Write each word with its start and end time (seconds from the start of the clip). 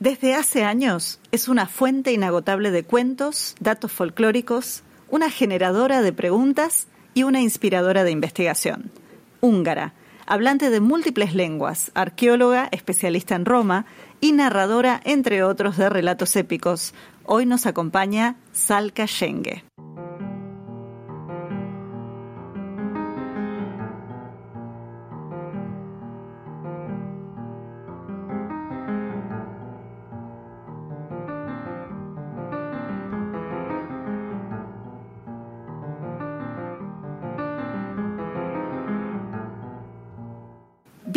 Desde 0.00 0.34
hace 0.34 0.64
años 0.64 1.20
es 1.30 1.48
una 1.48 1.66
fuente 1.66 2.12
inagotable 2.12 2.70
de 2.70 2.82
cuentos, 2.82 3.54
datos 3.60 3.92
folclóricos, 3.92 4.82
una 5.08 5.30
generadora 5.30 6.02
de 6.02 6.12
preguntas 6.12 6.88
y 7.14 7.22
una 7.22 7.40
inspiradora 7.40 8.02
de 8.02 8.10
investigación. 8.10 8.90
Húngara, 9.40 9.94
hablante 10.26 10.70
de 10.70 10.80
múltiples 10.80 11.34
lenguas, 11.34 11.92
arqueóloga, 11.94 12.68
especialista 12.72 13.36
en 13.36 13.44
Roma 13.44 13.86
y 14.20 14.32
narradora, 14.32 15.00
entre 15.04 15.44
otros, 15.44 15.76
de 15.76 15.88
relatos 15.88 16.34
épicos. 16.34 16.92
Hoy 17.24 17.46
nos 17.46 17.66
acompaña 17.66 18.36
Salka 18.52 19.06
Schenge. 19.06 19.64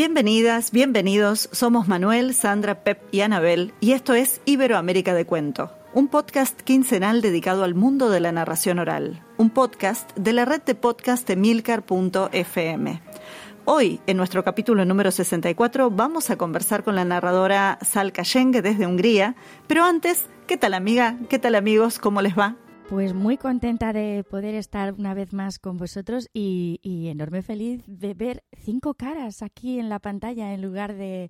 Bienvenidas, 0.08 0.72
bienvenidos. 0.72 1.50
Somos 1.52 1.90
Manuel, 1.90 2.34
Sandra, 2.34 2.82
Pep 2.82 2.98
y 3.12 3.20
Anabel 3.20 3.74
y 3.82 3.92
esto 3.92 4.14
es 4.14 4.40
Iberoamérica 4.46 5.14
de 5.14 5.26
Cuento, 5.26 5.70
un 5.94 6.08
podcast 6.08 6.62
quincenal 6.62 7.22
dedicado 7.22 7.66
al 7.66 7.76
mundo 7.76 8.10
de 8.10 8.22
la 8.22 8.32
narración 8.32 8.80
oral, 8.80 9.22
un 9.36 9.50
podcast 9.50 10.16
de 10.16 10.32
la 10.32 10.46
red 10.46 10.62
de 10.62 10.76
podcast 10.76 11.28
de 11.28 11.36
milcar.fm. 11.36 13.02
Hoy, 13.66 14.00
en 14.08 14.16
nuestro 14.16 14.46
capítulo 14.46 14.86
número 14.86 15.12
64, 15.12 15.92
vamos 15.92 16.30
a 16.30 16.38
conversar 16.38 16.86
con 16.86 16.96
la 16.96 17.04
narradora 17.04 17.78
Salka 17.82 18.24
Schenge 18.24 18.62
desde 18.62 18.88
Hungría, 18.88 19.36
pero 19.68 19.84
antes, 19.84 20.28
¿qué 20.48 20.56
tal 20.56 20.74
amiga? 20.74 21.18
¿Qué 21.28 21.38
tal 21.38 21.54
amigos? 21.54 22.00
¿Cómo 22.00 22.22
les 22.22 22.40
va? 22.40 22.56
Pues 22.90 23.14
muy 23.14 23.36
contenta 23.36 23.92
de 23.92 24.24
poder 24.24 24.56
estar 24.56 24.94
una 24.94 25.14
vez 25.14 25.34
más 25.34 25.60
con 25.60 25.76
vosotros 25.76 26.30
y, 26.34 26.80
enorme 27.10 27.42
feliz 27.42 27.84
de 27.86 28.14
ver 28.14 28.46
cinco 28.54 28.94
caras 28.94 29.42
aquí 29.42 29.78
en 29.78 29.90
la 29.90 30.00
pantalla 30.00 30.54
en 30.54 30.62
lugar 30.62 30.96
de, 30.96 31.30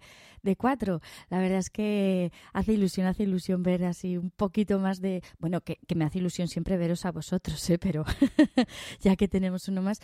cuatro. 0.55 1.02
La 1.30 1.39
verdad 1.39 1.58
es 1.58 1.72
que 1.72 2.31
hace 2.53 2.73
ilusión, 2.73 3.08
hace 3.08 3.23
ilusión 3.23 3.64
ver 3.64 3.86
así 3.86 4.17
un 4.17 4.30
poquito 4.30 4.77
más 4.77 5.02
de... 5.02 5.23
Bueno, 5.39 5.61
que, 5.61 5.80
me 5.95 6.05
hace 6.05 6.19
ilusión 6.19 6.47
siempre 6.47 6.77
veros 6.77 7.05
a 7.05 7.11
vosotros, 7.11 7.67
¿eh? 7.71 7.80
pero 7.80 8.05
ya 8.99 9.16
que 9.16 9.27
tenemos 9.27 9.67
uno 9.67 9.81
más. 9.81 9.99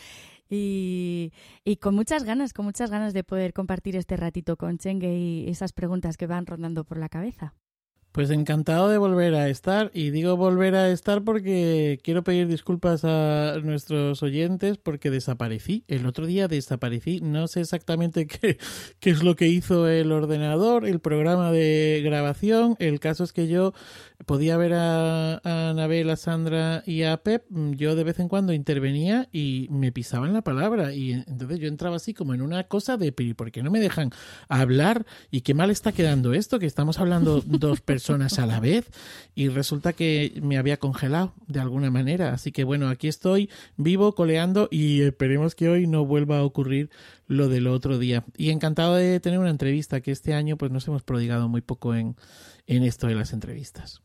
Y, 0.49 1.33
y, 1.63 1.75
con 1.75 1.93
muchas 1.93 2.23
ganas, 2.23 2.51
con 2.53 2.65
muchas 2.65 2.89
ganas 2.89 3.13
de 3.13 3.23
poder 3.23 3.53
compartir 3.53 3.95
este 3.95 4.17
ratito 4.17 4.57
con 4.57 4.79
Chenge 4.79 5.07
y 5.15 5.47
esas 5.47 5.71
preguntas 5.71 6.17
que 6.17 6.25
van 6.25 6.47
rondando 6.47 6.83
por 6.83 6.97
la 6.97 7.09
cabeza. 7.09 7.53
Pues 8.13 8.29
encantado 8.29 8.89
de 8.89 8.99
volver 8.99 9.33
a 9.33 9.49
estar 9.49 9.89
y 9.91 10.11
digo 10.11 10.37
volver 10.37 10.75
a 10.75 10.91
estar 10.91 11.23
porque 11.23 11.99
quiero 12.03 12.23
pedir 12.23 12.47
disculpas 12.47 13.03
a 13.05 13.55
nuestros 13.63 14.21
oyentes 14.21 14.77
porque 14.77 15.09
desaparecí. 15.09 15.83
El 15.87 16.05
otro 16.05 16.27
día 16.27 16.47
desaparecí. 16.47 17.21
No 17.21 17.47
sé 17.47 17.61
exactamente 17.61 18.27
qué, 18.27 18.59
qué 18.99 19.09
es 19.09 19.23
lo 19.23 19.35
que 19.35 19.47
hizo 19.47 19.87
el 19.87 20.11
ordenador, 20.11 20.85
el 20.85 20.99
programa 20.99 21.51
de 21.51 22.01
grabación. 22.05 22.75
El 22.77 22.99
caso 22.99 23.23
es 23.23 23.33
que 23.33 23.47
yo 23.47 23.73
podía 24.25 24.57
ver 24.57 24.73
a, 24.73 25.35
a 25.43 25.69
Anabel, 25.69 26.09
a 26.09 26.17
Sandra 26.17 26.83
y 26.85 27.03
a 27.03 27.17
Pep. 27.17 27.45
Yo 27.49 27.95
de 27.95 28.03
vez 28.03 28.19
en 28.19 28.27
cuando 28.27 28.53
intervenía 28.53 29.29
y 29.31 29.67
me 29.71 29.91
pisaban 29.91 30.33
la 30.33 30.41
palabra. 30.41 30.93
Y 30.93 31.13
entonces 31.13 31.59
yo 31.59 31.67
entraba 31.67 31.95
así 31.95 32.13
como 32.13 32.33
en 32.33 32.41
una 32.41 32.65
cosa 32.65 32.97
de 32.97 33.11
¿por 33.11 33.51
qué 33.51 33.63
no 33.63 33.71
me 33.71 33.79
dejan 33.79 34.11
hablar? 34.49 35.05
Y 35.31 35.41
qué 35.41 35.53
mal 35.53 35.71
está 35.71 35.91
quedando 35.91 36.33
esto, 36.33 36.59
que 36.59 36.65
estamos 36.65 36.99
hablando 36.99 37.41
dos 37.45 37.79
personas 37.81 37.93
personas 38.03 38.39
a 38.39 38.47
la 38.47 38.59
vez 38.59 38.89
y 39.35 39.49
resulta 39.49 39.93
que 39.93 40.33
me 40.41 40.57
había 40.57 40.77
congelado 40.77 41.33
de 41.47 41.59
alguna 41.59 41.91
manera. 41.91 42.33
Así 42.33 42.51
que 42.51 42.63
bueno, 42.63 42.89
aquí 42.89 43.07
estoy 43.07 43.49
vivo, 43.77 44.15
coleando 44.15 44.67
y 44.71 45.01
esperemos 45.01 45.55
que 45.55 45.69
hoy 45.69 45.85
no 45.85 46.05
vuelva 46.05 46.39
a 46.39 46.43
ocurrir 46.43 46.89
lo 47.27 47.49
del 47.49 47.67
otro 47.67 47.99
día. 47.99 48.23
Y 48.35 48.49
encantado 48.49 48.95
de 48.95 49.19
tener 49.19 49.39
una 49.39 49.51
entrevista 49.51 50.01
que 50.01 50.11
este 50.11 50.33
año 50.33 50.57
pues 50.57 50.71
nos 50.71 50.87
hemos 50.87 51.03
prodigado 51.03 51.47
muy 51.47 51.61
poco 51.61 51.95
en, 51.95 52.15
en 52.67 52.83
esto 52.83 53.07
de 53.07 53.15
las 53.15 53.31
entrevistas. 53.31 54.01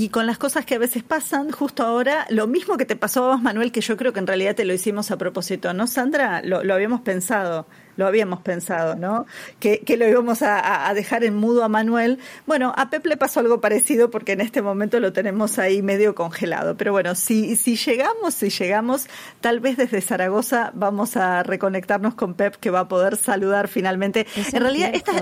Y 0.00 0.10
con 0.10 0.28
las 0.28 0.38
cosas 0.38 0.64
que 0.64 0.76
a 0.76 0.78
veces 0.78 1.02
pasan, 1.02 1.50
justo 1.50 1.82
ahora, 1.82 2.24
lo 2.30 2.46
mismo 2.46 2.76
que 2.76 2.84
te 2.84 2.94
pasó 2.94 3.24
a 3.24 3.28
vos, 3.34 3.42
Manuel, 3.42 3.72
que 3.72 3.80
yo 3.80 3.96
creo 3.96 4.12
que 4.12 4.20
en 4.20 4.28
realidad 4.28 4.54
te 4.54 4.64
lo 4.64 4.72
hicimos 4.72 5.10
a 5.10 5.18
propósito, 5.18 5.74
¿no, 5.74 5.88
Sandra? 5.88 6.40
Lo, 6.44 6.72
habíamos 6.72 7.00
pensado, 7.00 7.66
lo 7.96 8.06
habíamos 8.06 8.40
pensado, 8.42 8.94
¿no? 8.94 9.26
Que, 9.58 9.82
lo 9.98 10.06
íbamos 10.06 10.42
a, 10.42 10.88
dejar 10.94 11.24
en 11.24 11.34
mudo 11.34 11.64
a 11.64 11.68
Manuel. 11.68 12.20
Bueno, 12.46 12.72
a 12.76 12.90
Pep 12.90 13.06
le 13.06 13.16
pasó 13.16 13.40
algo 13.40 13.60
parecido 13.60 14.08
porque 14.08 14.30
en 14.30 14.40
este 14.40 14.62
momento 14.62 15.00
lo 15.00 15.12
tenemos 15.12 15.58
ahí 15.58 15.82
medio 15.82 16.14
congelado. 16.14 16.76
Pero 16.76 16.92
bueno, 16.92 17.16
si, 17.16 17.56
si 17.56 17.74
llegamos, 17.74 18.34
si 18.34 18.50
llegamos, 18.50 19.08
tal 19.40 19.58
vez 19.58 19.78
desde 19.78 20.00
Zaragoza 20.00 20.70
vamos 20.74 21.16
a 21.16 21.42
reconectarnos 21.42 22.14
con 22.14 22.34
Pep 22.34 22.54
que 22.54 22.70
va 22.70 22.80
a 22.80 22.88
poder 22.88 23.16
saludar 23.16 23.66
finalmente. 23.66 24.28
en 24.36 24.60
realidad, 24.60 24.92
esta, 24.94 25.12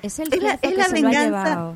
es, 0.00 0.18
la, 0.40 0.58
es 0.62 0.74
la 0.74 0.88
venganza. 0.88 1.74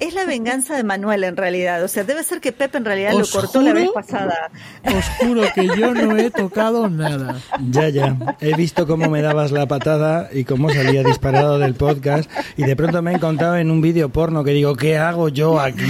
Es 0.00 0.14
la 0.14 0.24
venganza 0.24 0.76
de 0.76 0.84
Manuel 0.84 1.24
en 1.24 1.36
realidad. 1.36 1.82
O 1.82 1.88
sea, 1.88 2.04
debe 2.04 2.22
ser 2.22 2.40
que 2.40 2.52
Pepe 2.52 2.78
en 2.78 2.84
realidad 2.84 3.12
lo 3.12 3.26
cortó 3.26 3.60
la 3.60 3.72
vez 3.72 3.90
pasada. 3.92 4.50
Os 4.84 5.04
juro 5.18 5.42
que 5.54 5.66
yo 5.66 5.92
no 5.92 6.16
he 6.16 6.30
tocado 6.30 6.88
nada. 6.88 7.40
Ya, 7.70 7.88
ya. 7.88 8.16
He 8.40 8.54
visto 8.54 8.86
cómo 8.86 9.10
me 9.10 9.22
dabas 9.22 9.50
la 9.50 9.66
patada 9.66 10.28
y 10.32 10.44
cómo 10.44 10.70
salía 10.70 11.02
disparado 11.02 11.58
del 11.58 11.74
podcast. 11.74 12.30
Y 12.56 12.62
de 12.62 12.76
pronto 12.76 13.02
me 13.02 13.10
he 13.10 13.14
encontrado 13.14 13.56
en 13.56 13.70
un 13.72 13.80
vídeo 13.80 14.08
porno 14.10 14.44
que 14.44 14.52
digo, 14.52 14.76
¿qué 14.76 14.98
hago 14.98 15.28
yo 15.30 15.58
aquí? 15.58 15.82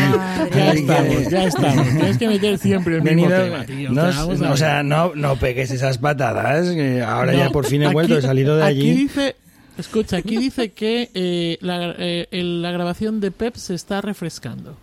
ya 0.54 0.72
estamos, 0.72 1.28
ya 1.28 1.44
estamos. 1.44 1.88
Tienes 1.88 2.18
que 2.18 2.28
meter 2.28 2.58
siempre 2.58 2.96
el 2.96 3.02
mismo 3.02 3.28
tema, 3.28 3.66
tío. 3.66 3.90
No, 3.90 4.50
o 4.50 4.56
sea, 4.56 4.82
no, 4.82 5.12
no 5.14 5.36
pegues 5.36 5.70
esas 5.70 5.98
patadas. 5.98 6.66
Ahora 7.06 7.34
ya 7.34 7.50
por 7.50 7.66
fin 7.66 7.82
he 7.82 7.88
vuelto, 7.88 8.16
he 8.16 8.22
salido 8.22 8.56
de 8.56 8.64
allí. 8.64 8.90
Aquí 8.90 9.00
dice 9.02 9.36
Escucha, 9.78 10.16
aquí 10.16 10.36
dice 10.36 10.72
que 10.72 11.10
eh, 11.14 11.56
la, 11.60 11.94
eh, 11.96 12.26
la 12.32 12.72
grabación 12.72 13.20
de 13.20 13.30
Pep 13.30 13.54
se 13.54 13.74
está 13.74 14.00
refrescando. 14.00 14.76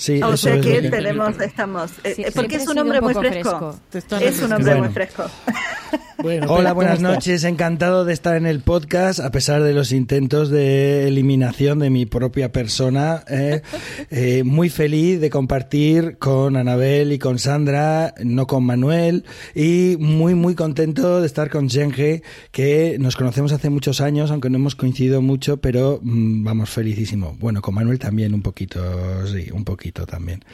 Sí, 0.00 0.22
o 0.22 0.34
sea 0.34 0.58
que, 0.62 0.88
tenemos, 0.88 1.38
estamos, 1.40 1.90
eh, 2.04 2.32
porque 2.34 2.56
es 2.56 2.66
un 2.66 2.78
hombre 2.78 3.02
muy 3.02 3.12
fresco. 3.12 3.78
Es 3.92 4.40
un 4.40 4.50
hombre 4.50 4.76
muy 4.76 4.88
fresco. 4.88 5.24
Hola, 6.48 6.72
buenas 6.72 7.00
noches. 7.00 7.44
Encantado 7.44 8.04
de 8.06 8.12
estar 8.14 8.36
en 8.36 8.46
el 8.46 8.60
podcast, 8.60 9.20
a 9.20 9.30
pesar 9.30 9.62
de 9.62 9.72
los 9.72 9.92
intentos 9.92 10.50
de 10.50 11.08
eliminación 11.08 11.78
de 11.78 11.90
mi 11.90 12.06
propia 12.06 12.52
persona. 12.52 13.24
Eh, 13.28 13.62
eh, 14.10 14.42
muy 14.42 14.70
feliz 14.70 15.20
de 15.20 15.28
compartir 15.28 16.16
con 16.18 16.56
Anabel 16.56 17.12
y 17.12 17.18
con 17.18 17.38
Sandra, 17.38 18.14
no 18.22 18.46
con 18.46 18.64
Manuel. 18.64 19.24
Y 19.54 19.96
muy, 19.98 20.34
muy 20.34 20.54
contento 20.54 21.20
de 21.20 21.26
estar 21.26 21.50
con 21.50 21.68
Jenge, 21.68 22.22
que 22.52 22.96
nos 22.98 23.16
conocemos 23.16 23.52
hace 23.52 23.68
muchos 23.68 24.00
años, 24.00 24.30
aunque 24.30 24.48
no 24.48 24.56
hemos 24.56 24.76
coincidido 24.76 25.20
mucho, 25.20 25.58
pero 25.58 26.00
mm, 26.02 26.44
vamos, 26.44 26.70
felicísimo. 26.70 27.36
Bueno, 27.38 27.60
con 27.60 27.74
Manuel 27.74 27.98
también 27.98 28.32
un 28.32 28.42
poquito, 28.42 29.26
sí, 29.26 29.50
un 29.52 29.64
poquito 29.64 29.89
también. 29.92 30.44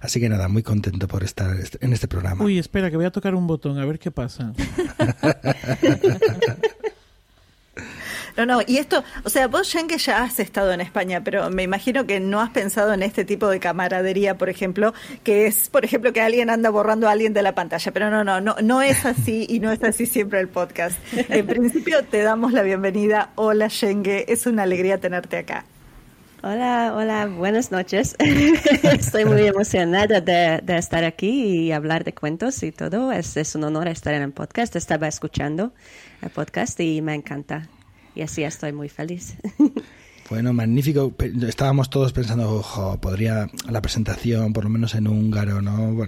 Así 0.00 0.20
que 0.20 0.28
nada, 0.28 0.48
muy 0.48 0.62
contento 0.62 1.08
por 1.08 1.24
estar 1.24 1.56
en 1.80 1.92
este 1.92 2.08
programa. 2.08 2.44
Uy, 2.44 2.58
espera, 2.58 2.90
que 2.90 2.96
voy 2.96 3.06
a 3.06 3.10
tocar 3.10 3.34
un 3.34 3.46
botón, 3.46 3.78
a 3.78 3.84
ver 3.84 3.98
qué 3.98 4.10
pasa. 4.10 4.52
No, 8.36 8.46
no, 8.46 8.60
y 8.66 8.78
esto, 8.78 9.04
o 9.24 9.30
sea, 9.30 9.46
vos, 9.46 9.74
que 9.88 9.98
ya 9.98 10.22
has 10.22 10.40
estado 10.40 10.72
en 10.72 10.80
España, 10.80 11.22
pero 11.22 11.50
me 11.50 11.62
imagino 11.62 12.06
que 12.06 12.20
no 12.20 12.40
has 12.40 12.50
pensado 12.50 12.94
en 12.94 13.02
este 13.02 13.24
tipo 13.24 13.48
de 13.48 13.60
camaradería, 13.60 14.38
por 14.38 14.48
ejemplo, 14.48 14.94
que 15.22 15.46
es, 15.46 15.68
por 15.68 15.84
ejemplo, 15.84 16.12
que 16.12 16.20
alguien 16.20 16.48
anda 16.48 16.70
borrando 16.70 17.08
a 17.08 17.12
alguien 17.12 17.34
de 17.34 17.42
la 17.42 17.54
pantalla, 17.54 17.92
pero 17.92 18.10
no, 18.10 18.24
no, 18.24 18.40
no, 18.40 18.56
no 18.62 18.80
es 18.80 19.04
así 19.04 19.46
y 19.48 19.60
no 19.60 19.70
es 19.70 19.82
así 19.82 20.06
siempre 20.06 20.40
el 20.40 20.48
podcast. 20.48 20.98
En 21.12 21.46
principio 21.46 22.04
te 22.04 22.22
damos 22.22 22.52
la 22.52 22.62
bienvenida. 22.62 23.30
Hola, 23.34 23.68
Shenge, 23.68 24.24
es 24.32 24.46
una 24.46 24.62
alegría 24.62 24.98
tenerte 24.98 25.38
acá. 25.38 25.64
Hola, 26.44 26.92
hola, 26.96 27.26
buenas 27.26 27.70
noches. 27.70 28.16
Estoy 28.18 29.24
muy 29.24 29.46
emocionada 29.46 30.20
de, 30.20 30.60
estar 30.76 31.04
aquí 31.04 31.28
y 31.28 31.70
hablar 31.70 32.02
de 32.02 32.14
cuentos 32.14 32.64
y 32.64 32.72
todo. 32.72 33.12
Es, 33.12 33.36
es 33.36 33.54
un 33.54 33.62
honor 33.62 33.86
estar 33.86 34.12
en 34.12 34.22
el 34.22 34.32
podcast. 34.32 34.74
Estaba 34.74 35.06
escuchando 35.06 35.72
el 36.20 36.30
podcast 36.30 36.80
y 36.80 37.00
me 37.00 37.14
encanta. 37.14 37.68
Y 38.16 38.22
así 38.22 38.42
estoy 38.42 38.72
muy 38.72 38.88
feliz. 38.88 39.36
Bueno, 40.32 40.54
magnífico. 40.54 41.14
Estábamos 41.46 41.90
todos 41.90 42.14
pensando, 42.14 42.50
ojo, 42.50 42.98
podría 43.02 43.50
la 43.68 43.82
presentación, 43.82 44.54
por 44.54 44.64
lo 44.64 44.70
menos 44.70 44.94
en 44.94 45.06
húngaro, 45.06 45.60
¿no? 45.60 46.06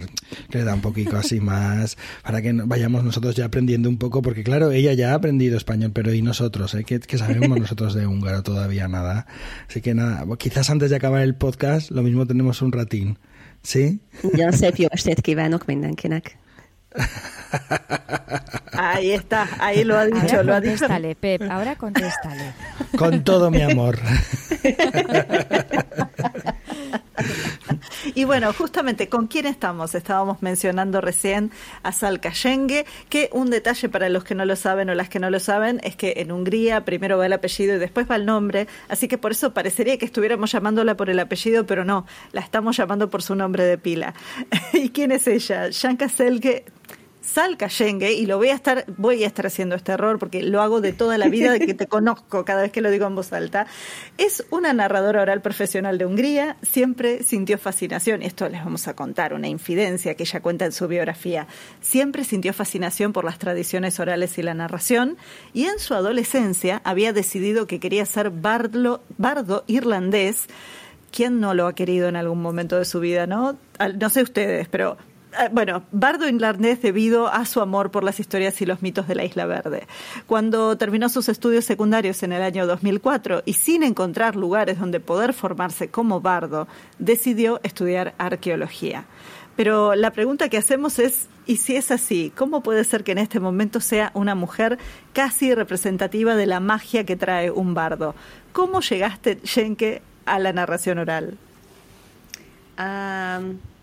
Que 0.48 0.60
le 0.60 0.64
da 0.64 0.72
un 0.72 0.80
poquito 0.80 1.18
así 1.18 1.40
más, 1.52 1.98
para 2.22 2.40
que 2.40 2.50
vayamos 2.54 3.04
nosotros 3.04 3.34
ya 3.34 3.44
aprendiendo 3.44 3.86
un 3.86 3.98
poco, 3.98 4.22
porque 4.22 4.42
claro, 4.42 4.70
ella 4.70 4.94
ya 4.94 5.12
ha 5.12 5.14
aprendido 5.16 5.58
español, 5.58 5.90
pero 5.92 6.14
¿y 6.14 6.22
nosotros? 6.22 6.74
Eh? 6.74 6.84
¿Qué, 6.84 7.18
sabemos 7.18 7.60
nosotros 7.60 7.92
de 7.92 8.06
húngaro? 8.06 8.42
Todavía 8.42 8.88
nada. 8.88 9.26
Así 9.68 9.82
que 9.82 9.92
nada, 9.92 10.24
quizás 10.38 10.70
antes 10.70 10.88
de 10.88 10.96
acabar 10.96 11.20
el 11.20 11.34
podcast, 11.34 11.90
lo 11.90 12.02
mismo 12.02 12.24
tenemos 12.24 12.62
un 12.62 12.72
ratín. 12.72 13.18
¿Sí? 13.62 14.00
Ya 14.36 14.52
szép 14.52 14.76
jó 14.76 14.88
estét 14.90 15.20
kívánok 15.20 15.66
mindenkinek. 15.66 16.36
Ahí 18.76 19.12
está, 19.12 19.48
ahí 19.58 19.84
lo 19.84 19.96
ha 19.96 20.06
dicho, 20.06 20.36
ahora 20.36 20.42
lo 20.42 20.54
ha 20.54 20.60
dicho. 20.60 20.86
Pep, 21.20 21.42
ahora 21.50 21.76
contéstale. 21.76 22.52
Con 22.96 23.22
todo 23.24 23.50
mi 23.50 23.62
amor. 23.62 23.98
Y 28.14 28.24
bueno, 28.24 28.52
justamente, 28.52 29.08
¿con 29.08 29.26
quién 29.26 29.46
estamos? 29.46 29.94
Estábamos 29.94 30.42
mencionando 30.42 31.00
recién 31.00 31.50
a 31.82 31.92
Salka 31.92 32.30
Yenge, 32.30 32.84
que 33.08 33.30
un 33.32 33.50
detalle 33.50 33.88
para 33.88 34.08
los 34.08 34.24
que 34.24 34.34
no 34.34 34.44
lo 34.44 34.56
saben 34.56 34.90
o 34.90 34.94
las 34.94 35.08
que 35.08 35.18
no 35.18 35.30
lo 35.30 35.40
saben 35.40 35.80
es 35.82 35.96
que 35.96 36.14
en 36.18 36.30
Hungría 36.30 36.84
primero 36.84 37.18
va 37.18 37.26
el 37.26 37.32
apellido 37.32 37.76
y 37.76 37.78
después 37.78 38.08
va 38.08 38.16
el 38.16 38.26
nombre, 38.26 38.68
así 38.88 39.08
que 39.08 39.18
por 39.18 39.32
eso 39.32 39.54
parecería 39.54 39.98
que 39.98 40.04
estuviéramos 40.04 40.52
llamándola 40.52 40.96
por 40.96 41.10
el 41.10 41.18
apellido, 41.18 41.66
pero 41.66 41.84
no, 41.84 42.06
la 42.32 42.40
estamos 42.40 42.76
llamando 42.76 43.10
por 43.10 43.22
su 43.22 43.34
nombre 43.34 43.64
de 43.64 43.78
pila. 43.78 44.14
¿Y 44.72 44.90
quién 44.90 45.10
es 45.10 45.26
ella? 45.26 45.70
Janka 45.72 46.08
Selke 46.08 46.64
Sal 47.24 47.56
Cayenge, 47.56 48.12
y 48.12 48.26
lo 48.26 48.36
voy 48.36 48.50
a 48.50 48.54
estar, 48.54 48.84
voy 48.98 49.24
a 49.24 49.26
estar 49.26 49.46
haciendo 49.46 49.74
este 49.74 49.92
error 49.92 50.18
porque 50.18 50.42
lo 50.42 50.60
hago 50.60 50.80
de 50.80 50.92
toda 50.92 51.16
la 51.16 51.28
vida 51.28 51.52
de 51.52 51.60
que 51.60 51.72
te 51.72 51.86
conozco 51.88 52.44
cada 52.44 52.62
vez 52.62 52.70
que 52.70 52.82
lo 52.82 52.90
digo 52.90 53.06
en 53.06 53.14
voz 53.14 53.32
alta, 53.32 53.66
es 54.18 54.44
una 54.50 54.72
narradora 54.72 55.22
oral 55.22 55.40
profesional 55.40 55.96
de 55.96 56.06
Hungría, 56.06 56.56
siempre 56.62 57.22
sintió 57.22 57.56
fascinación, 57.56 58.22
esto 58.22 58.48
les 58.48 58.62
vamos 58.62 58.88
a 58.88 58.94
contar, 58.94 59.32
una 59.32 59.48
infidencia 59.48 60.14
que 60.14 60.24
ella 60.24 60.40
cuenta 60.40 60.66
en 60.66 60.72
su 60.72 60.86
biografía, 60.86 61.46
siempre 61.80 62.24
sintió 62.24 62.52
fascinación 62.52 63.12
por 63.12 63.24
las 63.24 63.38
tradiciones 63.38 63.98
orales 63.98 64.36
y 64.36 64.42
la 64.42 64.54
narración, 64.54 65.16
y 65.54 65.64
en 65.64 65.78
su 65.78 65.94
adolescencia 65.94 66.82
había 66.84 67.12
decidido 67.14 67.66
que 67.66 67.80
quería 67.80 68.04
ser 68.04 68.30
bardo 68.30 69.64
irlandés, 69.66 70.46
¿Quién 71.10 71.38
no 71.38 71.54
lo 71.54 71.68
ha 71.68 71.76
querido 71.76 72.08
en 72.08 72.16
algún 72.16 72.42
momento 72.42 72.76
de 72.76 72.84
su 72.84 72.98
vida, 72.98 73.28
no? 73.28 73.56
No 74.00 74.10
sé 74.10 74.22
ustedes, 74.22 74.66
pero 74.66 74.96
bueno, 75.52 75.84
bardo 75.92 76.28
irlandés 76.28 76.82
debido 76.82 77.28
a 77.28 77.44
su 77.44 77.60
amor 77.60 77.90
por 77.90 78.04
las 78.04 78.20
historias 78.20 78.60
y 78.60 78.66
los 78.66 78.82
mitos 78.82 79.08
de 79.08 79.14
la 79.14 79.24
Isla 79.24 79.46
Verde. 79.46 79.86
Cuando 80.26 80.76
terminó 80.76 81.08
sus 81.08 81.28
estudios 81.28 81.64
secundarios 81.64 82.22
en 82.22 82.32
el 82.32 82.42
año 82.42 82.66
2004 82.66 83.42
y 83.44 83.54
sin 83.54 83.82
encontrar 83.82 84.36
lugares 84.36 84.78
donde 84.78 85.00
poder 85.00 85.32
formarse 85.32 85.88
como 85.88 86.20
bardo, 86.20 86.68
decidió 86.98 87.60
estudiar 87.62 88.14
arqueología. 88.18 89.06
Pero 89.56 89.94
la 89.94 90.10
pregunta 90.10 90.48
que 90.48 90.58
hacemos 90.58 90.98
es, 90.98 91.28
¿y 91.46 91.58
si 91.58 91.76
es 91.76 91.90
así? 91.90 92.32
¿Cómo 92.36 92.62
puede 92.62 92.82
ser 92.84 93.04
que 93.04 93.12
en 93.12 93.18
este 93.18 93.38
momento 93.38 93.80
sea 93.80 94.10
una 94.14 94.34
mujer 94.34 94.78
casi 95.12 95.54
representativa 95.54 96.34
de 96.34 96.46
la 96.46 96.60
magia 96.60 97.04
que 97.04 97.16
trae 97.16 97.50
un 97.50 97.74
bardo? 97.74 98.14
¿Cómo 98.52 98.80
llegaste, 98.80 99.38
Jenke, 99.44 100.02
a 100.26 100.38
la 100.38 100.52
narración 100.52 100.98
oral? 100.98 101.38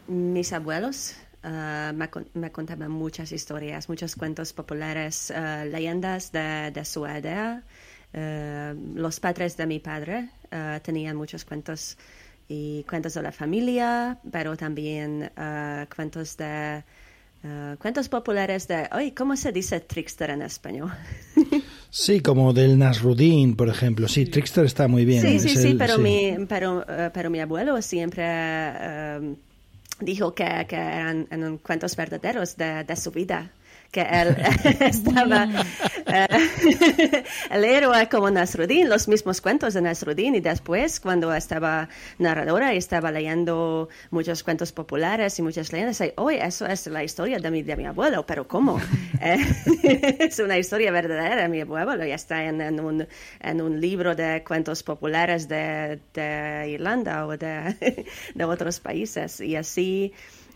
mis 0.07 0.51
abuelos 0.51 1.15
Ah, 1.43 1.91
me, 1.95 2.51
contaba 2.51 2.87
muchas 2.87 3.31
historias, 3.31 3.89
muchos 3.89 4.15
cuentos 4.15 4.53
populares, 4.53 5.31
ah, 5.31 5.65
leyendas 5.65 6.31
de, 6.31 6.85
su 6.85 7.05
aldea. 7.05 7.63
Ah, 8.13 8.73
los 8.93 9.19
padres 9.19 9.57
de 9.57 9.65
mi 9.65 9.79
padre 9.79 10.29
tenían 10.83 11.15
muchos 11.15 11.45
cuentos 11.45 11.97
y 12.47 12.83
cuentos 12.83 13.13
de 13.13 13.21
la 13.21 13.31
familia, 13.31 14.19
pero 14.29 14.55
también 14.57 15.31
cuentos 15.95 16.37
de 16.37 16.83
cuentos 17.79 18.07
populares 18.09 18.67
de, 18.67 18.87
hoy 18.91 19.11
¿cómo 19.13 19.35
se 19.35 19.51
dice 19.51 19.79
trickster 19.79 20.29
en 20.29 20.41
español? 20.43 20.91
sí, 21.89 22.19
como 22.19 22.53
del 22.53 22.77
Nasrudin, 22.77 23.55
por 23.55 23.69
ejemplo. 23.69 24.07
Sí, 24.07 24.25
trickster 24.25 24.65
está 24.65 24.87
muy 24.87 25.05
bien. 25.05 25.21
Sí, 25.21 25.39
sí, 25.39 25.55
sí, 25.55 25.75
pero, 25.75 25.97
Mi, 25.97 26.35
pero, 26.47 26.85
pero 27.13 27.29
mi 27.29 27.39
abuelo 27.39 27.81
siempre 27.81 29.37
dijo 30.01 30.33
que, 30.33 30.65
que 30.67 30.75
eran, 30.75 31.27
eran 31.31 31.57
cuentos 31.57 31.95
verdaderos 31.95 32.57
de, 32.57 32.83
de 32.83 32.95
su 32.95 33.11
vida 33.11 33.51
que 33.91 34.01
él 34.01 34.37
estaba, 34.79 35.47
eh, 36.07 37.23
el 37.51 37.65
héroe 37.65 38.07
como 38.09 38.31
Nasruddin, 38.31 38.89
los 38.89 39.07
mismos 39.07 39.41
cuentos 39.41 39.73
de 39.73 39.81
Nasruddin, 39.81 40.35
y 40.35 40.39
después 40.39 40.99
cuando 40.99 41.33
estaba 41.33 41.89
narradora 42.17 42.73
y 42.73 42.77
estaba 42.77 43.11
leyendo 43.11 43.89
muchos 44.09 44.43
cuentos 44.43 44.71
populares 44.71 45.37
y 45.39 45.41
muchas 45.41 45.71
leyendas, 45.73 46.01
hoy 46.15 46.35
eso 46.35 46.65
es 46.65 46.87
la 46.87 47.03
historia 47.03 47.39
de 47.39 47.51
mi, 47.51 47.63
de 47.63 47.75
mi 47.75 47.85
abuelo, 47.85 48.25
pero 48.25 48.47
¿cómo? 48.47 48.79
Eh, 49.23 50.17
es 50.19 50.39
una 50.39 50.57
historia 50.57 50.91
verdadera, 50.91 51.47
mi 51.47 51.61
abuelo 51.61 52.03
ya 52.03 52.15
está 52.15 52.43
en, 52.45 52.59
en, 52.59 52.79
un, 52.79 53.07
en 53.39 53.61
un 53.61 53.79
libro 53.79 54.15
de 54.15 54.43
cuentos 54.43 54.81
populares 54.81 55.47
de, 55.47 55.99
de 56.13 56.69
Irlanda 56.71 57.27
o 57.27 57.37
de, 57.37 58.05
de 58.33 58.43
otros 58.43 58.79
países, 58.79 59.39
y 59.39 59.55
así 59.55 60.11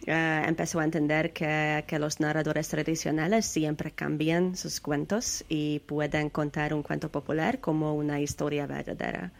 eh, 0.05 0.43
empezó 0.47 0.79
a 0.79 0.83
entender 0.83 1.33
que, 1.33 1.83
que, 1.87 1.99
los 1.99 2.19
narradores 2.19 2.67
tradicionales 2.67 3.45
siempre 3.45 3.91
cambian 3.91 4.55
sus 4.55 4.79
cuentos 4.79 5.43
y 5.49 5.79
pueden 5.79 6.29
contar 6.29 6.73
un 6.73 6.83
cuento 6.83 7.09
popular 7.09 7.59
como 7.59 7.95
una 7.95 8.19
historia 8.19 8.67
verdadera. 8.67 9.31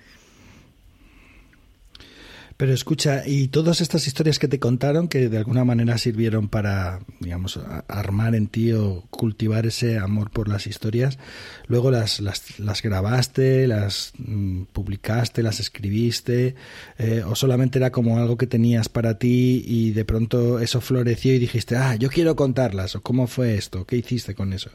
Pero 2.57 2.73
escucha, 2.73 3.23
y 3.27 3.49
todas 3.49 3.81
estas 3.81 4.07
historias 4.07 4.39
que 4.39 4.47
te 4.47 4.59
contaron, 4.59 5.09
que 5.09 5.27
de 5.27 5.37
alguna 5.37 5.65
manera 5.65 5.97
sirvieron 5.97 6.47
para, 6.47 7.01
digamos, 7.19 7.59
armar 7.89 8.33
en 8.33 8.47
ti 8.47 8.71
o 8.71 9.03
cultivar 9.09 9.65
ese 9.65 9.99
amor 9.99 10.31
por 10.31 10.47
las 10.47 10.65
historias, 10.65 11.19
luego 11.67 11.91
las, 11.91 12.21
las, 12.21 12.81
grabaste, 12.81 13.67
las 13.67 14.13
mm, 14.17 14.63
publicaste, 14.71 15.43
las 15.43 15.59
escribiste, 15.59 16.55
eh, 16.97 17.23
o 17.25 17.35
solamente 17.35 17.77
era 17.77 17.91
como 17.91 18.19
algo 18.19 18.37
que 18.37 18.47
tenías 18.47 18.87
para 18.87 19.19
ti 19.19 19.61
y 19.65 19.91
de 19.91 20.05
pronto 20.05 20.59
eso 20.59 20.79
floreció 20.79 21.33
y 21.33 21.39
dijiste, 21.39 21.75
ah, 21.75 21.95
yo 21.95 22.09
quiero 22.09 22.37
contarlas, 22.37 22.95
o 22.95 23.01
cómo 23.01 23.27
fue 23.27 23.55
esto, 23.55 23.85
qué 23.85 23.97
hiciste 23.97 24.33
con 24.33 24.53
eso. 24.53 24.69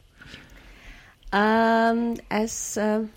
es, 1.33 2.77
uh, 2.77 3.09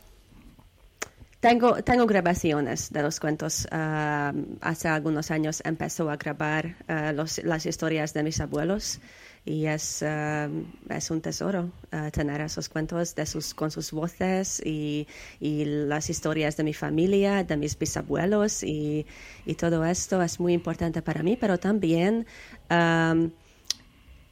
tengo, 1.43 1.83
tengo 1.83 2.07
grabaciones 2.07 2.89
de 2.89 3.01
los 3.03 3.19
cuentos. 3.19 3.67
hace 3.69 4.87
algunos 4.87 5.29
años 5.29 5.61
empezó 5.65 6.09
a 6.09 6.15
grabar 6.15 6.77
los, 7.13 7.43
las 7.43 7.65
historias 7.65 8.13
de 8.13 8.23
mis 8.23 8.39
abuelos 8.39 9.01
y 9.43 9.65
es, 9.65 10.01
es 10.01 11.11
un 11.11 11.19
tesoro 11.19 11.69
tener 12.13 12.39
esos 12.39 12.69
cuentos 12.69 13.13
con 13.55 13.71
sus 13.71 13.91
voces 13.91 14.61
y, 14.65 15.05
las 15.41 16.09
historias 16.09 16.55
de 16.55 16.63
mi 16.63 16.73
familia, 16.73 17.43
de 17.43 17.57
mis 17.57 17.77
bisabuelos 17.77 18.63
y, 18.63 19.05
todo 19.57 19.83
esto 19.83 20.21
es 20.21 20.39
muy 20.39 20.53
importante 20.53 21.01
para 21.01 21.23
mí, 21.23 21.35
pero 21.35 21.57
también 21.59 22.25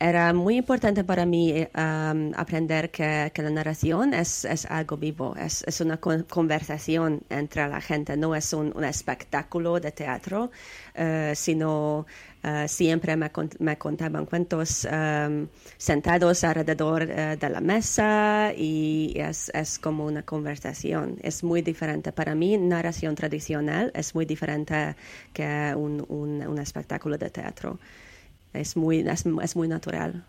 era 0.01 0.33
muy 0.33 0.57
importante 0.57 1.03
para 1.03 1.27
mí 1.27 1.51
eh, 1.51 1.69
aprender 2.35 2.89
que, 2.89 3.31
la 3.35 3.49
narración 3.51 4.15
es, 4.15 4.45
algo 4.65 4.97
vivo, 4.97 5.35
es, 5.37 5.79
una 5.79 5.97
conversación 5.97 7.21
entre 7.29 7.67
la 7.67 7.79
gente, 7.79 8.17
no 8.17 8.33
es 8.35 8.51
un, 8.53 8.83
espectáculo 8.83 9.79
de 9.79 9.91
teatro, 9.91 10.49
eh, 10.95 11.33
sino 11.35 12.07
eh, 12.43 12.67
siempre 12.67 13.15
me, 13.15 13.77
contaban 13.77 14.25
cuentos 14.25 14.87
sentados 15.77 16.43
alrededor 16.43 17.05
de 17.37 17.49
la 17.49 17.61
mesa 17.61 18.51
y 18.57 19.13
es, 19.17 19.77
como 19.79 20.05
una 20.05 20.23
conversación. 20.23 21.17
Es 21.21 21.43
muy 21.43 21.61
diferente. 21.61 22.11
Para 22.11 22.33
mí, 22.33 22.57
narración 22.57 23.13
tradicional 23.13 23.91
es 23.93 24.15
muy 24.15 24.25
diferente 24.25 24.95
que 25.31 25.75
un 25.75 26.57
espectáculo 26.57 27.19
de 27.19 27.29
teatro 27.29 27.77
es 28.53 28.75
muy, 28.75 28.99
es, 28.99 29.55
muy 29.55 29.67
natural. 29.67 30.23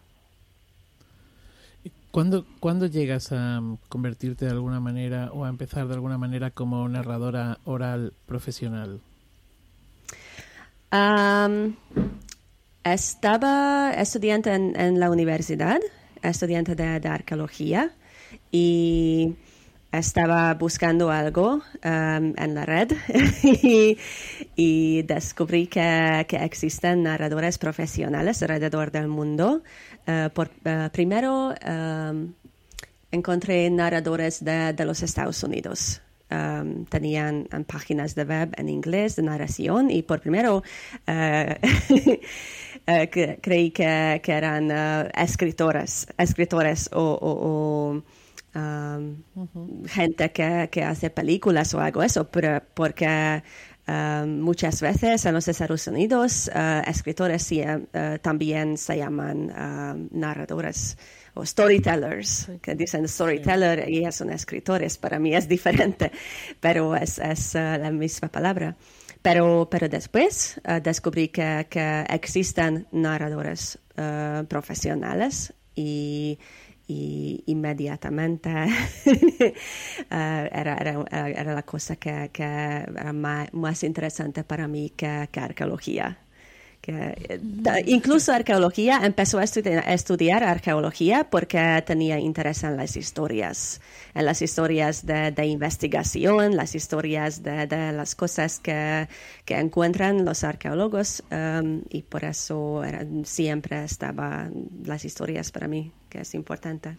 ¿Cuándo, 2.11 2.47
¿Cuándo, 2.61 2.87
llegas 2.87 3.33
a 3.33 3.61
convertirte 3.89 4.45
de 4.45 4.51
alguna 4.51 4.81
manera 4.81 5.31
o 5.33 5.45
a 5.45 5.49
empezar 5.49 5.89
de 5.89 5.95
alguna 5.95 6.19
manera 6.19 6.51
como 6.51 6.89
narradora 6.89 7.59
oral 7.65 8.13
profesional? 8.27 9.01
estaba 12.85 13.95
estudiante 13.95 14.53
en, 14.53 15.01
la 15.01 15.11
universidad, 15.11 15.81
estudiante 16.21 16.75
de, 16.75 17.01
de 17.01 17.09
arqueología 17.09 17.93
y 18.51 19.37
estaba 19.93 20.55
buscando 20.55 21.11
algo 21.11 21.63
um, 21.85 22.35
en 22.37 22.55
la 22.55 22.65
red 22.65 22.93
y, 24.57 25.03
descubrí 25.03 25.67
que, 25.67 26.27
existen 26.31 27.03
narradores 27.03 27.59
profesionales 27.59 28.43
alrededor 28.43 28.91
del 28.91 29.09
mundo. 29.09 29.63
Uh, 30.07 30.31
por, 30.31 30.49
uh, 30.65 30.89
primero 30.91 31.55
um, 31.67 32.33
encontré 33.11 33.69
narradores 33.71 34.43
de, 34.43 34.75
los 34.85 35.03
Estados 35.03 35.43
Unidos. 35.43 36.01
Um, 36.31 36.87
tenían 36.87 37.47
páginas 37.67 38.15
de 38.15 38.25
web 38.25 38.55
en 38.57 38.71
inglés 38.71 39.17
de 39.17 39.23
narración 39.23 39.91
y 39.91 40.03
por 40.03 40.23
primero 40.23 40.63
uh, 41.07 41.55
creí 43.43 43.71
que, 43.71 44.23
eran 44.25 44.71
escritores, 45.15 46.07
escritores 46.17 46.89
o 46.95 48.03
gente 48.55 50.33
que, 50.33 50.69
que, 50.71 50.83
hace 50.85 51.09
películas 51.09 51.73
o 51.75 51.81
algo 51.81 52.03
eso, 52.03 52.29
pero 52.31 52.63
porque 52.75 53.43
muchas 54.27 54.81
veces 54.81 55.25
en 55.27 55.35
los 55.35 55.49
Estados 55.49 55.87
Unidos 55.87 56.51
uh, 56.55 56.89
escritores 56.89 57.51
uh, 57.53 58.19
también 58.21 58.77
se 58.79 58.97
llaman 58.97 60.09
narradores 60.13 60.97
o 61.35 61.45
storytellers, 61.45 62.51
que 62.61 62.75
dicen 62.75 63.09
storyteller 63.09 63.89
y 63.89 64.11
son 64.13 64.31
escritores. 64.31 64.99
Para 64.99 65.19
mí 65.19 65.35
es 65.35 65.49
diferente, 65.49 66.13
pero 66.61 66.95
es, 66.95 67.19
es 67.19 67.55
uh, 67.55 67.59
la 67.59 67.91
misma 67.91 68.29
palabra. 68.29 68.77
pero, 69.23 69.69
pero 69.71 69.89
después 69.89 70.61
descubrí 70.83 71.29
que, 71.29 71.67
que, 71.71 72.05
existen 72.09 72.87
narradores 72.93 73.79
profesionales 74.49 75.53
y 75.75 76.39
y 76.93 77.43
inmediatamente 77.47 78.51
era, 80.11 80.77
era, 80.77 81.05
era, 81.11 81.55
la 81.55 81.63
cosa 81.63 81.97
que, 81.97 82.31
que 82.33 82.43
era 82.43 83.13
más, 83.13 83.53
más, 83.55 83.83
interesante 83.85 84.45
para 84.45 84.69
mí 84.69 84.91
que, 84.91 85.29
que 85.33 85.41
arqueología. 85.41 86.19
Que, 86.83 87.41
incluso 87.87 88.33
arqueología, 88.33 89.03
empezó 89.05 89.39
a, 89.39 89.45
estudiar 89.45 90.43
arqueología 90.43 91.31
porque 91.31 91.81
tenía 91.87 92.19
interés 92.19 92.65
en 92.65 92.77
las 92.77 92.97
historias, 92.97 93.81
en 94.15 94.25
las 94.25 94.43
historias 94.43 95.07
de, 95.07 95.47
investigación, 95.47 96.57
las 96.57 96.75
historias 96.75 97.45
de, 97.45 97.93
las 97.93 98.17
cosas 98.17 98.59
que, 98.59 99.07
encuentran 99.47 100.25
los 100.25 100.43
arqueólogos 100.43 101.23
um, 101.31 101.83
y 101.89 102.03
por 102.03 102.25
eso 102.25 102.83
siempre 103.23 103.85
estaban 103.85 104.69
las 104.85 105.05
historias 105.05 105.53
para 105.53 105.69
mí, 105.69 105.93
que 106.09 106.23
es 106.23 106.35
importante. 106.35 106.97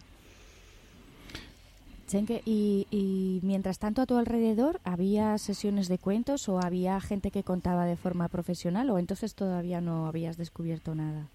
Y, 2.44 2.86
y, 2.90 3.40
mientras 3.42 3.78
tanto 3.78 4.02
a 4.02 4.06
tu 4.06 4.16
alrededor 4.16 4.80
había 4.84 5.36
sesiones 5.38 5.88
de 5.88 5.98
cuentos 5.98 6.48
o 6.48 6.60
había 6.60 7.00
gente 7.00 7.30
que 7.30 7.42
contaba 7.42 7.86
de 7.86 7.96
forma 7.96 8.28
profesional 8.28 8.90
o 8.90 8.98
entonces 8.98 9.34
todavía 9.34 9.80
no 9.80 10.06
habías 10.06 10.36
descubierto 10.36 10.94
nada 10.94 11.26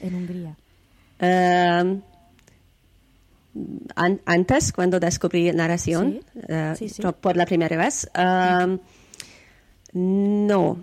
en 0.00 0.14
Hungría. 0.14 0.56
Em, 1.18 2.00
antes, 4.24 4.72
cuando 4.72 4.98
descubrí 4.98 5.52
narración 5.52 6.20
eh, 6.48 6.74
por 7.20 7.36
la 7.36 7.44
primera 7.44 7.76
vez, 7.76 8.08
em, 8.14 8.78
no. 9.92 10.78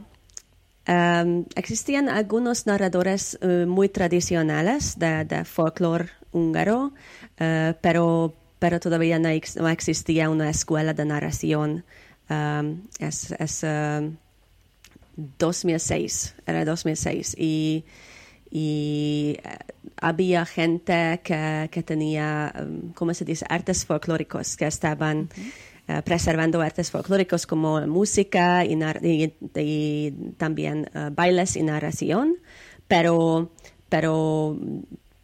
Em, 0.85 1.45
existían 1.55 2.09
algunos 2.09 2.67
narradores 2.67 3.37
eh, 3.41 3.65
muy 3.67 3.89
tradicionales 3.89 4.97
de, 4.97 5.25
de 5.25 5.45
folclore 5.45 6.09
húngaro, 6.31 6.93
uh, 7.39 7.73
pero 7.81 8.33
pero 8.59 8.79
todavía 8.79 9.17
no, 9.19 9.29
existía 9.29 10.29
una 10.29 10.49
escuela 10.49 10.93
de 10.93 11.05
narración. 11.05 11.85
Um, 12.29 12.81
es, 12.99 13.33
2006, 15.15 16.35
um, 16.37 16.43
era 16.45 16.65
2006. 16.65 17.35
Y, 17.37 17.85
y 18.51 19.37
eh, 19.43 19.57
había 20.01 20.45
gente 20.45 21.21
que, 21.23 21.69
que, 21.71 21.83
tenía, 21.83 22.53
um, 22.59 22.91
¿cómo 22.93 23.13
se 23.13 23.25
dice?, 23.25 23.45
artes 23.49 23.85
folclóricos, 23.85 24.57
que 24.57 24.67
estaban 24.67 25.29
eh, 25.87 26.01
preservando 26.03 26.61
artes 26.61 26.91
folclóricos 26.91 27.47
como 27.47 27.81
música 27.87 28.63
y, 28.63 28.77
y, 29.55 30.11
también 30.37 30.89
uh, 30.93 31.09
bailes 31.11 31.55
y 31.55 31.63
narración, 31.63 32.35
pero, 32.87 33.51
pero 33.89 34.55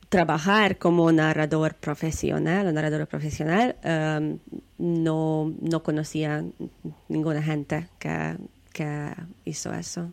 trabajar 0.10 0.78
como 0.78 1.12
narrador 1.12 1.76
profesional 1.76 2.68
o 2.68 2.72
narradora 2.72 3.06
profesional, 3.06 3.76
um, 3.84 4.40
no, 4.78 5.54
no 5.62 5.84
conocía 5.84 6.44
ninguna 7.10 7.42
gente 7.42 7.88
que, 8.00 8.38
que 8.72 9.12
hizo 9.46 9.74
eso. 9.74 10.12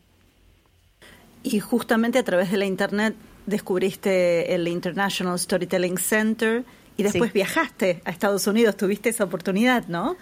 Y 1.42 1.60
justamente 1.60 2.18
a 2.18 2.22
través 2.22 2.50
de 2.50 2.56
la 2.56 2.66
internet 2.66 3.14
descubriste 3.46 4.54
el 4.54 4.68
International 4.68 5.38
Storytelling 5.38 5.98
Center 5.98 6.64
y 6.96 7.02
después 7.02 7.32
viajaste 7.32 8.02
a 8.04 8.10
Estados 8.10 8.46
Unidos, 8.46 8.76
tuviste 8.76 9.08
esa 9.08 9.24
oportunidad, 9.24 9.86
¿no? 9.88 10.16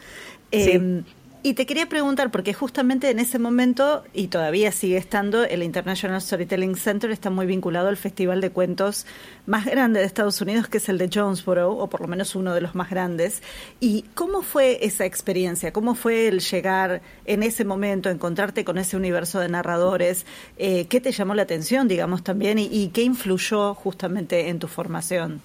Sí. 0.53 0.71
Em, 0.71 1.05
y 1.42 1.54
te 1.54 1.64
quería 1.64 1.88
preguntar, 1.88 2.30
porque 2.30 2.52
justamente 2.52 3.11
en 3.11 3.18
ese 3.18 3.38
momento, 3.38 4.04
y 4.12 4.28
todavía 4.28 4.73
sigue 4.73 4.97
estando, 4.97 5.44
el 5.44 5.62
International 5.62 6.20
Storytelling 6.20 6.76
Center 6.76 7.11
está 7.11 7.30
muy 7.30 7.47
vinculado 7.47 7.88
al 7.88 7.97
festival 7.97 8.40
de 8.40 8.50
cuentos 8.50 9.06
más 9.47 9.64
grande 9.64 10.00
de 10.00 10.06
Estados 10.06 10.40
Unidos, 10.40 10.68
que 10.68 10.78
es 10.78 10.88
el 10.88 10.99
de 10.99 11.09
Jonesboro, 11.12 11.73
o 11.73 11.88
por 11.88 12.02
lo 12.02 12.09
menos 12.09 12.35
uno 12.35 12.52
de 12.54 12.61
los 12.61 12.75
más 12.75 12.90
grandes. 12.90 13.42
¿Y 13.80 14.02
cómo 14.14 14.42
fue 14.42 14.85
esa 14.85 15.06
experiencia? 15.06 15.73
¿Cómo 15.73 15.94
fue 15.94 16.28
el 16.28 16.40
llegar 16.40 17.00
en 17.25 17.42
ese 17.42 17.64
momento, 17.64 18.11
encontrarte 18.11 18.64
con 18.64 18.76
ese 18.76 18.97
universo 18.97 19.40
de 19.40 19.49
narradores? 19.49 20.26
Eh, 20.59 20.87
¿Qué 20.88 21.00
te 21.00 21.12
llamó 21.12 21.35
la 21.35 21.42
atención, 21.42 21.88
digamos, 21.88 22.23
también? 22.23 22.59
¿Y, 22.59 22.88
qué 22.88 23.02
influyó 23.02 23.75
justamente 23.75 24.49
en 24.49 24.59
tu 24.59 24.68
formación? 24.68 25.40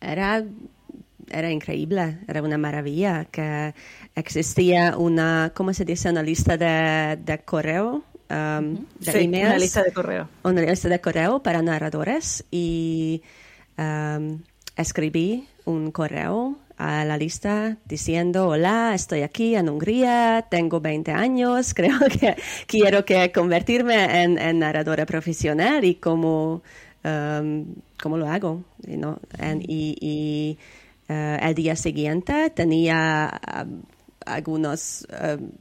era 0.00 0.44
era 1.36 1.50
increíble, 1.50 2.18
era 2.26 2.40
una 2.42 2.56
maravilla 2.56 3.26
que 3.26 3.74
existía 4.14 4.96
una, 4.96 5.52
¿cómo 5.54 5.74
se 5.74 5.84
dice? 5.84 6.08
Una 6.08 6.22
lista 6.22 6.56
de, 6.56 7.18
de 7.22 7.38
correo. 7.40 8.02
Um, 8.30 8.86
de 8.98 9.12
sí, 9.12 9.28
una 9.28 9.58
lista 9.58 9.82
de 9.82 9.92
correo. 9.92 10.28
Una 10.42 10.62
lista 10.62 10.88
de 10.88 11.00
correo 11.00 11.42
para 11.42 11.60
narradores 11.60 12.44
y 12.50 13.22
um, 13.76 14.40
escribí 14.76 15.46
un 15.66 15.92
correo 15.92 16.56
a 16.78 17.04
la 17.04 17.18
lista 17.18 17.76
diciendo, 17.84 18.48
hola, 18.48 18.92
estoy 18.94 19.20
aquí 19.20 19.56
en 19.56 19.68
Hungría, 19.68 20.46
tengo 20.50 20.80
20 20.80 21.12
años, 21.12 21.74
creo 21.74 21.98
que 22.08 22.36
quiero 22.66 23.04
que 23.04 23.30
convertirme 23.30 24.22
en, 24.22 24.58
narradora 24.58 25.04
profesional 25.04 25.84
y 25.84 25.96
cómo, 25.96 26.62
um, 27.04 27.66
cómo 28.02 28.16
lo 28.16 28.26
hago. 28.26 28.64
y 28.88 30.58
Uh, 31.08 31.38
el 31.40 31.54
día 31.54 31.76
siguiente 31.76 32.50
tenía 32.50 33.40
um, 33.62 33.82
algunos 34.24 35.06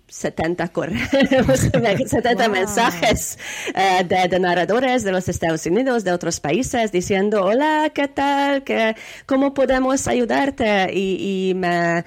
70 0.08 0.64
um, 0.64 0.70
correos, 0.70 1.60
70 2.08 2.50
mensajes 2.50 3.38
uh, 3.70 4.04
de, 4.08 4.40
narradores 4.40 5.04
de 5.04 5.12
los 5.12 5.30
Estados 5.30 5.66
Unidos, 5.68 6.04
de 6.04 6.12
otros 6.14 6.40
países, 6.40 6.92
diciendo, 6.92 7.44
hola, 7.44 7.92
¿qué 7.94 8.08
tal? 8.08 8.64
¿Qué, 8.64 8.96
¿Cómo 9.28 9.54
podemos 9.54 10.08
ayudarte? 10.08 10.92
Y, 10.92 11.54
me, 11.56 12.04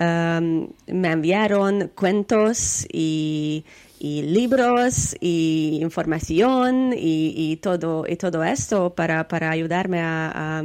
um, 0.00 0.68
me 0.88 1.12
enviaron 1.12 1.92
cuentos 1.94 2.86
y 2.92 3.64
y 4.02 4.22
libros 4.22 5.14
y 5.20 5.78
información 5.82 6.94
y, 6.96 7.58
todo, 7.58 8.06
y 8.08 8.16
todo 8.16 8.42
esto 8.42 8.94
para, 8.94 9.28
para 9.28 9.50
ayudarme 9.50 10.00
a, 10.00 10.64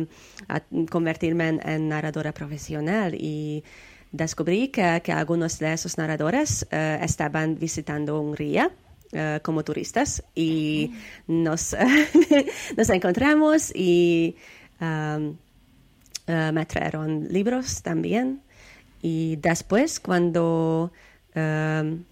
convertirme 0.89 1.59
en, 1.63 1.89
narradora 1.89 2.33
profesional. 2.33 3.15
Y 3.15 3.63
descubrí 4.11 4.69
que, 4.69 4.83
algunos 5.11 5.59
de 5.59 5.73
esos 5.73 5.97
narradores 5.97 6.67
eh, 6.71 6.99
estaban 7.01 7.57
visitando 7.57 8.19
Hungría. 8.19 8.71
Uh, 9.13 9.39
como 9.43 9.63
turistas 9.63 10.23
y 10.33 10.91
nos, 11.27 11.75
nos 12.75 12.89
encontramos 12.89 13.71
y 13.73 14.35
um, 14.81 15.37
uh, 16.27 16.51
me 16.51 16.65
trajeron 16.65 17.27
libros 17.29 17.81
también 17.83 18.41
y 19.01 19.35
después 19.35 19.99
cuando 19.99 20.91
um, 21.35 22.03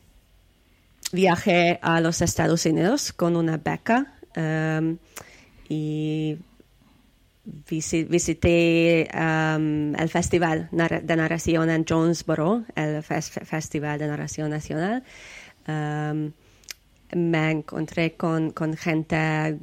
viajé 1.12 1.80
a 1.82 2.00
los 2.00 2.22
Estados 2.22 2.66
Unidos 2.68 3.12
con 3.12 3.36
una 3.36 3.58
beca 3.58 4.14
um, 4.38 4.98
y 5.68 6.38
visité 7.46 9.10
um, 9.14 9.96
el 9.96 10.10
Festival 10.10 10.70
de 10.72 11.16
Narración 11.16 11.70
en 11.70 11.86
Jonesboro, 11.86 12.64
el 12.76 13.04
Festival 13.04 14.00
de 14.00 14.08
Narración 14.08 14.50
Nacional. 14.50 15.04
Um, 15.68 16.32
me 17.16 17.52
encontré 17.52 18.14
con, 18.14 18.52
con, 18.52 18.76
gente 18.76 19.58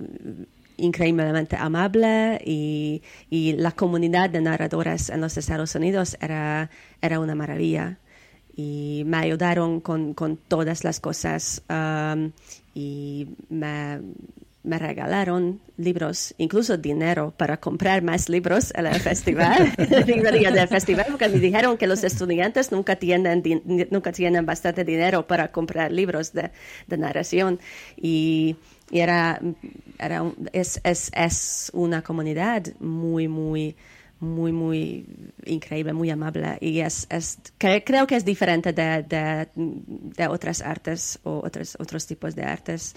increíblemente 0.77 1.57
amable 1.57 2.41
y, 2.45 3.03
y, 3.29 3.55
la 3.55 3.73
comunidad 3.73 4.31
de 4.31 4.41
narradores 4.41 5.11
en 5.11 5.21
los 5.21 5.37
Estados 5.37 5.75
Unidos 5.75 6.17
era, 6.21 6.71
era 7.03 7.19
una 7.19 7.35
maravilla 7.35 7.99
y 8.57 9.03
me 9.07 9.19
ayudaron 9.19 9.81
con, 9.81 10.15
con 10.15 10.37
todas 10.37 10.85
las 10.85 11.01
cosas 11.01 11.63
um, 11.69 12.31
y 12.75 13.29
me, 13.49 14.01
me, 14.63 14.79
regalaron 14.79 15.61
libros, 15.77 16.35
incluso 16.39 16.77
dinero 16.77 17.33
para 17.37 17.59
comprar 17.59 18.03
más 18.03 18.29
libros 18.29 18.73
en 18.75 18.87
el 18.87 19.01
festival, 19.01 19.73
del 19.77 20.69
festival, 20.69 21.07
porque 21.11 21.29
me 21.29 21.39
dijeron 21.39 21.77
que 21.77 21.87
los 21.87 22.05
estudiantes 22.05 22.73
nunca 22.73 22.97
tienen, 22.97 23.43
nunca 23.91 24.13
tienen 24.13 24.45
bastante 24.47 24.85
dinero 24.85 25.27
para 25.27 25.51
comprar 25.51 25.91
libros 25.93 26.33
de, 26.33 26.51
de 26.87 26.99
narración 26.99 27.59
y, 27.97 28.57
y 28.91 29.01
era, 29.01 29.41
era 29.99 30.25
es, 30.53 30.81
es, 30.85 31.11
es 31.15 31.71
una 31.75 32.03
comunidad 32.03 32.67
muy, 32.81 33.29
muy 33.29 33.77
muy, 34.21 34.53
muy 34.53 35.07
increíble, 35.47 35.93
muy 35.93 36.11
amable. 36.11 36.59
Y 36.61 36.81
es, 36.81 37.07
es 37.11 37.39
creo 37.59 38.07
que 38.07 38.17
es 38.17 38.25
diferente 38.25 38.73
de, 38.73 39.03
de, 39.03 39.49
de, 39.55 40.29
otras 40.29 40.61
artes 40.61 41.19
o 41.25 41.41
otros, 41.45 41.77
otros 41.81 42.07
tipos 42.07 42.35
de 42.37 42.45
artes 42.45 42.95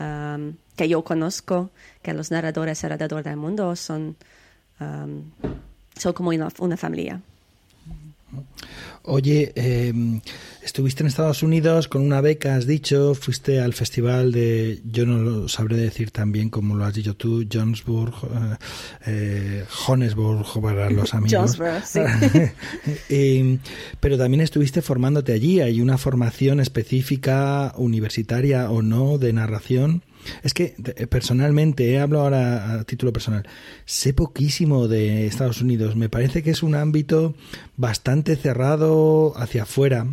um, 0.00 0.54
que 0.76 0.88
yo 0.88 1.02
conozco, 1.02 1.70
que 2.02 2.12
los 2.12 2.30
narradores 2.30 2.84
alrededor 2.84 3.22
del 3.22 3.36
mundo 3.36 3.74
son, 3.76 4.16
um, 4.80 5.22
son 5.96 6.12
como 6.12 6.30
una, 6.30 6.48
una 6.58 6.76
familia. 6.76 7.20
Oye, 9.08 9.52
em, 9.54 10.20
estuviste 10.64 11.04
en 11.04 11.06
Estados 11.06 11.44
Unidos 11.44 11.86
con 11.86 12.02
una 12.02 12.20
beca, 12.20 12.56
has 12.56 12.66
dicho, 12.66 13.14
fuiste 13.14 13.60
al 13.60 13.72
festival 13.72 14.32
de, 14.32 14.80
yo 14.84 15.06
no 15.06 15.18
lo 15.18 15.48
sabré 15.48 15.76
decir 15.76 16.10
tan 16.10 16.32
bien 16.32 16.50
como 16.50 16.74
lo 16.74 16.84
has 16.84 16.94
dicho 16.94 17.14
tú, 17.14 17.46
Johannesburg, 17.50 18.14
eh, 18.24 18.56
eh 19.06 19.64
Johannesburg 19.70 20.44
para 20.60 20.90
los 20.90 21.14
amigos. 21.14 21.56
sí. 21.84 22.00
pero 24.00 24.18
también 24.18 24.40
estuviste 24.40 24.82
formándote 24.82 25.32
allí, 25.32 25.60
hay 25.60 25.80
una 25.80 25.98
formación 25.98 26.58
específica, 26.58 27.74
universitaria 27.76 28.70
o 28.70 28.82
no, 28.82 29.18
de 29.18 29.32
narración. 29.32 30.02
Es 30.42 30.54
que 30.54 30.74
personalmente, 31.08 31.90
he 31.90 31.98
hablado 31.98 32.24
ahora 32.24 32.72
a 32.72 32.84
título 32.84 33.12
personal, 33.12 33.46
sé 33.84 34.12
poquísimo 34.12 34.88
de 34.88 35.26
Estados 35.26 35.60
Unidos. 35.60 35.96
Me 35.96 36.08
parece 36.08 36.42
que 36.42 36.50
es 36.50 36.62
un 36.62 36.74
ámbito 36.74 37.34
bastante 37.76 38.36
cerrado 38.36 39.32
hacia 39.36 39.62
afuera. 39.62 40.06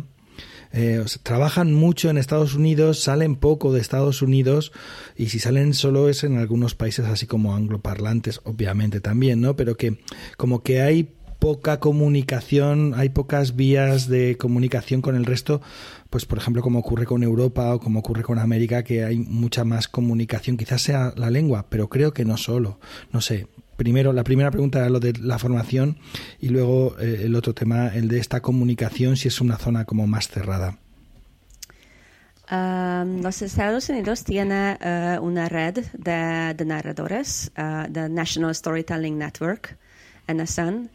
Eh, 0.76 1.04
trabajan 1.22 1.72
mucho 1.72 2.10
en 2.10 2.18
Estados 2.18 2.54
Unidos, 2.54 3.00
salen 3.00 3.36
poco 3.36 3.72
de 3.72 3.80
Estados 3.80 4.22
Unidos 4.22 4.72
y 5.16 5.28
si 5.28 5.38
salen 5.38 5.72
solo 5.72 6.08
es 6.08 6.24
en 6.24 6.36
algunos 6.36 6.74
países 6.74 7.06
así 7.06 7.26
como 7.26 7.54
angloparlantes, 7.54 8.40
obviamente 8.42 9.00
también, 9.00 9.40
¿no? 9.40 9.54
Pero 9.54 9.76
que 9.76 10.00
como 10.36 10.64
que 10.64 10.82
hay 10.82 11.10
poca 11.44 11.78
comunicación, 11.78 12.94
hay 12.96 13.10
pocas 13.10 13.54
vías 13.54 14.08
de 14.08 14.38
comunicación 14.38 15.02
con 15.02 15.14
el 15.14 15.26
resto, 15.26 15.60
pues 16.08 16.24
por 16.24 16.38
ejemplo 16.38 16.62
como 16.62 16.78
ocurre 16.78 17.04
con 17.04 17.22
Europa 17.22 17.74
o 17.74 17.80
como 17.80 17.98
ocurre 17.98 18.22
con 18.22 18.38
América, 18.38 18.82
que 18.82 19.04
hay 19.04 19.18
mucha 19.18 19.62
más 19.62 19.86
comunicación, 19.86 20.56
quizás 20.56 20.80
sea 20.80 21.12
la 21.18 21.28
lengua, 21.28 21.66
pero 21.68 21.90
creo 21.90 22.14
que 22.14 22.24
no 22.24 22.38
solo, 22.38 22.80
no 23.12 23.20
sé. 23.20 23.46
Primero, 23.76 24.14
la 24.14 24.24
primera 24.24 24.50
pregunta 24.50 24.78
era 24.78 24.88
lo 24.88 25.00
de 25.00 25.12
la 25.20 25.38
formación 25.38 25.98
y 26.40 26.48
luego 26.48 26.96
eh, 26.98 27.24
el 27.24 27.34
otro 27.34 27.52
tema, 27.52 27.88
el 27.88 28.08
de 28.08 28.20
esta 28.20 28.40
comunicación, 28.40 29.18
si 29.18 29.28
es 29.28 29.38
una 29.42 29.58
zona 29.58 29.84
como 29.84 30.06
más 30.06 30.28
cerrada. 30.28 30.78
los 32.50 33.42
Estados 33.42 33.90
Unidos 33.90 34.24
tiene 34.24 34.78
eh, 34.80 35.18
una 35.20 35.50
red 35.50 35.84
de, 35.92 36.64
narradores, 36.64 37.52
uh, 37.58 37.92
the 37.92 38.08
National 38.08 38.54
Storytelling 38.54 39.18
Network, 39.18 39.76
NSN, 40.26 40.88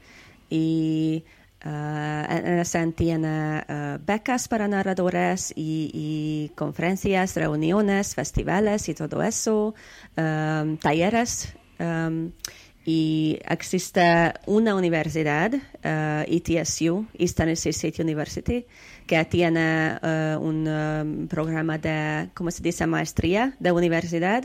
y 0.50 1.24
uh, 1.66 2.92
tiene 2.96 3.64
uh, 3.68 4.00
becas 4.06 4.48
para 4.48 4.68
narradores 4.68 5.54
y, 5.56 6.52
conferencias, 6.56 7.36
reuniones, 7.36 8.16
festivales 8.16 8.90
y 8.90 8.94
todo 8.94 9.22
eso, 9.24 9.76
um, 10.18 10.78
talleres. 10.78 11.54
Y 12.86 13.38
existe 13.48 14.34
una 14.48 14.74
universidad, 14.74 15.54
uh, 15.54 16.24
ETSU, 16.28 17.06
Eastern 17.14 17.50
State 17.50 18.02
University, 18.02 18.66
que 19.06 19.24
tiene 19.26 20.00
un 20.40 21.28
programa 21.30 21.78
de, 21.78 22.30
¿cómo 22.34 22.50
se 22.50 22.64
dice?, 22.64 22.88
maestría 22.88 23.54
de 23.60 23.72
universidad. 23.72 24.44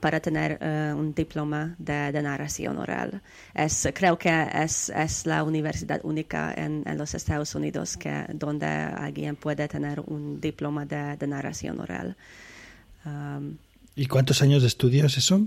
Para 0.00 0.20
tener 0.20 0.58
uh, 0.60 0.98
un 0.98 1.14
diploma 1.14 1.74
de, 1.78 2.12
de, 2.12 2.22
narración 2.22 2.78
oral. 2.78 3.22
Es, 3.54 3.88
creo 3.94 4.18
que 4.18 4.30
es, 4.54 4.90
es 4.90 5.26
la 5.26 5.42
universidad 5.42 6.00
única 6.04 6.52
en, 6.56 6.82
en, 6.86 6.98
los 6.98 7.14
Estados 7.14 7.54
Unidos 7.54 7.96
que, 7.96 8.26
donde 8.34 8.66
alguien 8.66 9.36
puede 9.36 9.68
tener 9.68 10.00
un 10.00 10.40
diploma 10.40 10.84
de, 10.84 11.16
de 11.16 11.26
narración 11.26 11.80
oral. 11.80 12.16
Um, 13.04 13.56
¿Y 13.94 14.06
cuántos 14.06 14.42
años 14.42 14.62
de 14.62 14.68
estudios 14.68 15.16
eso? 15.16 15.46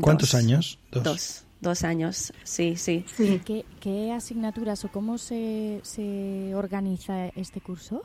¿Cuántos 0.00 0.34
años? 0.34 0.78
Dos. 0.90 1.04
dos. 1.04 1.44
dos. 1.60 1.84
años, 1.84 2.32
sí, 2.44 2.76
sí. 2.76 3.04
sí. 3.14 3.40
¿Qué, 3.44 3.64
¿Qué, 3.80 4.12
asignaturas 4.12 4.84
o 4.84 4.88
cómo 4.88 5.18
se, 5.18 5.80
se 5.82 6.54
organiza 6.54 7.28
este 7.28 7.60
curso? 7.60 8.02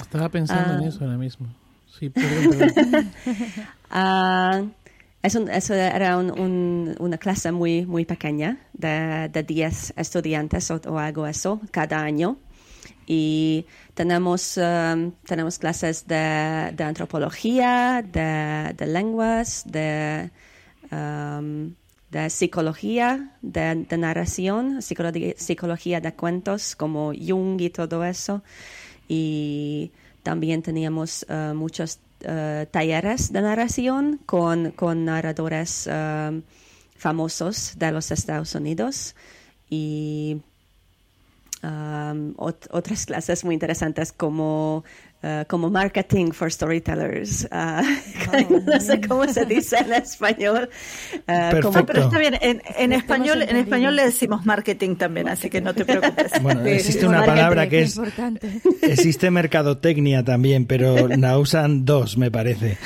Estaba 0.00 0.28
pensando 0.28 0.74
en 0.74 0.80
ah. 0.80 0.88
eso 0.88 1.04
ahora 1.04 1.18
mismo. 1.18 1.46
Sí, 1.98 2.10
perdón, 2.10 3.10
uh, 3.92 4.70
eso 5.22 5.74
era 5.74 6.16
un, 6.16 6.96
una 6.98 7.18
clase 7.18 7.52
muy, 7.52 7.84
muy 7.84 8.04
pequeña, 8.04 8.58
de, 8.72 9.28
de 9.32 9.42
10 9.42 9.94
estudiantes 9.96 10.70
o, 10.70 10.98
algo 10.98 11.26
eso, 11.26 11.60
cada 11.70 12.00
año. 12.00 12.38
Y 13.06 13.66
tenemos, 13.94 14.56
um, 14.56 15.12
tenemos 15.26 15.58
clases 15.58 16.06
de, 16.06 16.74
antropología, 16.78 18.02
de, 18.06 18.72
de, 18.76 18.86
lenguas, 18.86 19.64
de, 19.66 20.30
um, 20.92 21.74
de 22.10 22.30
psicología, 22.30 23.36
de, 23.42 23.74
narración, 23.98 24.80
psicología 24.80 26.00
de 26.00 26.14
cuentos 26.14 26.76
como 26.76 27.12
Jung 27.12 27.60
y 27.60 27.70
todo 27.70 28.04
eso. 28.04 28.42
Y 29.08 29.90
también 30.22 30.62
teníamos 30.62 31.26
uh, 31.28 31.54
muchos 31.54 31.98
uh, 32.24 32.66
talleres 32.70 33.32
de 33.32 33.42
narración 33.42 34.20
con, 34.26 34.72
con 34.72 35.04
narradores 35.04 35.86
uh, 35.86 36.40
famosos 36.96 37.74
de 37.78 37.92
los 37.92 38.10
Estados 38.10 38.54
Unidos 38.54 39.14
y 39.70 40.42
um, 41.62 42.34
ot 42.36 42.68
otras 42.70 43.06
clases 43.06 43.44
muy 43.44 43.54
interesantes 43.54 44.12
como 44.12 44.84
Uh, 45.22 45.44
como 45.48 45.68
marketing 45.68 46.32
for 46.32 46.50
storytellers. 46.50 47.46
Uh, 48.30 48.60
no 48.64 48.80
sé 48.80 49.00
cómo 49.00 49.26
se 49.26 49.44
dice 49.44 49.78
en 49.78 49.92
español. 49.92 50.70
Uh, 51.28 51.60
como, 51.60 51.84
pero 51.84 52.04
está 52.04 52.16
bien, 52.16 52.38
en, 52.40 52.62
en 52.78 52.92
español, 52.92 53.42
en 53.42 53.56
español 53.56 53.96
le 53.96 54.04
decimos 54.04 54.46
marketing 54.46 54.94
también, 54.94 55.28
así 55.28 55.50
que 55.50 55.60
no 55.60 55.74
te 55.74 55.84
preocupes. 55.84 56.40
Bueno, 56.40 56.64
existe 56.64 57.08
una 57.08 57.24
palabra 57.24 57.68
que 57.68 57.82
es 57.82 57.96
importante. 57.96 58.60
existe 58.82 59.32
mercadotecnia 59.32 60.24
también, 60.24 60.64
pero 60.66 61.08
la 61.08 61.38
usan 61.38 61.84
dos, 61.84 62.16
me 62.16 62.30
parece. 62.30 62.78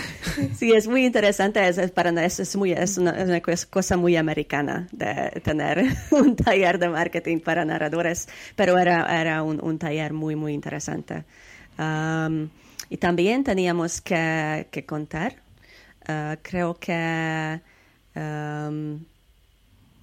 Sí, 0.56 0.72
es 0.72 0.88
muy 0.88 1.04
interesante, 1.04 1.68
es, 1.68 1.90
para 1.90 2.10
es, 2.24 2.40
es 2.40 2.56
muy 2.56 2.72
es 2.72 2.96
una, 2.96 3.10
es 3.10 3.28
una, 3.28 3.42
cosa 3.68 3.96
muy 3.98 4.16
americana 4.16 4.88
de 4.92 5.42
tener 5.42 5.84
un 6.10 6.36
taller 6.36 6.78
de 6.78 6.88
marketing 6.88 7.40
para 7.40 7.66
narradores, 7.66 8.28
pero 8.56 8.78
era 8.78 9.20
era 9.20 9.42
un, 9.42 9.62
un 9.62 9.78
taller 9.78 10.14
muy 10.14 10.36
muy 10.36 10.54
interesante 10.54 11.24
y 11.76 12.96
también 12.98 13.44
teníamos 13.44 14.00
que, 14.00 14.84
contar, 14.86 15.36
uh, 16.08 16.36
creo 16.42 16.74
que 16.74 17.60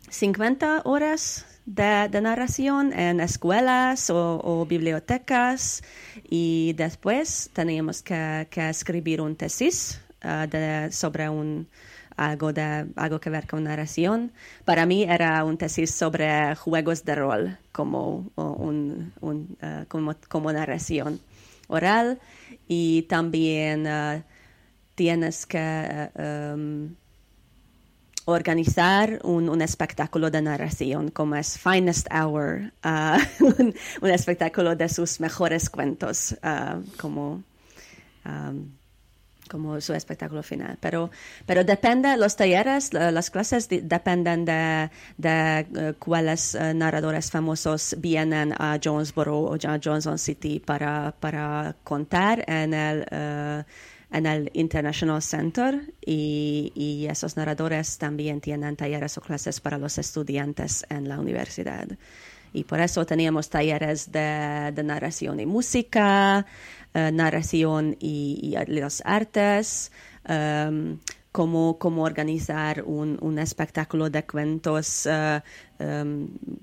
50 0.09 0.81
horas 0.83 1.45
de, 1.65 2.21
narración 2.21 2.91
en 2.93 3.21
escuelas 3.21 4.09
o, 4.09 4.65
bibliotecas 4.67 5.83
y 6.29 6.73
después 6.73 7.49
teníamos 7.53 8.01
que, 8.03 8.47
escribir 8.55 9.21
un 9.21 9.35
tesis 9.35 10.01
uh, 10.25 10.91
sobre 10.91 11.29
un, 11.29 11.67
algo, 12.17 12.51
de, 12.51 12.87
algo 12.95 13.19
que 13.19 13.29
ver 13.29 13.47
con 13.47 13.63
narración. 13.63 14.31
Para 14.65 14.85
mí 14.85 15.03
era 15.03 15.43
un 15.45 15.57
tesis 15.57 15.91
sobre 15.91 16.55
juegos 16.55 17.05
de 17.05 17.15
rol 17.15 17.57
como, 17.71 18.29
un, 18.35 19.13
como, 19.87 20.15
como 20.27 20.51
narración 20.51 21.21
oral 21.71 22.19
y 22.67 23.03
también 23.03 23.87
uh, 23.87 24.21
tienes 24.95 25.45
que 25.45 26.09
um, 26.15 26.95
organizar 28.25 29.19
un, 29.23 29.49
un, 29.49 29.61
espectáculo 29.61 30.29
de 30.29 30.41
narración 30.41 31.09
como 31.09 31.35
es 31.35 31.57
Finest 31.57 32.07
Hour, 32.13 32.71
uh, 32.85 33.43
un, 33.43 33.73
un, 34.01 34.09
espectáculo 34.09 34.75
de 34.75 34.89
sus 34.89 35.19
mejores 35.19 35.69
cuentos, 35.69 36.35
uh, 36.43 36.81
como 36.97 37.43
como 39.51 39.81
su 39.81 39.93
espectáculo 39.93 40.41
final. 40.41 40.77
Pero, 40.79 41.11
pero 41.45 41.65
depende, 41.65 42.15
los 42.15 42.37
talleres, 42.37 42.93
las 42.93 43.29
clases 43.29 43.67
dependen 43.67 44.45
de, 44.45 44.89
de 45.17 45.67
uh, 45.69 45.99
cuáles 45.99 46.55
uh, 46.55 46.73
narradores 46.73 47.29
famosos 47.29 47.95
vienen 47.99 48.53
a 48.53 48.79
Jonesboro 48.81 49.39
o 49.39 49.55
a 49.55 49.79
Johnson 49.83 50.17
City 50.17 50.59
para, 50.59 51.13
para 51.19 51.75
contar 51.83 52.45
en 52.47 52.73
el, 52.73 53.01
uh, 53.11 53.63
en 54.15 54.25
el 54.25 54.49
International 54.53 55.21
Center 55.21 55.93
y, 56.05 56.71
y, 56.73 57.07
esos 57.07 57.35
narradores 57.35 57.97
también 57.97 58.39
tienen 58.39 58.77
talleres 58.77 59.17
o 59.17 59.21
clases 59.21 59.59
para 59.59 59.77
los 59.77 59.97
estudiantes 59.97 60.85
en 60.89 61.09
la 61.09 61.19
universidad. 61.19 61.87
Y 62.53 62.65
por 62.65 62.81
eso 62.81 63.05
teníamos 63.05 63.49
talleres 63.49 64.11
de, 64.11 64.71
de 64.73 64.83
narración 64.83 65.39
y 65.39 65.45
música, 65.45 66.45
eh, 66.93 67.11
narración 67.11 67.95
y, 67.99 68.53
las 68.67 69.01
artes, 69.05 69.91
um, 70.27 70.97
cómo, 71.31 72.03
organizar 72.03 72.83
un, 72.83 73.39
espectáculo 73.39 74.09
de 74.09 74.25
cuentos 74.25 75.05
uh, 75.05 75.39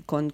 con, 0.04 0.30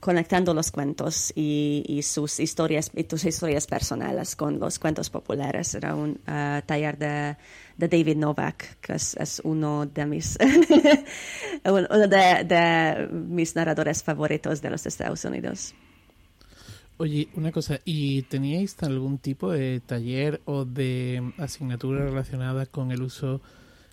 conectando 0.00 0.54
los 0.54 0.70
cuentos 0.70 1.30
y, 1.36 2.00
sus 2.02 2.40
historias 2.40 2.90
y 2.94 3.04
tus 3.04 3.26
historias 3.26 3.66
personales 3.66 4.34
con 4.34 4.58
los 4.58 4.78
cuentos 4.78 5.10
populares. 5.10 5.74
Era 5.74 5.94
un 5.94 6.12
uh, 6.26 6.62
taller 6.64 6.96
de, 6.96 7.36
David 7.76 8.16
Novak, 8.16 8.78
que 8.80 8.94
es, 8.94 9.42
uno 9.44 9.84
de 9.84 10.06
mis 10.06 10.38
uno 11.66 12.08
de 12.08 13.08
mis 13.12 13.54
narradores 13.54 14.02
favoritos 14.02 14.62
de 14.62 14.70
los 14.70 14.86
Estados 14.86 15.22
Unidos. 15.26 15.74
Oye, 16.96 17.28
una 17.34 17.50
cosa, 17.50 17.80
¿y 17.84 18.22
teníais 18.22 18.80
algún 18.82 19.18
tipo 19.18 19.50
de 19.50 19.80
taller 19.80 20.40
o 20.44 20.64
de 20.64 21.32
asignatura 21.38 22.04
relacionada 22.04 22.66
con 22.66 22.92
el 22.92 23.02
uso 23.02 23.40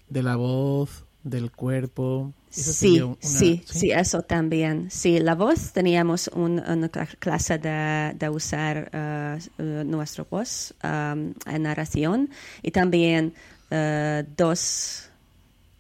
de 0.07 0.21
la 0.21 0.35
voz, 0.35 1.03
del 1.23 1.51
cuerpo? 1.51 2.31
Sí, 2.51 3.01
sí, 3.19 3.63
sí, 3.65 3.91
eso 3.91 4.21
también. 4.21 4.91
Sí, 4.91 5.19
la 5.19 5.33
voz 5.33 5.71
teníamos 5.71 6.29
una 6.33 6.89
clase 7.17 7.57
de, 7.57 8.29
usar 8.29 8.91
uh, 8.93 9.63
nuestra 9.83 10.25
voz 10.29 10.75
um, 10.83 11.33
en 11.45 11.63
narración 11.63 12.29
y 12.61 12.69
también 12.69 13.33
uh, 13.71 14.23
dos, 14.37 15.09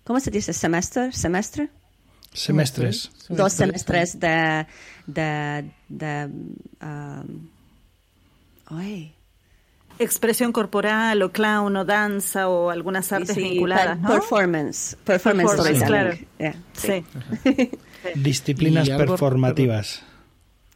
¿cómo 0.05 0.19
se 0.19 0.31
dice? 0.31 0.53
Semestre, 0.53 1.11
semestre. 1.11 1.69
Semestres. 2.33 3.11
Dos 3.29 3.53
semestres 3.53 4.19
de 4.19 4.65
de, 5.05 5.69
de 5.89 6.29
um, 6.81 7.49
expresión 9.99 10.51
corporal 10.51 11.21
o 11.21 11.29
clown 11.31 11.75
o 11.75 11.85
danza 11.85 12.47
o 12.47 12.69
algunas 12.69 13.11
artes 13.11 13.35
vinculadas, 13.35 13.99
¿no? 13.99 14.09
Performance, 14.09 14.95
performance, 15.03 15.83
claro. 15.85 16.17
Sí. 16.73 17.05
Disciplinas 18.15 18.89
performativas. 18.89 20.01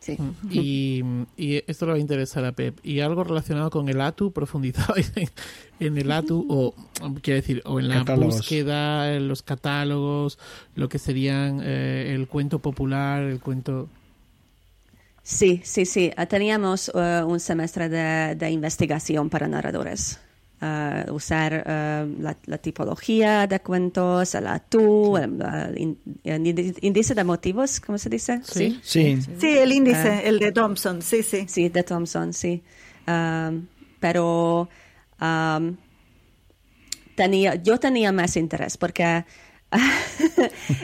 Sí. 0.05 0.17
Y, 0.51 1.03
y, 1.35 1.63
esto 1.65 1.87
le 1.87 1.93
va 1.93 1.97
a 1.97 1.99
interesar 1.99 2.45
a 2.45 2.51
Pep. 2.51 2.77
¿Y 2.83 2.99
algo 2.99 3.23
relacionado 3.23 3.71
con 3.71 3.89
el 3.89 3.99
ATU? 4.01 4.31
¿Profundizabais 4.31 5.11
en, 5.79 5.97
el 5.97 6.11
ATU? 6.11 6.45
O, 6.47 6.75
quiero 7.23 7.41
decir, 7.41 7.63
o 7.65 7.79
en 7.79 7.89
la 7.89 8.03
búsqueda, 8.03 9.15
en 9.15 9.27
los 9.27 9.41
catálogos, 9.41 10.37
lo 10.75 10.89
que 10.89 10.99
serían 10.99 11.59
eh, 11.63 12.13
el 12.13 12.27
cuento 12.27 12.59
popular, 12.59 13.23
el 13.23 13.39
cuento... 13.39 13.89
Sí, 15.23 15.61
sí, 15.63 15.87
sí. 15.87 16.11
Teníamos 16.29 16.91
uh, 16.93 17.25
un 17.25 17.39
semestre 17.39 17.89
de, 17.89 18.51
investigación 18.51 19.31
para 19.31 19.47
narradores. 19.47 20.19
Uh, 20.61 21.11
usar 21.11 21.51
uh, 21.67 22.21
la, 22.21 22.57
tipología 22.57 23.45
de 23.45 23.59
cuentos, 23.59 24.35
el 24.35 24.47
ATU, 24.47 25.17
el, 25.17 25.97
índice 26.81 27.13
de 27.13 27.23
motivos, 27.25 27.81
¿cómo 27.81 27.97
se 27.97 28.09
dice? 28.09 28.39
Sí, 28.41 28.79
sí. 28.81 29.19
Sí, 29.37 29.57
el 29.57 29.73
índice, 29.73 30.25
el 30.25 30.39
de 30.39 30.53
Thompson, 30.53 31.01
sí, 31.01 31.23
sí. 31.23 31.45
Sí, 31.49 31.67
de 31.67 31.83
Thompson, 31.83 32.31
sí. 32.31 32.63
Um, 33.05 33.67
pero 33.99 34.69
um, 35.19 35.75
tenía, 37.15 37.55
yo 37.55 37.77
tenía 37.77 38.13
más 38.13 38.37
interés 38.37 38.77
porque 38.77 39.25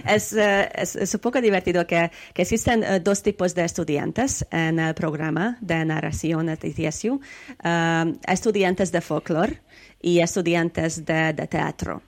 es, 0.06 0.34
es, 0.34 0.96
es, 0.96 1.13
un 1.13 1.20
poco 1.22 1.41
divertido 1.41 1.86
que, 1.88 2.12
que 2.34 2.41
existen 2.41 2.84
uh, 2.84 3.00
dos 3.00 3.24
tipos 3.24 3.56
de 3.56 3.63
estudiantes 3.63 4.46
en 4.52 4.80
el 4.80 4.94
programa 4.94 5.58
de 5.62 5.86
narración 5.86 6.48
de 6.48 6.58
TTSU. 6.58 7.22
Uh, 7.63 8.17
estudiantes 8.28 8.91
de 8.91 9.02
folclore 9.02 9.62
y 10.02 10.20
estudiantes 10.20 11.06
de, 11.06 11.34
de 11.34 11.48
teatro 11.48 12.02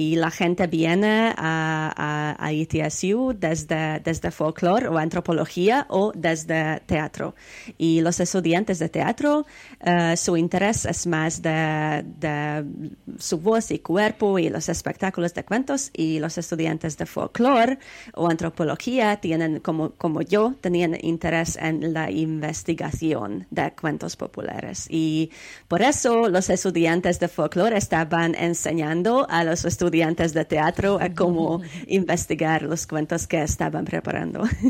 y 0.00 0.16
la 0.16 0.30
gente 0.30 0.66
viene 0.66 1.34
a, 1.36 2.34
a, 2.38 2.52
ITSU 2.52 3.34
desde, 3.38 4.00
desde 4.00 4.30
folclore 4.30 4.88
o 4.88 4.96
antropología 4.96 5.84
o 5.90 6.10
desde 6.14 6.80
teatro. 6.86 7.34
Y 7.76 8.00
los 8.00 8.18
estudiantes 8.18 8.78
de 8.78 8.88
teatro, 8.88 9.44
eh, 9.78 10.16
su 10.16 10.38
interés 10.38 10.86
es 10.86 11.06
más 11.06 11.42
de, 11.42 12.02
de, 12.18 12.64
su 13.18 13.40
voz 13.40 13.70
y 13.72 13.80
cuerpo 13.80 14.38
y 14.38 14.48
los 14.48 14.70
espectáculos 14.70 15.34
de 15.34 15.44
cuentos 15.44 15.90
y 15.92 16.18
los 16.18 16.38
estudiantes 16.38 16.96
de 16.96 17.04
folclore 17.04 17.78
o 18.14 18.26
antropología 18.26 19.16
tienen, 19.16 19.60
como, 19.60 19.90
como 19.90 20.22
yo, 20.22 20.54
tenían 20.62 20.96
interés 21.02 21.58
en 21.60 21.92
la 21.92 22.10
investigación 22.10 23.46
de 23.50 23.74
cuentos 23.78 24.16
populares. 24.16 24.86
Y 24.88 25.30
por 25.68 25.82
eso 25.82 26.30
los 26.30 26.48
estudiantes 26.48 27.20
de 27.20 27.28
folclore 27.28 27.76
estaban 27.76 28.34
enseñando 28.34 29.26
a 29.28 29.44
los 29.44 29.66
estudiantes 29.66 29.89
estudiantes 29.90 30.32
de 30.32 30.44
teatro 30.44 30.98
a 31.00 31.12
cómo 31.12 31.62
investigar 31.88 32.62
los 32.62 32.86
cuentos 32.86 33.26
que 33.26 33.42
estaban 33.42 33.84
preparando. 33.84 34.44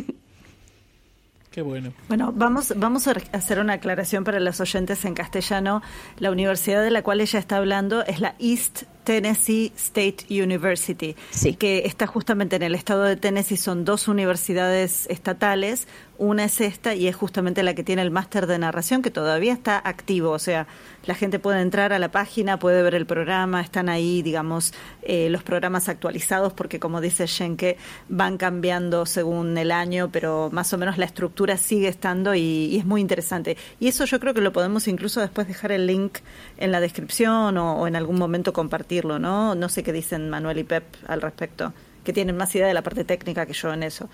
Qué 1.50 1.62
bueno. 1.62 1.92
Bueno, 2.08 2.32
vamos, 2.34 2.72
vamos 2.76 3.08
a 3.08 3.14
hacer 3.32 3.58
una 3.58 3.74
aclaración 3.74 4.22
para 4.22 4.38
los 4.38 4.60
oyentes 4.60 5.04
en 5.04 5.14
castellano. 5.14 5.82
La 6.18 6.30
universidad 6.30 6.82
de 6.82 6.92
la 6.92 7.02
cual 7.02 7.20
ella 7.20 7.40
está 7.40 7.56
hablando 7.56 8.06
es 8.06 8.20
la 8.20 8.36
East 8.38 8.84
Tennessee 9.02 9.72
State 9.76 10.26
University, 10.30 11.16
sí. 11.30 11.54
que 11.54 11.82
está 11.86 12.06
justamente 12.06 12.54
en 12.54 12.62
el 12.62 12.76
estado 12.76 13.02
de 13.02 13.16
Tennessee. 13.16 13.56
Son 13.56 13.84
dos 13.84 14.06
universidades 14.06 15.08
estatales, 15.10 15.88
una 16.18 16.44
es 16.44 16.60
esta 16.60 16.94
y 16.94 17.08
es 17.08 17.16
justamente 17.16 17.64
la 17.64 17.74
que 17.74 17.82
tiene 17.82 18.02
el 18.02 18.12
máster 18.12 18.46
de 18.46 18.58
narración 18.58 19.02
que 19.02 19.10
todavía 19.10 19.52
está 19.52 19.76
activo, 19.84 20.30
o 20.30 20.38
sea, 20.38 20.68
la 21.04 21.14
gente 21.14 21.38
puede 21.38 21.60
entrar 21.60 21.92
a 21.92 21.98
la 21.98 22.10
página, 22.10 22.58
puede 22.58 22.82
ver 22.82 22.94
el 22.94 23.06
programa, 23.06 23.60
están 23.60 23.88
ahí, 23.88 24.22
digamos, 24.22 24.72
eh, 25.02 25.30
los 25.30 25.42
programas 25.42 25.88
actualizados 25.88 26.52
porque 26.52 26.78
como 26.78 27.00
dice 27.00 27.26
Schenke, 27.26 27.76
van 28.08 28.36
cambiando 28.36 29.06
según 29.06 29.56
el 29.58 29.72
año, 29.72 30.10
pero 30.12 30.50
más 30.52 30.72
o 30.72 30.78
menos 30.78 30.98
la 30.98 31.04
estructura 31.04 31.56
sigue 31.56 31.88
estando 31.88 32.34
y, 32.34 32.76
es 32.76 32.84
muy 32.84 33.00
interesante. 33.00 33.56
Y 33.78 33.88
eso 33.88 34.04
yo 34.04 34.20
creo 34.20 34.34
que 34.34 34.40
lo 34.40 34.52
podemos 34.52 34.88
incluso 34.88 35.20
después 35.20 35.46
dejar 35.46 35.72
el 35.72 35.86
link 35.86 36.18
en 36.56 36.72
la 36.72 36.80
descripción 36.80 37.56
o 37.58 37.86
en 37.86 37.96
algún 37.96 38.18
momento 38.18 38.52
compartirlo, 38.52 39.18
¿no? 39.18 39.54
No 39.54 39.68
sé 39.68 39.82
qué 39.82 39.92
dicen 39.92 40.30
Manuel 40.30 40.58
y 40.58 40.64
Pep 40.64 40.84
al 41.06 41.20
respecto 41.22 41.72
que 42.04 42.12
tienen 42.12 42.36
más 42.36 42.54
idea 42.54 42.66
de 42.66 42.74
la 42.74 42.82
parte 42.82 43.04
técnica 43.04 43.46
que 43.46 43.52
yo 43.52 43.72
en 43.72 43.82
eso. 43.82 44.08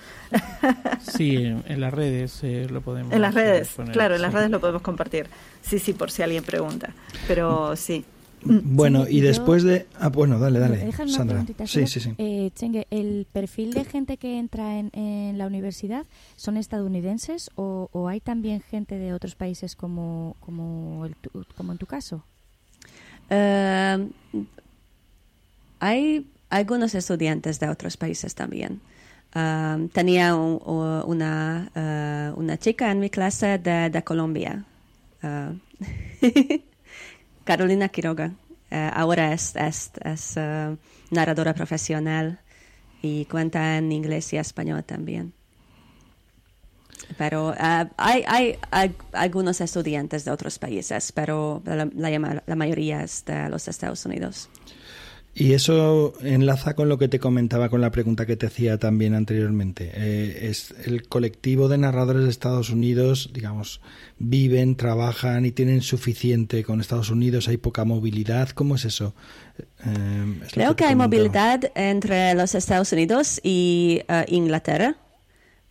sí, 1.00 1.36
en, 1.36 1.80
las 1.80 1.92
redes 1.92 2.40
eh, 2.42 2.66
lo 2.70 2.80
podemos. 2.80 3.12
En 3.12 3.22
las 3.22 3.34
redes, 3.34 3.76
claro, 3.92 4.16
en 4.16 4.22
las 4.22 4.32
redes 4.32 4.50
lo 4.50 4.60
podemos 4.60 4.82
compartir. 4.82 5.26
Sí, 5.62 5.78
sí, 5.78 5.92
por 5.92 6.10
si 6.10 6.22
alguien 6.22 6.44
pregunta. 6.44 6.92
Pero 7.26 7.76
sí. 7.76 8.04
Bueno, 8.42 9.06
y 9.08 9.20
después 9.20 9.64
de... 9.64 9.86
Ah, 9.98 10.08
bueno, 10.08 10.38
dale, 10.38 10.60
dale, 10.60 10.92
Sandra. 11.08 11.44
Sí, 11.64 11.86
sí, 11.86 12.00
sí. 12.00 12.14
Eh, 12.18 12.50
Chengue, 12.54 12.86
¿el 12.90 13.26
perfil 13.32 13.72
de 13.72 13.84
gente 13.84 14.18
que 14.18 14.38
entra 14.38 14.78
en, 14.78 14.90
en 14.92 15.36
la 15.36 15.46
universidad 15.46 16.06
son 16.36 16.56
estadounidenses 16.56 17.50
o, 17.56 17.88
o, 17.92 18.08
hay 18.08 18.20
también 18.20 18.60
gente 18.60 18.98
de 18.98 19.12
otros 19.12 19.34
países 19.34 19.74
como, 19.74 20.36
como, 20.40 21.06
el, 21.06 21.16
como 21.56 21.72
en 21.72 21.78
tu 21.78 21.86
caso? 21.86 22.22
Uh, 23.30 24.08
hay 25.80 26.26
algunos 26.50 26.94
estudiantes 26.94 27.60
de 27.60 27.68
otros 27.68 27.96
países 27.96 28.34
también. 28.34 28.80
Tenía 29.92 30.34
una, 30.34 31.70
uh, 31.74 32.40
una 32.40 32.58
chica 32.58 32.90
en 32.90 33.00
mi 33.00 33.10
clase 33.10 33.58
de, 33.58 33.90
de 33.90 34.02
Colombia, 34.02 34.64
uh, 35.22 35.58
Carolina 37.44 37.88
Quiroga. 37.90 38.32
Uh, 38.70 38.90
ahora 38.94 39.34
es, 39.34 39.54
es, 39.56 39.90
es 40.02 40.36
narradora 41.10 41.52
profesional 41.52 42.40
y 43.02 43.26
cuenta 43.26 43.76
en 43.76 43.92
inglés 43.92 44.32
y 44.32 44.38
español 44.38 44.84
también. 44.84 45.34
Pero 47.18 47.54
hay, 47.58 48.24
hay, 48.70 48.94
algunos 49.12 49.60
estudiantes 49.60 50.24
de 50.24 50.30
otros 50.30 50.58
países, 50.58 51.12
pero 51.12 51.62
la 51.64 52.56
mayoría 52.56 53.02
es 53.02 53.24
de 53.26 53.50
los 53.50 53.68
Estados 53.68 54.06
Unidos. 54.06 54.48
Y 55.38 55.52
eso 55.52 56.14
enlaza 56.22 56.72
con 56.72 56.88
lo 56.88 56.96
que 56.96 57.08
te 57.08 57.20
comentaba 57.20 57.68
con 57.68 57.82
la 57.82 57.90
pregunta 57.90 58.24
que 58.24 58.36
te 58.36 58.46
hacía 58.46 58.78
también 58.78 59.12
anteriormente. 59.12 59.92
Eh, 59.92 60.48
es 60.48 60.74
el 60.86 61.06
colectivo 61.08 61.68
de 61.68 61.76
narradores 61.76 62.24
de 62.24 62.30
Estados 62.30 62.70
Unidos, 62.70 63.28
digamos, 63.34 63.82
viven, 64.18 64.76
trabajan 64.76 65.44
y 65.44 65.52
tienen 65.52 65.82
suficiente 65.82 66.64
con 66.64 66.80
Estados 66.80 67.10
Unidos. 67.10 67.48
Hay 67.48 67.58
poca 67.58 67.84
movilidad. 67.84 68.48
¿Cómo 68.48 68.76
es 68.76 68.86
eso? 68.86 69.14
Eh, 69.84 70.40
Creo 70.52 70.74
que, 70.74 70.86
hay 70.86 70.94
movilidad 70.94 71.70
entre 71.74 72.32
los 72.32 72.54
Estados 72.54 72.90
Unidos 72.92 73.38
y 73.42 74.00
uh, 74.08 74.24
Inglaterra, 74.28 74.96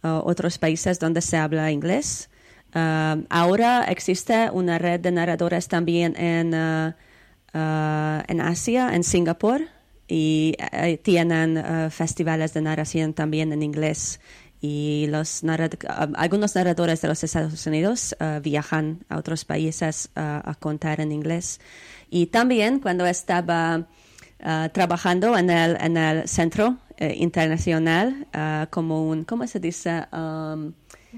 otros 0.04 0.60
países 0.60 1.00
donde 1.00 1.22
se 1.22 1.38
habla 1.38 1.72
inglés. 1.72 2.30
Uh, 2.76 3.26
ahora 3.30 3.86
existe 3.86 4.48
una 4.52 4.78
red 4.78 5.00
de 5.00 5.12
narradores 5.12 5.68
también 5.68 6.16
en 6.18 6.54
Uh, 7.56 8.20
en 8.28 8.42
Asia, 8.42 8.94
en 8.94 9.02
Singapur, 9.06 9.62
y 10.10 10.58
eh, 10.74 10.98
tienen 10.98 11.58
uh, 11.58 11.90
festivales 11.90 12.54
de 12.54 12.60
narración 12.60 13.14
también 13.14 13.54
en 13.54 13.64
inglés. 13.64 14.20
Y 14.60 15.06
los 15.08 15.42
algunos 16.16 16.54
narradores 16.54 17.00
de 17.00 17.08
los 17.08 17.24
Estados 17.24 17.66
Unidos 17.66 18.16
viajan 18.42 19.06
a 19.10 19.18
otros 19.18 19.46
países 19.46 20.10
a 20.16 20.56
contar 20.60 21.02
en 21.02 21.12
inglés. 21.12 21.60
Y 22.10 22.28
también 22.28 22.80
cuando 22.80 23.06
estaba 23.06 23.88
trabajando 24.74 25.38
en 25.38 25.52
el, 25.52 25.78
en 25.80 25.98
el 25.98 26.28
centro 26.28 26.78
eh, 26.98 27.14
internacional 27.20 28.28
como 28.72 29.08
un, 29.08 29.24
¿cómo 29.24 29.46
se 29.46 29.60
dice? 29.60 30.06
Um, 30.12 30.74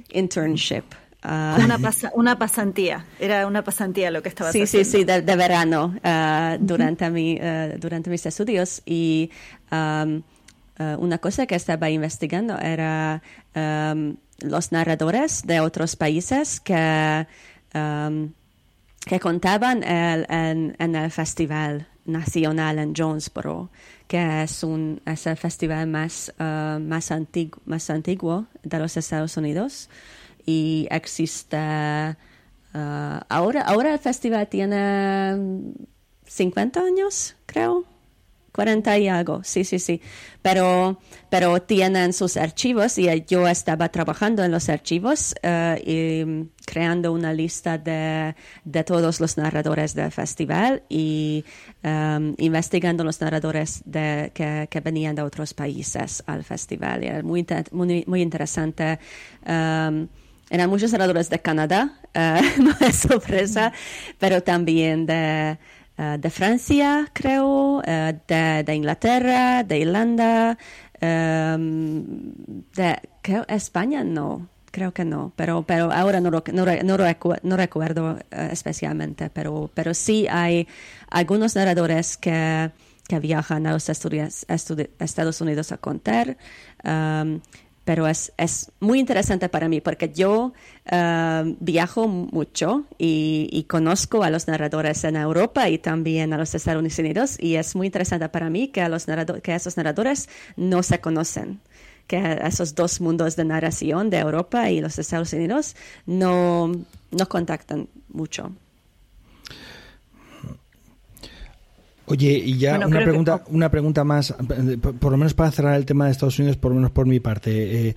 internship. 0.09 0.83
Ah. 1.23 1.57
Una, 1.63 1.79
una 2.13 2.37
pasantía, 2.37 3.05
era 3.19 3.47
una 3.47 3.63
pasantía 3.63 4.11
lo 4.11 4.21
que 4.21 4.29
estaba 4.29 4.51
sí, 4.51 4.61
haciendo. 4.61 4.89
Sí, 4.89 4.97
sí, 4.99 5.03
de, 5.03 5.21
verano 5.35 5.95
uh, 5.95 6.57
durante, 6.63 7.09
mi, 7.09 7.35
uh, 7.35 7.77
durante 7.79 8.09
mis 8.09 8.25
estudios 8.25 8.81
y 8.85 9.31
um, 9.71 10.21
una 10.99 11.17
cosa 11.17 11.47
que 11.47 11.55
estaba 11.55 11.89
investigando 11.89 12.55
era 12.59 13.23
um, 13.55 14.15
los 14.41 14.71
narradores 14.71 15.41
de 15.47 15.59
otros 15.59 15.95
países 15.95 16.59
que, 16.59 17.25
que 17.73 19.19
contaban 19.19 19.81
en, 19.81 20.75
el 20.95 21.11
Festival 21.11 21.87
Nacional 22.05 22.77
en 22.77 22.93
Jonesboro, 22.95 23.71
que 24.07 24.43
es, 24.43 24.63
un, 24.63 25.01
es 25.03 25.25
el 25.25 25.35
festival 25.35 25.87
más, 25.87 26.31
más, 26.37 27.09
antiguo, 27.09 27.59
más 27.65 27.89
antiguo 27.89 28.45
de 28.61 28.77
los 28.77 28.97
Estados 28.97 29.35
Unidos 29.35 29.89
y 30.47 30.87
existe... 30.89 32.17
Uh, 32.73 33.19
ahora, 33.29 33.61
ahora 33.61 33.93
el 33.93 33.99
festival 33.99 34.47
tiene 34.47 35.35
50 36.25 36.79
años, 36.79 37.35
creo. 37.45 37.85
40 38.57 38.97
y 38.97 39.07
algo, 39.07 39.43
sí, 39.43 39.63
sí, 39.63 39.77
sí. 39.77 40.01
Pero, 40.41 40.99
pero 41.29 41.61
tienen 41.61 42.11
sus 42.11 42.37
archivos 42.37 42.97
y 42.97 43.07
yo 43.27 43.47
estaba 43.47 43.89
trabajando 43.89 44.43
en 44.43 44.49
los 44.49 44.67
archivos 44.67 45.35
eh, 45.43 45.79
y 45.85 46.49
creando 46.65 47.13
una 47.13 47.33
lista 47.33 47.77
de, 47.77 48.35
de, 48.65 48.83
todos 48.83 49.19
los 49.19 49.37
narradores 49.37 49.93
del 49.93 50.11
festival 50.11 50.81
y 50.89 51.45
investigando 52.39 53.03
los 53.03 53.21
narradores 53.21 53.83
de, 53.85 54.31
que, 54.33 54.67
que, 54.71 54.79
venían 54.79 55.13
de 55.13 55.21
otros 55.21 55.53
países 55.53 56.23
al 56.25 56.43
festival. 56.43 57.03
Era 57.03 57.21
muy, 57.21 57.45
interesante. 58.21 58.97
Eran 60.49 60.69
muchos 60.69 60.91
narradores 60.91 61.29
de 61.29 61.39
Canadá, 61.39 61.99
uh, 62.15 62.61
no 62.61 62.75
es 62.79 62.95
sorpresa, 62.95 63.73
pero 64.19 64.43
también 64.43 65.05
de 65.05 65.57
eh, 65.97 66.17
de 66.19 66.29
Francia, 66.29 67.09
creo, 67.11 67.81
eh, 67.83 68.13
de, 68.27 68.75
Inglaterra, 68.75 69.63
de 69.63 69.79
Irlanda, 69.79 70.55
em, 71.01 72.33
de 72.75 72.99
España 73.47 74.03
no, 74.03 74.47
creo 74.69 74.91
que 74.93 75.03
no, 75.05 75.33
pero, 75.35 75.63
pero 75.63 75.91
ahora 75.91 76.21
no, 76.21 76.29
no, 76.29 77.57
recuerdo 77.57 78.19
eh, 78.29 78.49
especialmente, 78.51 79.31
pero, 79.31 79.71
pero 79.73 79.95
sí 79.95 80.27
hay 80.29 80.67
algunos 81.09 81.55
narradores 81.55 82.15
que, 82.15 82.69
que 83.07 83.19
viajan 83.19 83.65
a 83.65 83.71
los 83.71 83.89
Estados 83.89 85.41
Unidos 85.41 85.71
a 85.71 85.77
contar. 85.77 86.37
Em, 86.83 87.41
pero 87.87 88.05
es, 88.05 88.33
es, 88.35 88.69
muy 88.81 88.99
interesante 88.99 89.47
para 89.47 89.69
mí 89.69 89.79
porque 89.79 90.11
yo 90.13 90.51
uh, 90.91 91.55
viajo 91.61 92.09
mucho 92.09 92.83
y, 92.97 93.65
conozco 93.69 94.23
a 94.23 94.29
los 94.29 94.45
narradores 94.49 95.05
en 95.05 95.15
Europa 95.15 95.69
y 95.69 95.77
también 95.77 96.33
a 96.33 96.37
los 96.37 96.53
Estados 96.53 96.99
Unidos 96.99 97.37
y 97.39 97.55
es 97.55 97.77
muy 97.77 97.87
interesante 97.87 98.27
para 98.27 98.49
mí 98.49 98.67
que, 98.67 98.81
a 98.81 98.89
los 98.89 99.05
que 99.41 99.55
esos 99.55 99.77
narradores 99.77 100.27
no 100.57 100.83
se 100.83 100.99
conocen 100.99 101.61
que 102.07 102.39
esos 102.43 102.75
dos 102.75 102.99
mundos 102.99 103.37
de 103.37 103.45
narración 103.45 104.09
de 104.09 104.17
Europa 104.17 104.69
y 104.69 104.81
los 104.81 104.99
Estados 104.99 105.31
Unidos 105.31 105.77
no, 106.05 106.67
no 107.11 107.29
contactan 107.29 107.87
mucho. 108.09 108.51
Oye, 112.09 112.37
y 112.37 112.57
ya 112.57 112.79
una 112.79 113.01
pregunta, 113.01 113.43
una 113.49 113.69
pregunta 113.69 114.05
más, 114.05 114.33
por, 114.99 115.11
lo 115.11 115.17
menos 115.17 115.33
para 115.33 115.51
cerrar 115.51 115.75
el 115.75 115.85
tema 115.85 116.05
de 116.05 116.11
Estados 116.11 116.39
Unidos, 116.39 116.55
por 116.55 116.71
lo 116.71 116.75
menos 116.75 116.91
por 116.91 117.05
mi 117.05 117.19
parte. 117.19 117.89
Eh, 117.89 117.95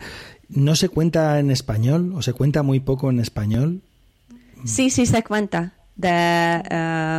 ¿No 0.49 0.75
se 0.75 0.89
cuenta 0.89 1.39
en 1.39 1.53
español 1.53 2.13
o 2.17 2.21
se 2.21 2.33
cuenta 2.33 2.65
muy 2.65 2.81
poco 2.81 3.09
en 3.11 3.21
español? 3.21 3.83
Sí, 4.65 4.91
sí 4.91 5.07
se 5.07 5.23
cuenta. 5.23 5.75
De, 5.95 6.61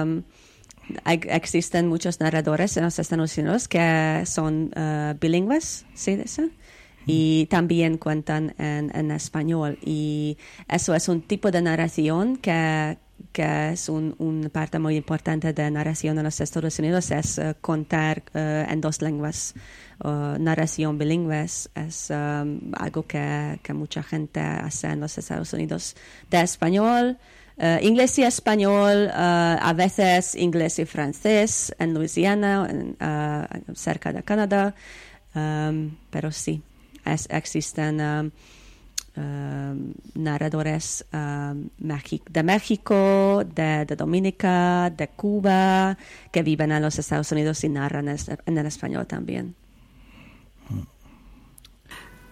um, 0.03 0.23
existen 1.05 1.87
muchos 1.87 2.19
narradores 2.19 2.75
en 2.75 2.83
los 2.83 2.99
Estados 2.99 3.37
Unidos 3.37 3.69
que 3.69 4.23
son 4.25 4.73
uh, 4.75 5.17
bilingües, 5.17 5.85
¿sí? 5.93 6.11
Eso? 6.11 6.43
y 7.07 7.47
también 7.47 7.97
cuentan 7.97 8.53
en, 8.59 8.91
en, 8.93 9.11
español. 9.11 9.79
Y 9.81 10.37
eso 10.67 10.93
es 10.93 11.07
un 11.09 11.21
tipo 11.21 11.49
de 11.49 11.61
narración 11.61 12.37
que, 12.37 12.97
que 13.31 13.71
es 13.71 13.89
un, 13.89 14.49
parte 14.51 14.79
muy 14.79 14.95
importante 14.95 15.53
de 15.53 15.71
narración 15.71 16.17
en 16.17 16.23
los 16.23 16.39
Estados 16.41 16.77
Unidos, 16.79 17.11
es 17.11 17.37
eh, 17.37 17.55
contar 17.61 18.23
eh, 18.33 18.65
en 18.69 18.81
dos 18.81 19.01
lenguas. 19.01 19.53
narración 20.03 20.97
bilingüe 20.97 21.43
es 21.43 22.09
um, 22.09 22.71
algo 22.73 23.05
que, 23.05 23.59
que, 23.61 23.73
mucha 23.73 24.01
gente 24.01 24.39
hace 24.39 24.87
en 24.87 24.99
los 24.99 25.17
Estados 25.17 25.53
Unidos. 25.53 25.95
De 26.29 26.41
español, 26.41 27.17
uh, 27.57 27.85
inglés 27.85 28.17
y 28.17 28.23
español, 28.23 29.11
a 29.13 29.73
veces 29.75 30.33
inglés 30.33 30.79
y 30.79 30.85
francés 30.85 31.71
en 31.77 31.93
Luisiana, 31.93 32.67
cerca 33.75 34.11
de 34.11 34.23
Canadá, 34.23 34.73
um, 35.35 35.91
pero 36.09 36.31
sí, 36.31 36.63
es, 37.05 37.27
existen. 37.29 38.01
Um, 38.01 38.31
narradores 40.15 41.05
um, 41.13 41.69
de 42.29 42.43
México, 42.43 43.43
de, 43.45 43.85
de, 43.85 43.95
Dominica, 43.95 44.89
de 44.89 45.09
Cuba, 45.09 45.97
que 46.31 46.43
viven 46.43 46.71
en 46.71 46.81
los 46.81 46.97
Estados 46.97 47.31
Unidos 47.31 47.63
y 47.63 47.69
narran 47.69 48.07
en 48.09 48.57
el 48.57 48.65
español 48.65 49.05
también. 49.07 49.55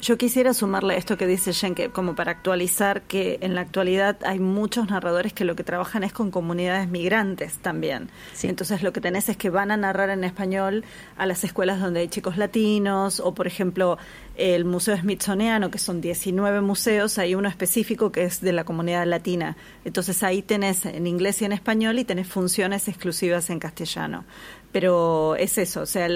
Yo 0.01 0.17
quisiera 0.17 0.53
sumarle 0.53 0.95
esto 0.95 1.17
que 1.17 1.27
dice 1.27 1.51
que 1.73 1.89
como 1.89 2.15
para 2.15 2.31
actualizar 2.31 3.01
que 3.01 3.37
en 3.41 3.53
la 3.53 3.61
actualidad 3.61 4.17
hay 4.23 4.39
muchos 4.39 4.89
narradores 4.89 5.33
que 5.33 5.43
lo 5.43 5.57
que 5.57 5.65
trabajan 5.65 6.05
es 6.05 6.13
con 6.13 6.31
comunidades 6.31 6.87
migrantes 6.87 7.57
también. 7.57 8.09
Entonces 8.41 8.81
lo 8.81 8.93
que 8.93 9.01
tenés 9.01 9.27
es 9.27 9.35
que 9.35 9.49
van 9.49 9.71
a 9.71 9.77
narrar 9.77 10.09
en 10.09 10.23
español 10.23 10.85
a 11.17 11.25
las 11.25 11.43
escuelas 11.43 11.81
donde 11.81 11.99
hay 11.99 12.07
chicos 12.07 12.37
latinos 12.37 13.19
o 13.19 13.33
por 13.33 13.45
ejemplo 13.45 13.97
el 14.37 14.63
Museo 14.63 14.95
Smithsoniano, 14.95 15.69
que 15.69 15.79
son 15.79 15.99
19 15.99 16.61
museos, 16.61 17.17
hay 17.17 17.35
uno 17.35 17.49
específico 17.49 18.09
que 18.13 18.23
es 18.23 18.39
de 18.39 18.53
la 18.53 18.63
comunidad 18.63 19.05
latina. 19.05 19.57
Entonces 19.83 20.23
ahí 20.23 20.41
tenés 20.41 20.85
en 20.85 21.07
inglés 21.07 21.41
y 21.41 21.45
en 21.45 21.51
español 21.51 21.99
y 21.99 22.05
tenés 22.05 22.27
funciones 22.27 22.87
exclusivas 22.87 23.49
en 23.49 23.59
castellano 23.59 24.23
pero 24.71 25.35
es 25.35 25.57
eso, 25.57 25.81
o 25.81 25.85
sea, 25.85 26.07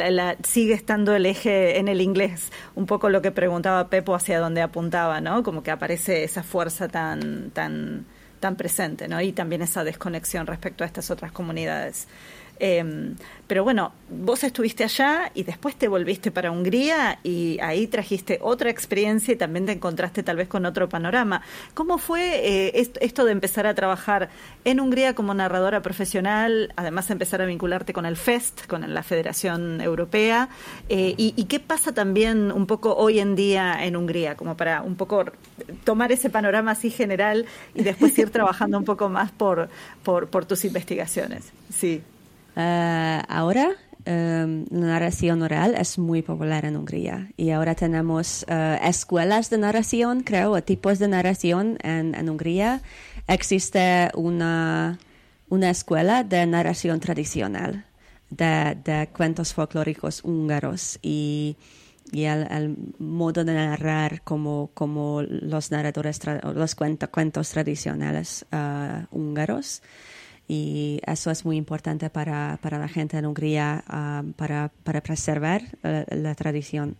sigue 0.44 0.74
estando 0.74 1.16
el 1.16 1.26
eje 1.26 1.80
en 1.80 1.88
el 1.88 2.02
inglés, 2.02 2.52
un 2.76 2.86
poco 2.86 3.10
lo 3.10 3.22
que 3.22 3.32
preguntaba 3.32 3.90
Pepo 3.90 4.14
hacia 4.16 4.40
dónde 4.40 4.62
apuntaba, 4.62 5.22
¿no? 5.22 5.44
Como 5.44 5.64
que 5.64 5.72
aparece 5.72 6.24
esa 6.24 6.44
fuerza 6.44 6.88
tan, 6.88 7.50
tan, 7.52 8.06
tan 8.40 8.56
presente, 8.56 9.08
¿no? 9.08 9.20
Y 9.22 9.32
también 9.32 9.62
esa 9.64 9.84
desconexión 9.84 10.46
respecto 10.46 10.84
a 10.84 10.88
estas 10.88 11.10
otras 11.10 11.32
comunidades. 11.32 12.08
Eh, 12.60 13.14
pero 13.54 13.64
bueno, 13.64 13.92
vos 14.10 14.44
estuviste 14.44 14.84
allá 14.84 15.32
y 15.36 15.44
después 15.44 15.76
te 15.76 15.88
volviste 15.88 16.32
para 16.32 16.50
Hungría 16.50 17.20
y 17.24 17.60
ahí 17.62 17.86
trajiste 17.88 18.40
otra 18.42 18.70
experiencia 18.70 19.34
y 19.34 19.38
también 19.38 19.66
te 19.66 19.74
encontraste 19.74 20.24
tal 20.24 20.38
vez 20.38 20.48
con 20.48 20.66
otro 20.66 20.90
panorama. 20.90 21.42
¿Cómo 21.74 21.98
fue 21.98 22.70
eh, 22.70 22.90
esto 23.02 23.26
de 23.26 23.32
empezar 23.32 23.68
a 23.68 23.76
trabajar 23.76 24.30
en 24.64 24.80
Hungría 24.80 25.14
como 25.14 25.34
narradora 25.34 25.82
profesional, 25.82 26.74
además 26.78 27.12
empezar 27.12 27.42
a 27.42 27.46
vincularte 27.46 27.92
con 27.94 28.06
el 28.06 28.16
FEST, 28.16 28.66
con 28.66 28.92
la 28.92 29.04
Federación 29.04 29.82
Europea? 29.82 30.50
Eh, 30.90 31.14
y, 31.18 31.44
qué 31.44 31.60
pasa 31.60 31.94
también 31.94 32.52
un 32.52 32.66
poco 32.66 32.96
hoy 32.96 33.20
en 33.20 33.36
día 33.36 33.86
en 33.86 33.96
Hungría, 33.98 34.36
como 34.36 34.58
para 34.58 34.82
un 34.82 34.96
poco 34.96 35.26
tomar 35.84 36.12
ese 36.12 36.30
panorama 36.30 36.72
así 36.72 36.90
general 36.90 37.46
y 37.76 37.84
después 37.84 38.18
ir 38.18 38.32
trabajando 38.32 38.78
un 38.78 38.86
poco 38.86 39.10
más 39.10 39.32
por, 39.32 39.70
por 40.04 40.46
tus 40.46 40.66
investigaciones? 40.66 41.52
Sí. 41.70 42.02
Eh, 42.56 43.22
ahora 43.28 43.72
em, 44.06 44.66
la 44.70 44.88
narración 44.88 45.42
oral 45.42 45.76
es 45.76 45.98
muy 45.98 46.22
popular 46.22 46.66
en 46.66 46.76
Hungría. 46.76 47.32
Y 47.38 47.52
ahora 47.52 47.76
tenemos 47.76 48.46
eh, 48.48 48.80
escuelas 48.84 49.50
de 49.50 49.58
narración, 49.58 50.22
creo, 50.22 50.62
tipos 50.62 51.00
de 51.00 51.08
narración 51.08 51.78
en, 51.84 52.30
Hungría. 52.30 52.82
Existe 53.28 54.12
una, 54.16 55.00
una, 55.50 55.70
escuela 55.70 56.24
de 56.24 56.46
narración 56.46 57.00
tradicional 57.00 57.86
de, 58.30 59.10
cuentos 59.16 59.54
folclóricos 59.54 60.24
húngaros. 60.24 61.00
Y, 61.02 61.56
el, 62.12 62.76
modo 63.00 63.44
de 63.44 63.54
narrar 63.56 64.22
como, 64.22 64.70
como 64.76 65.24
los 65.24 65.72
narradores, 65.72 66.20
los 66.44 66.76
cuentos 66.76 67.50
tradicionales 67.50 68.46
uh, 68.52 69.08
húngaros 69.10 69.82
y 70.48 71.00
eso 71.06 71.32
es 71.32 71.46
muy 71.46 71.58
importante 71.58 72.10
para, 72.10 72.60
para 72.62 72.78
la 72.78 72.88
gente 72.88 73.18
en 73.18 73.26
Hungría 73.26 73.84
um, 73.92 74.34
para, 74.34 74.72
para, 74.84 75.02
preservar 75.02 75.64
uh, 75.84 76.16
la 76.16 76.36
tradición. 76.36 76.98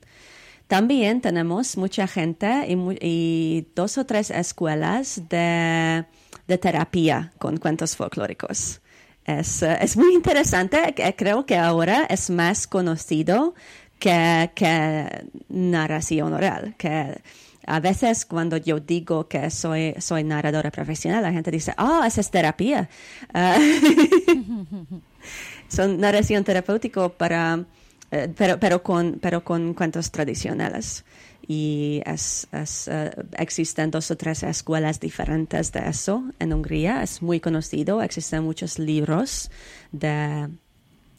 También 0.68 1.22
tenemos 1.22 1.78
mucha 1.78 2.08
gente 2.08 2.66
y, 2.70 3.68
dos 3.76 3.98
o 3.98 4.06
tres 4.06 4.32
escuelas 4.32 5.22
de, 5.30 6.06
de, 6.48 6.58
terapia 6.58 7.34
con 7.38 7.58
cuentos 7.58 7.96
folclóricos. 7.96 8.82
Es, 9.26 9.62
uh, 9.62 9.78
es 9.80 9.98
muy 9.98 10.14
interesante, 10.14 10.96
creo 11.18 11.46
que 11.46 11.58
ahora 11.58 12.06
es 12.10 12.30
más 12.30 12.66
conocido 12.66 13.54
que, 14.00 14.52
que 14.56 15.26
narración 15.50 16.34
oral, 16.34 16.76
que 16.78 17.22
a 17.66 17.80
veces 17.80 18.26
cuando 18.26 18.58
yo 18.58 18.80
digo 18.80 19.28
que 19.28 19.50
soy, 19.50 19.96
soy 20.00 20.24
narradora 20.24 20.72
profesional, 20.72 21.24
la 21.24 21.32
gente 21.32 21.52
dice, 21.52 21.74
oh, 21.78 22.04
esa 22.04 22.22
es 22.22 22.30
terapia. 22.30 22.90
Uh, 23.34 25.00
son 25.68 26.00
narración 26.00 26.44
terapéutico 26.44 27.10
para, 27.10 27.66
eh, 28.12 28.32
pero, 28.36 28.60
pero, 28.60 28.84
con, 28.84 29.20
pero 29.22 29.44
con 29.44 29.74
cuentos 29.74 30.12
tradicionales. 30.12 31.06
y 31.48 32.02
eh, 32.06 33.12
existen 33.38 33.92
dos 33.92 34.12
o 34.12 34.16
tres 34.16 34.44
escuelas 34.44 35.00
diferentes 35.00 35.72
de 35.72 35.90
eso 35.90 36.24
en 36.40 36.54
Hungría. 36.54 37.04
Es 37.04 37.22
muy 37.22 37.40
conocido, 37.40 38.02
existen 38.02 38.44
muchos 38.44 38.80
libros 38.80 39.52
de, 39.92 40.50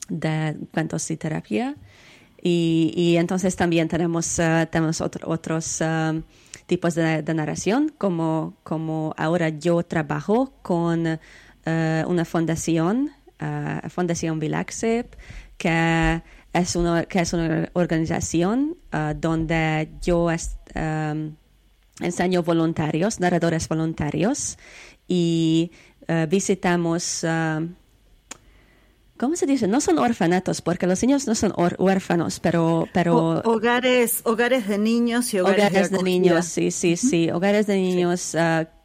de 0.08 0.56
cuentos 0.72 1.10
y 1.10 1.16
terapia. 1.16 1.76
Y, 2.46 3.16
entonces 3.16 3.56
también 3.56 3.88
tenemos, 3.88 4.38
uh, 4.38 4.66
tenemos 4.70 5.00
otros 5.00 5.82
tipos 6.66 6.94
de, 6.94 7.22
narración, 7.34 7.90
como, 7.96 8.58
como 8.62 9.14
ahora 9.16 9.48
yo 9.48 9.82
trabajo 9.82 10.52
con 10.62 11.18
una 11.66 12.24
fundación, 12.26 13.10
Fundación 13.88 14.38
Vilaxep, 14.38 15.16
que 15.56 16.22
es 16.52 16.76
una, 16.76 17.04
que 17.04 17.20
es 17.20 17.32
una 17.32 17.70
organización 17.72 18.76
donde 19.16 19.88
yo 20.02 20.26
um, 20.26 21.34
enseño 22.00 22.42
voluntarios, 22.42 23.20
narradores 23.20 23.66
voluntarios, 23.68 24.58
y 25.08 25.72
visitamos, 26.28 27.24
¿cómo 29.18 29.36
se 29.36 29.46
dice? 29.46 29.66
No 29.68 29.80
son 29.80 29.98
orfanatos, 29.98 30.60
porque 30.60 30.86
los 30.86 31.02
niños 31.02 31.26
no 31.26 31.34
son 31.34 31.52
huérfanos, 31.78 32.40
pero... 32.40 32.88
pero 32.92 33.40
hogares, 33.44 34.20
hogares 34.24 34.68
de 34.68 34.78
niños 34.78 35.32
y 35.34 35.40
hogares, 35.40 35.90
de, 35.90 36.02
niños, 36.02 36.46
sí, 36.46 36.70
sí, 36.70 36.96
sí, 36.96 37.30
hogares 37.30 37.66
de 37.66 37.76
niños 37.76 38.36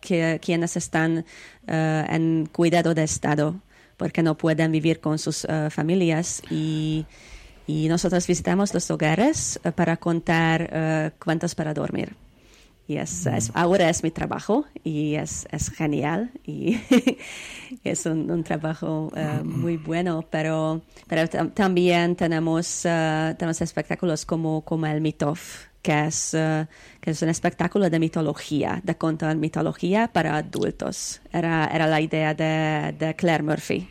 que, 0.01 0.39
quienes 0.43 0.77
están 0.77 1.25
en 1.67 2.49
cuidado 2.51 2.93
de 2.93 3.03
Estado, 3.03 3.55
porque 3.97 4.23
no 4.23 4.37
pueden 4.37 4.71
vivir 4.71 4.99
con 4.99 5.19
sus 5.19 5.47
familias. 5.69 6.41
Y 6.49 7.05
y 7.69 7.87
nosotros 7.87 8.25
visitamos 8.25 8.73
los 8.73 8.89
hogares 8.89 9.59
para 9.75 9.97
contar 9.97 11.13
cuentos 11.19 11.53
para 11.53 11.75
dormir. 11.75 12.15
Y 12.89 12.97
es, 12.97 13.27
ahora 13.53 13.87
es 13.87 14.01
mi 14.01 14.09
trabajo 14.09 14.65
y 14.83 15.13
es, 15.13 15.47
es 15.51 15.69
genial 15.69 16.31
y 16.43 16.79
es 17.83 18.07
un, 18.07 18.31
un 18.31 18.43
trabajo 18.43 19.11
eh, 19.15 19.41
muy 19.43 19.77
bueno, 19.77 20.25
pero, 20.27 20.81
pero 21.07 21.29
también 21.51 22.15
tenemos, 22.15 22.81
tenemos 22.81 23.61
espectáculos 23.61 24.25
como, 24.25 24.61
como 24.61 24.87
el 24.87 25.01
Mitov, 25.01 25.37
que 25.83 26.07
es, 26.07 26.31
que 26.31 27.11
es 27.11 27.21
un 27.21 27.29
espectáculo 27.29 27.91
de 27.91 27.99
mitología, 27.99 28.81
de 28.83 28.97
contar 28.97 29.35
mitología 29.35 30.07
para 30.11 30.37
adultos. 30.37 31.21
Era, 31.31 31.69
era 31.71 31.85
la 31.85 32.01
idea 32.01 32.33
de, 32.33 32.95
de 32.97 33.15
Claire 33.15 33.43
Murphy. 33.43 33.87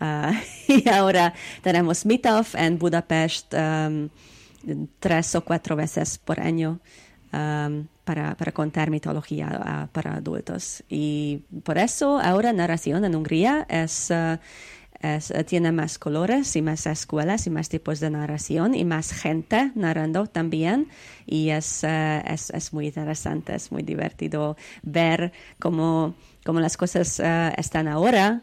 Uh, 0.00 0.34
y 0.66 0.88
ahora 0.88 1.32
tenemos 1.62 2.04
Meetup 2.04 2.56
en 2.56 2.80
Budapest 2.80 3.54
um, 3.54 4.08
tres 4.98 5.36
o 5.36 5.44
cuatro 5.44 5.76
veces 5.76 6.18
por 6.18 6.40
año 6.40 6.80
um, 7.32 7.86
para, 8.10 8.34
para, 8.34 8.50
contar 8.50 8.90
mitología 8.90 9.46
uh, 9.86 9.92
para 9.92 10.14
adultos. 10.14 10.82
Y 10.88 11.44
por 11.62 11.78
eso 11.78 12.18
ahora 12.18 12.52
narración 12.52 13.04
en 13.04 13.14
Hungría 13.14 13.68
es, 13.70 14.10
uh, 14.10 14.36
es, 15.00 15.32
tiene 15.46 15.70
más 15.70 15.96
colores 15.96 16.56
y 16.56 16.60
más 16.60 16.86
escuelas 16.86 17.46
y 17.46 17.50
más 17.50 17.68
tipos 17.68 18.00
de 18.00 18.10
narración 18.10 18.74
y 18.74 18.84
más 18.84 19.12
gente 19.12 19.70
narrando 19.76 20.26
también. 20.26 20.88
Y 21.24 21.50
es, 21.50 21.84
es, 21.84 22.50
es, 22.50 22.72
muy 22.72 22.86
interesante, 22.88 23.54
es 23.54 23.70
muy 23.70 23.84
divertido 23.84 24.56
ver 24.82 25.32
cómo, 25.60 26.16
cómo 26.44 26.58
las 26.58 26.76
cosas 26.76 27.22
están 27.56 27.86
ahora. 27.86 28.42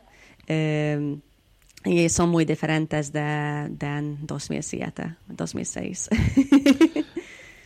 Y 1.83 2.07
son 2.07 2.29
muy 2.29 2.45
diferentes 2.45 3.11
de, 3.11 3.67
de 3.69 4.15
2007, 4.21 5.15
2006. 5.27 6.09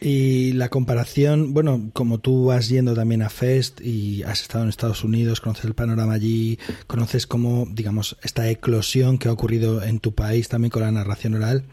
Y 0.03 0.53
la 0.53 0.69
comparación, 0.69 1.53
bueno, 1.53 1.91
como 1.93 2.17
tú 2.17 2.45
vas 2.45 2.69
yendo 2.69 2.95
también 2.95 3.21
a 3.21 3.29
Fest 3.29 3.81
y 3.81 4.23
has 4.23 4.41
estado 4.41 4.63
en 4.63 4.71
Estados 4.71 5.03
Unidos, 5.03 5.41
conoces 5.41 5.65
el 5.65 5.75
panorama 5.75 6.13
allí, 6.13 6.57
conoces 6.87 7.27
cómo, 7.27 7.67
digamos, 7.71 8.17
esta 8.23 8.49
eclosión 8.49 9.19
que 9.19 9.27
ha 9.27 9.31
ocurrido 9.31 9.83
en 9.83 9.99
tu 9.99 10.15
país 10.15 10.49
también 10.49 10.71
con 10.71 10.81
la 10.81 10.91
narración 10.91 11.35
oral. 11.35 11.65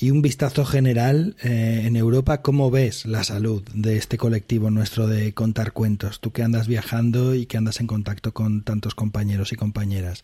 Y 0.00 0.12
un 0.12 0.22
vistazo 0.22 0.64
general 0.64 1.34
eh, 1.42 1.82
en 1.86 1.96
Europa, 1.96 2.40
¿cómo 2.40 2.70
ves 2.70 3.04
la 3.04 3.24
salud 3.24 3.64
de 3.74 3.96
este 3.96 4.16
colectivo 4.16 4.70
nuestro 4.70 5.08
de 5.08 5.34
contar 5.34 5.72
cuentos? 5.72 6.20
Tú 6.20 6.30
que 6.30 6.44
andas 6.44 6.68
viajando 6.68 7.34
y 7.34 7.46
que 7.46 7.56
andas 7.56 7.80
en 7.80 7.88
contacto 7.88 8.32
con 8.32 8.62
tantos 8.62 8.94
compañeros 8.94 9.52
y 9.52 9.56
compañeras 9.56 10.22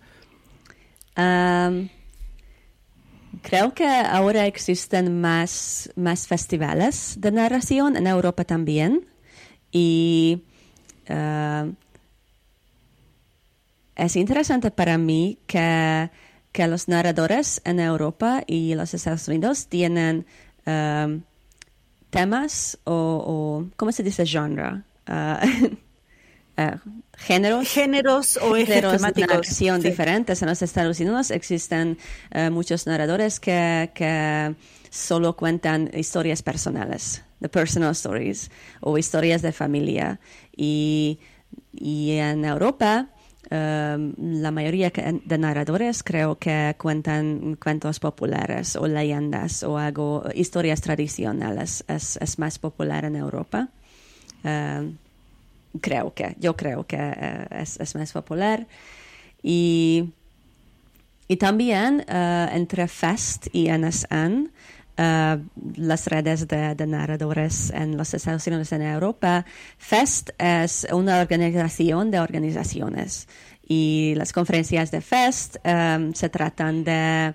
creo 3.42 3.74
que 3.74 3.86
ahora 3.86 4.46
existen 4.46 5.20
más, 5.20 5.90
más 5.96 6.26
festivales 6.26 7.16
de 7.20 7.32
narración 7.32 7.96
en 7.96 8.06
Europa 8.06 8.44
también 8.44 9.06
y 9.70 10.42
es 13.94 14.16
interesante 14.16 14.70
para 14.70 14.98
mí 14.98 15.38
que, 15.46 16.10
que, 16.50 16.66
los 16.66 16.88
narradores 16.88 17.62
en 17.64 17.78
Europa 17.78 18.42
y 18.46 18.74
los 18.74 18.92
Estados 18.92 19.28
Unidos 19.28 19.68
tienen 19.68 20.26
temas 22.10 22.78
o, 22.84 22.92
o, 22.92 23.70
¿cómo 23.76 23.92
se 23.92 24.02
dice 24.02 24.26
genre? 24.26 24.82
Ah, 25.06 25.40
Eh, 26.58 26.76
géneros, 27.18 27.68
géneros 27.68 28.38
o 28.38 28.54
géneros 28.54 29.02
de 29.02 29.26
narración 29.26 29.80
diferentes. 29.82 30.40
En 30.40 30.48
los 30.48 30.62
Estados 30.62 30.98
Unidos 31.00 31.30
existen 31.30 31.98
eh, 32.30 32.48
muchos 32.48 32.86
narradores 32.86 33.40
que, 33.40 33.90
que, 33.94 34.54
solo 34.88 35.36
cuentan 35.36 35.90
historias 35.92 36.42
personales, 36.42 37.22
the 37.42 37.48
personal 37.50 37.90
stories, 37.90 38.50
o 38.80 38.96
historias 38.96 39.42
de 39.42 39.52
familia. 39.52 40.18
Y, 40.56 41.20
y 41.74 42.12
en 42.12 42.46
Europa, 42.46 43.08
eh, 43.50 44.12
la 44.16 44.50
mayoría 44.50 44.90
de 44.90 45.38
narradores 45.38 46.02
creo 46.02 46.38
que 46.38 46.74
cuentan 46.78 47.56
cuentos 47.56 48.00
populares 48.00 48.76
o 48.76 48.88
leyendas 48.88 49.62
o 49.62 49.76
algo, 49.76 50.24
historias 50.34 50.80
tradicionales. 50.80 51.84
Es, 51.86 52.16
es 52.16 52.38
más 52.38 52.58
popular 52.58 53.04
en 53.04 53.16
Europa 53.16 53.68
creo 55.80 56.14
que, 56.14 56.36
yo 56.38 56.56
creo 56.56 56.86
que 56.86 56.96
eh, 56.98 57.46
es, 57.60 57.94
más 57.94 58.12
popular. 58.12 58.66
Y, 59.42 60.12
y 61.28 61.36
también 61.36 62.04
eh, 62.08 62.48
entre 62.52 62.88
FEST 62.88 63.48
y 63.52 63.68
NSN, 63.70 64.50
eh, 64.96 65.38
las 65.76 66.06
redes 66.06 66.48
de, 66.48 66.86
narradores 66.86 67.70
en 67.70 67.96
los 67.96 68.14
Estados 68.14 68.46
Unidos 68.46 68.72
en 68.72 68.82
Europa, 68.82 69.44
FEST 69.78 70.30
es 70.38 70.86
una 70.92 71.20
organización 71.20 72.10
de 72.10 72.20
organizaciones. 72.20 73.28
Y 73.68 74.14
las 74.16 74.32
conferencias 74.32 74.90
de 74.90 75.00
FEST 75.00 75.56
se 76.14 76.28
tratan 76.28 76.84
de, 76.84 77.34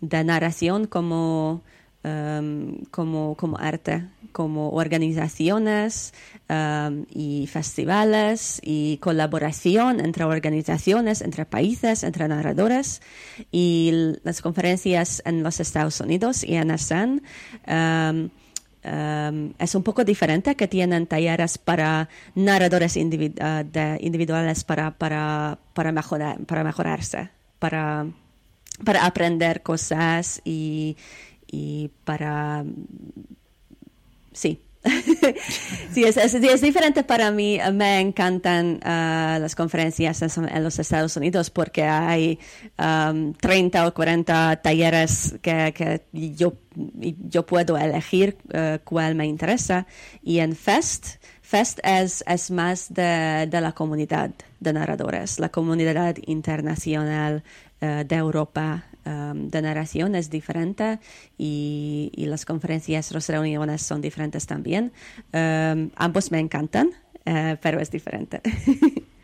de 0.00 0.24
narración 0.24 0.86
como 0.86 1.62
Um, 2.06 2.84
como, 2.92 3.34
como 3.34 3.58
arte, 3.58 4.04
como 4.30 4.70
organizaciones 4.70 6.14
um, 6.48 7.04
y 7.10 7.48
festivales 7.48 8.60
y 8.62 8.98
colaboración 8.98 9.98
entre 9.98 10.22
organizaciones, 10.22 11.20
entre 11.20 11.46
países, 11.46 12.04
entre 12.04 12.28
narradores. 12.28 13.02
Y 13.50 13.90
las 14.22 14.40
conferencias 14.40 15.20
en 15.24 15.42
los 15.42 15.58
Estados 15.58 16.00
Unidos 16.00 16.44
y 16.44 16.54
en 16.54 16.70
ASEAN 16.70 17.22
um, 17.66 18.30
es 19.58 19.74
un 19.74 19.82
poco 19.82 20.04
diferente, 20.04 20.54
que 20.54 20.68
tienen 20.68 21.08
talleres 21.08 21.58
para 21.58 22.08
narradores 22.36 22.94
uh, 22.94 23.00
individuales 23.00 24.62
para, 24.62 24.92
para, 24.92 25.58
para, 25.74 25.90
mejorar, 25.90 26.38
para 26.44 26.62
mejorarse, 26.62 27.30
para, 27.58 28.06
para 28.84 29.06
aprender 29.06 29.64
cosas 29.64 30.40
y, 30.44 30.96
y 31.56 31.90
para... 32.04 32.64
Sí. 34.32 34.60
sí, 35.90 36.04
es, 36.04 36.60
diferente 36.60 37.02
para 37.02 37.30
mí. 37.30 37.58
Me 37.72 37.98
encantan 37.98 38.74
uh, 38.76 39.40
las 39.40 39.54
conferencias 39.56 40.20
en, 40.22 40.62
los 40.62 40.78
Estados 40.78 41.16
Unidos 41.16 41.48
porque 41.48 41.82
hay 41.82 42.38
30 42.76 43.82
um, 43.82 43.88
o 43.88 43.94
40 43.94 44.60
talleres 44.62 45.34
que, 45.40 45.72
que 45.74 46.02
yo, 46.12 46.52
yo 46.74 47.46
puedo 47.46 47.78
elegir 47.78 48.36
uh, 48.54 48.78
cuál 48.84 49.14
me 49.14 49.26
interesa. 49.26 49.86
Y 50.22 50.40
en 50.40 50.54
Fest, 50.54 51.16
Fest 51.40 51.80
es, 51.82 52.22
es 52.28 52.50
más 52.50 52.92
de, 52.92 53.48
de 53.50 53.60
la 53.62 53.72
comunidad 53.72 54.30
de 54.60 54.72
narradores, 54.74 55.40
la 55.40 55.48
comunidad 55.48 56.16
internacional 56.26 57.42
uh, 57.80 58.04
de 58.04 58.14
Europa 58.14 58.84
Um, 59.06 59.50
de 59.50 59.62
narración 59.62 60.16
es 60.16 60.30
diferente 60.30 60.98
y, 61.38 62.10
las 62.16 62.44
conferencias, 62.44 63.12
las 63.12 63.28
reuniones 63.28 63.82
son 63.82 64.00
diferentes 64.00 64.46
también. 64.46 64.92
Ambos 65.94 66.32
me 66.32 66.40
encantan, 66.40 66.88
uh, 67.24 67.56
pero 67.62 67.78
es 67.78 67.90
diferente. 67.90 68.40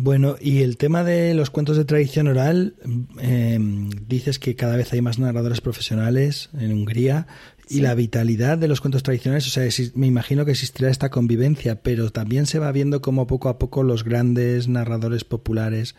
Bueno, 0.00 0.36
y 0.40 0.62
el 0.62 0.76
tema 0.76 1.02
de 1.02 1.34
los 1.34 1.50
cuentos 1.50 1.76
de 1.76 1.84
tradición 1.84 2.28
oral, 2.28 2.76
em, 3.18 3.90
dices 4.06 4.38
que 4.38 4.54
cada 4.54 4.76
vez 4.76 4.92
hay 4.92 5.02
más 5.02 5.18
narradores 5.18 5.60
profesionales 5.60 6.50
en 6.56 6.72
Hungría 6.72 7.26
y 7.68 7.80
la 7.80 7.94
vitalidad 7.94 8.58
de 8.58 8.68
los 8.68 8.80
cuentos 8.80 9.02
tradicionales, 9.02 9.46
o 9.46 9.50
sea, 9.50 9.68
me 9.94 10.06
imagino 10.06 10.44
que 10.44 10.52
existirá 10.52 10.90
esta 10.90 11.10
convivencia, 11.10 11.82
pero 11.82 12.10
también 12.10 12.46
se 12.46 12.58
va 12.58 12.72
viendo 12.72 13.00
como 13.00 13.26
poco 13.26 13.48
a 13.48 13.58
poco 13.58 13.82
los 13.82 14.04
grandes 14.04 14.68
narradores 14.68 15.24
populares 15.24 15.94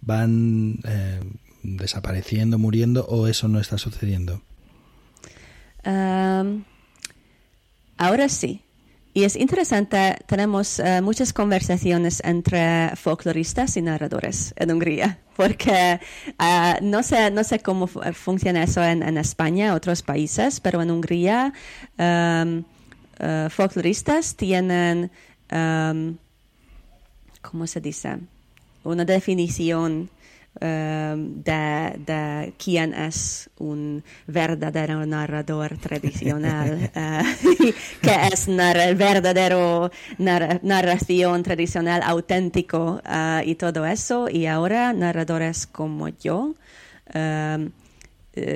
van 0.00 0.78
eh, 0.84 1.20
desapareciendo, 1.62 2.58
muriendo, 2.58 3.06
o 3.06 3.26
eso 3.26 3.48
no 3.48 3.60
está 3.60 3.78
sucediendo. 3.78 4.42
ahora 7.96 8.28
sí. 8.28 8.62
Y 9.12 9.24
es 9.24 9.34
interesante, 9.34 10.16
tenemos 10.26 10.78
eh, 10.78 11.00
muchas 11.00 11.32
conversaciones 11.32 12.22
entre 12.24 12.94
folcloristas 12.94 13.76
y 13.76 13.82
narradores 13.82 14.54
en 14.56 14.70
Hungría, 14.70 15.18
porque 15.36 15.98
uh, 16.38 16.84
no, 16.84 17.02
sé, 17.02 17.30
no 17.30 17.42
sé 17.42 17.58
cómo 17.58 17.88
funciona 17.88 18.62
eso 18.62 18.84
en, 18.84 19.02
en 19.02 19.18
España, 19.18 19.74
otros 19.74 20.02
países, 20.02 20.60
pero 20.60 20.80
en 20.80 20.90
Hungría 20.90 21.52
um, 21.98 22.64
folcloristas 23.50 24.36
tienen, 24.36 25.10
um, 25.52 26.16
¿cómo 27.42 27.66
se 27.66 27.80
dice? 27.80 28.18
Una 28.84 29.04
definición 29.04 30.08
Em, 30.08 30.19
de, 30.60 31.94
de, 32.06 32.54
quién 32.62 32.92
es 32.92 33.48
un 33.58 34.04
verdadero 34.26 35.06
narrador 35.06 35.78
tradicional, 35.78 36.90
uh, 36.94 37.72
que 38.02 38.14
es 38.32 38.46
nar 38.48 38.94
verdadero 38.94 39.90
narración 40.18 41.42
tradicional 41.42 42.02
auténtico 42.04 43.00
uh, 43.06 43.40
y 43.44 43.54
todo 43.54 43.86
eso. 43.86 44.28
Y 44.28 44.46
ahora 44.46 44.92
narradores 44.92 45.66
como 45.66 46.08
yo, 46.08 46.54
um, 47.14 47.70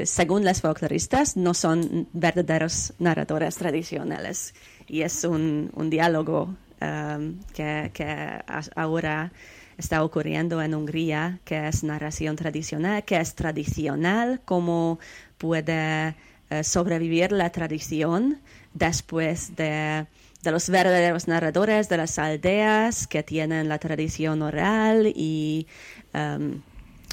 según 0.05 0.44
los 0.44 0.61
folcloristas, 0.61 1.36
no 1.36 1.55
son 1.55 2.09
verdaderos 2.12 2.92
narradores 2.98 3.57
tradicionales. 3.57 4.55
Y 4.86 5.02
es 5.02 5.24
un, 5.24 5.70
un 5.74 5.90
diálogo 5.90 6.55
um, 6.80 7.40
que, 7.55 7.90
que 7.92 8.40
ahora 8.76 9.32
está 9.78 10.04
ocurriendo 10.04 10.62
en 10.62 10.74
Hungría, 10.74 11.40
que 11.44 11.68
es 11.68 11.84
narración 11.84 12.36
tradicional, 12.36 13.04
que 13.04 13.16
es 13.16 13.34
tradicional, 13.34 14.40
cómo 14.44 14.98
puede 15.38 16.16
eh, 16.50 16.64
sobrevivir 16.64 17.32
la 17.32 17.50
tradición 17.50 18.40
después 18.72 19.56
de, 19.56 20.06
de, 20.42 20.50
los 20.50 20.68
verdaderos 20.68 21.26
narradores 21.26 21.88
de 21.88 21.96
las 21.96 22.18
aldeas 22.18 23.06
que 23.06 23.22
tienen 23.22 23.68
la 23.68 23.78
tradición 23.78 24.42
oral 24.42 25.12
y 25.14 25.66
um, 26.12 26.60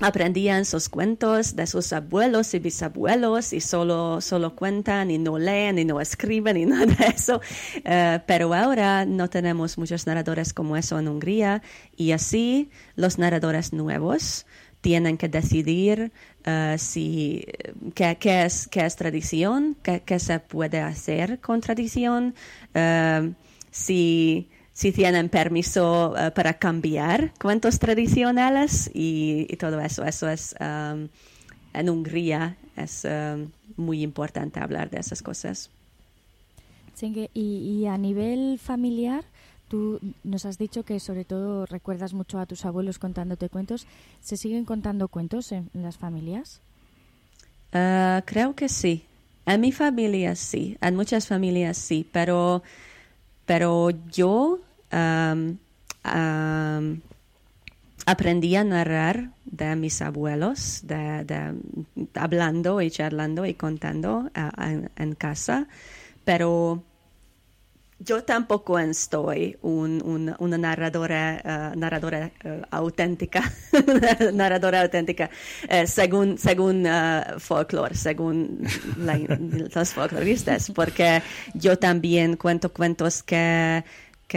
aprendían 0.02 0.66
sus 0.66 0.90
cuentos 0.90 1.56
de 1.56 1.68
sus 1.68 1.94
abuelos 1.94 2.54
y 2.54 2.60
bisabuelos 2.60 3.54
y 3.54 3.62
solo, 3.62 4.20
solo 4.20 4.56
cuentan 4.56 5.12
y 5.12 5.18
no 5.18 5.38
leen 5.38 5.80
y 5.80 5.86
no 5.86 6.02
escriben 6.02 6.58
y 6.58 6.66
nada 6.66 6.88
de 6.88 7.06
eso. 7.06 7.40
Eh, 7.86 8.20
pero 8.26 8.54
ahora 8.54 9.06
no 9.06 9.30
tenemos 9.30 9.78
muchos 9.78 10.08
narradores 10.08 10.54
como 10.54 10.76
eso 10.76 11.00
en 11.00 11.08
Hungría 11.08 11.62
y 11.96 12.12
así 12.12 12.70
los 12.96 13.18
narradores 13.18 13.74
nuevos 13.74 14.46
tienen 14.82 15.18
que 15.18 15.30
decidir 15.30 16.12
uh, 16.48 16.78
si, 16.78 17.46
qué, 17.94 18.18
qué, 18.20 18.46
es, 18.46 18.68
qué 18.68 18.86
es 18.86 18.96
tradición, 18.96 19.78
qué, 19.84 20.02
qué, 20.02 20.18
se 20.18 20.40
puede 20.40 20.80
hacer 20.80 21.40
con 21.40 21.62
tradición, 21.62 22.34
uh, 22.74 23.32
si 23.70 24.50
si 24.82 24.92
tienen 24.92 25.30
permiso 25.30 26.18
eh, 26.18 26.32
para 26.32 26.56
cambiar 26.56 27.36
cuentos 27.40 27.78
tradicionales 27.78 28.90
y, 28.96 29.46
todo 29.58 29.80
eso. 29.80 30.04
Eso 30.04 30.28
es 30.28 30.56
um, 30.60 31.08
en 31.72 31.88
Hungría 31.88 32.58
es 32.76 33.06
um, 33.06 33.52
muy 33.78 34.02
importante 34.02 34.60
hablar 34.60 34.90
de 34.90 34.98
esas 34.98 35.22
cosas. 35.22 35.70
y, 37.00 37.30
y, 37.36 37.86
a 37.86 37.96
nivel 38.00 38.58
familiar, 38.58 39.24
tú 39.68 40.00
nos 40.24 40.46
has 40.46 40.58
dicho 40.58 40.82
que 40.82 41.00
sobre 41.00 41.26
todo 41.26 41.68
recuerdas 41.68 42.16
mucho 42.16 42.40
a 42.40 42.48
tus 42.48 42.66
abuelos 42.66 42.98
contándote 42.98 43.50
cuentos. 43.50 43.86
¿Se 44.20 44.36
siguen 44.36 44.66
contando 44.66 45.10
cuentos 45.10 45.52
en, 45.52 45.70
las 45.76 45.98
familias? 45.98 46.60
Uh, 47.72 48.26
creo 48.26 48.56
que 48.56 48.68
sí. 48.68 49.06
En 49.46 49.62
mi 49.62 49.72
familia 49.72 50.36
sí, 50.36 50.76
en 50.82 50.96
muchas 50.96 51.28
familias 51.28 51.78
sí, 51.78 52.04
pero, 52.12 52.64
pero 53.46 53.92
yo 54.12 54.60
aprendí 58.06 58.56
a 58.56 58.64
narrar 58.64 59.32
de 59.46 59.76
mis 59.76 60.02
abuelos, 60.02 60.82
de, 60.84 61.54
hablando 62.16 62.82
y 62.82 62.92
charlando 62.92 63.46
y 63.46 63.54
contando 63.54 64.30
en, 64.98 65.16
casa, 65.16 65.68
pero 66.24 66.84
yo 68.00 68.24
tampoco 68.24 68.80
estoy 68.80 69.58
una 69.62 70.58
narradora, 70.58 71.72
uh, 71.74 71.80
narradora 71.80 72.32
uh, 72.44 72.62
auténtica, 72.72 73.44
narradora 74.34 74.82
auténtica, 74.82 75.30
uh, 75.66 75.86
según, 75.86 76.38
según 76.38 76.88
folklore, 77.38 77.96
según 77.96 78.66
los 78.98 79.94
folcloristas, 79.94 80.72
porque 80.72 81.22
yo 81.54 81.78
también 81.78 82.38
cuento 82.38 82.74
cuentos 82.74 83.22
que 83.22 83.84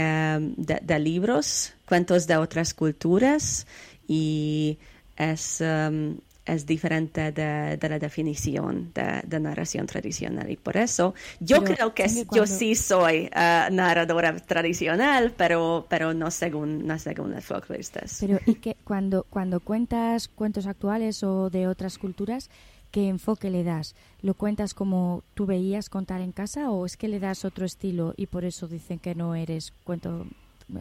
de, 0.02 0.98
libros, 0.98 1.72
cuentos 1.86 2.26
de 2.26 2.36
otras 2.36 2.74
culturas 2.74 3.66
y 4.06 4.78
es, 5.16 5.60
um, 5.60 6.16
es 6.44 6.66
diferente 6.66 7.32
de, 7.32 7.78
la 7.80 7.98
definición 7.98 8.92
de, 8.94 9.40
narración 9.40 9.86
tradicional. 9.86 10.50
Y 10.50 10.56
por 10.56 10.76
eso 10.76 11.14
yo 11.40 11.62
creo 11.64 11.94
que 11.94 12.06
yo 12.32 12.46
sí 12.46 12.74
soy 12.74 13.30
uh, 13.34 13.72
narradora 13.72 14.36
tradicional, 14.36 15.32
pero, 15.36 15.86
pero 15.88 16.12
no 16.12 16.30
según, 16.30 16.86
no 16.86 16.98
según 16.98 17.32
los 17.32 17.44
folcloristas. 17.44 18.18
Pero 18.20 18.38
y 18.46 18.56
que 18.56 18.76
cuando, 18.84 19.24
cuando 19.30 19.60
cuentas 19.60 20.28
cuentos 20.28 20.66
actuales 20.66 21.22
o 21.22 21.50
de 21.50 21.66
otras 21.66 21.98
culturas, 21.98 22.50
¿qué 22.94 23.08
enfoque 23.08 23.50
le 23.50 23.64
das? 23.64 23.96
¿Lo 24.22 24.34
cuentas 24.34 24.72
como 24.72 25.24
tú 25.34 25.46
veías 25.46 25.88
contar 25.88 26.20
en 26.20 26.30
casa 26.30 26.70
o 26.70 26.86
es 26.86 26.96
que 26.96 27.08
le 27.08 27.18
das 27.18 27.44
otro 27.44 27.66
estilo 27.66 28.14
y 28.16 28.26
por 28.26 28.44
eso 28.44 28.68
dicen 28.68 29.00
que 29.00 29.16
no 29.16 29.34
eres 29.34 29.72
cuento 29.82 30.28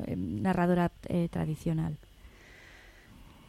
eh, 0.05 0.15
narradora 0.15 0.91
eh, 1.07 1.27
tradicional? 1.31 1.97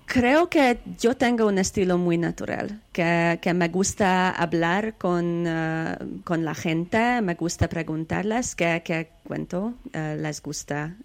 Creo 0.07 0.49
que 0.49 0.79
yo 0.99 1.15
tengo 1.15 1.47
un 1.47 1.59
estilo 1.59 1.99
muy 1.99 2.17
natural, 2.17 2.81
que, 2.93 3.53
me 3.55 3.69
gusta 3.69 4.31
hablar 4.31 4.97
con, 4.97 5.45
eh, 5.47 5.97
con, 6.25 6.47
la 6.47 6.55
gente, 6.55 7.21
me 7.21 7.35
gusta 7.35 7.69
preguntarles 7.69 8.55
qué, 8.55 9.11
cuento 9.25 9.75
les 9.93 10.41
gusta 10.43 10.97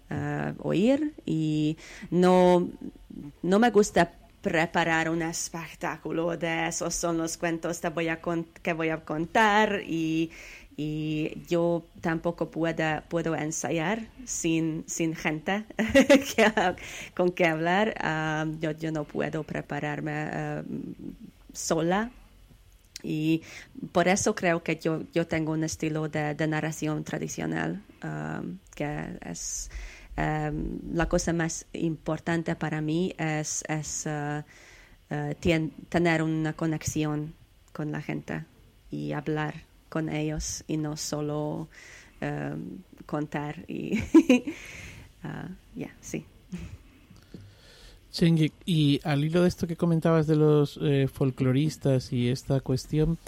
oír 0.58 1.14
y 1.26 1.76
no, 2.10 2.70
no 3.42 3.58
me 3.58 3.70
gusta 3.70 4.12
preparar 4.42 5.10
un 5.10 5.22
espectáculo 5.22 6.36
de 6.36 6.68
esos 6.68 6.94
son 6.94 7.18
los 7.18 7.36
cuentos 7.36 7.80
que 7.80 7.88
voy 7.88 8.08
a, 8.08 8.20
que 8.62 8.72
voy 8.72 8.88
a 8.88 9.04
contar 9.04 9.82
y, 9.86 10.30
y 10.76 11.42
yo 11.46 11.84
tampoco 12.00 12.50
puedo, 12.50 13.02
puedo 13.08 13.36
ensayar 13.36 14.06
sin, 14.24 14.84
sin 14.86 15.14
gente 15.14 15.64
con 17.14 17.32
que 17.32 17.46
hablar. 17.46 17.94
Ah, 18.00 18.46
yo, 18.60 18.70
yo, 18.72 18.90
no 18.90 19.04
puedo 19.04 19.42
prepararme 19.42 20.12
ah, 20.12 20.62
sola 21.52 22.10
y 23.02 23.42
por 23.92 24.08
eso 24.08 24.34
creo 24.34 24.62
que 24.62 24.76
yo, 24.76 25.02
yo 25.12 25.26
tengo 25.26 25.52
un 25.52 25.64
estilo 25.64 26.08
de, 26.08 26.34
de 26.34 26.46
narración 26.46 27.04
tradicional 27.04 27.82
ah, 28.02 28.42
que 28.74 29.18
es 29.26 29.70
Em, 30.16 30.78
la 30.92 31.08
cosa 31.08 31.32
más 31.32 31.66
importante 31.72 32.54
para 32.56 32.80
mí 32.80 33.14
es, 33.18 33.64
es 33.68 34.06
uh, 34.06 34.42
uh, 35.14 35.34
tener 35.88 36.22
una 36.22 36.52
conexión 36.52 37.34
con 37.72 37.92
la 37.92 38.02
gente 38.02 38.44
y 38.90 39.12
hablar 39.12 39.62
con 39.88 40.08
ellos 40.08 40.64
y 40.66 40.76
no 40.76 40.96
solo 40.96 41.68
um, 42.20 42.78
contar 43.06 43.64
y 43.68 43.98
uh, 45.24 45.48
ya 45.74 45.94
sí. 46.00 46.24
Y 48.66 49.00
al 49.04 49.24
hilo 49.24 49.42
de 49.42 49.48
esto 49.48 49.66
que 49.66 49.76
comentabas 49.76 50.26
de 50.26 50.36
los 50.36 50.78
eh, 50.82 51.08
folcloristas 51.08 52.12
y 52.12 52.28
esta 52.28 52.60
cuestión, 52.60 53.18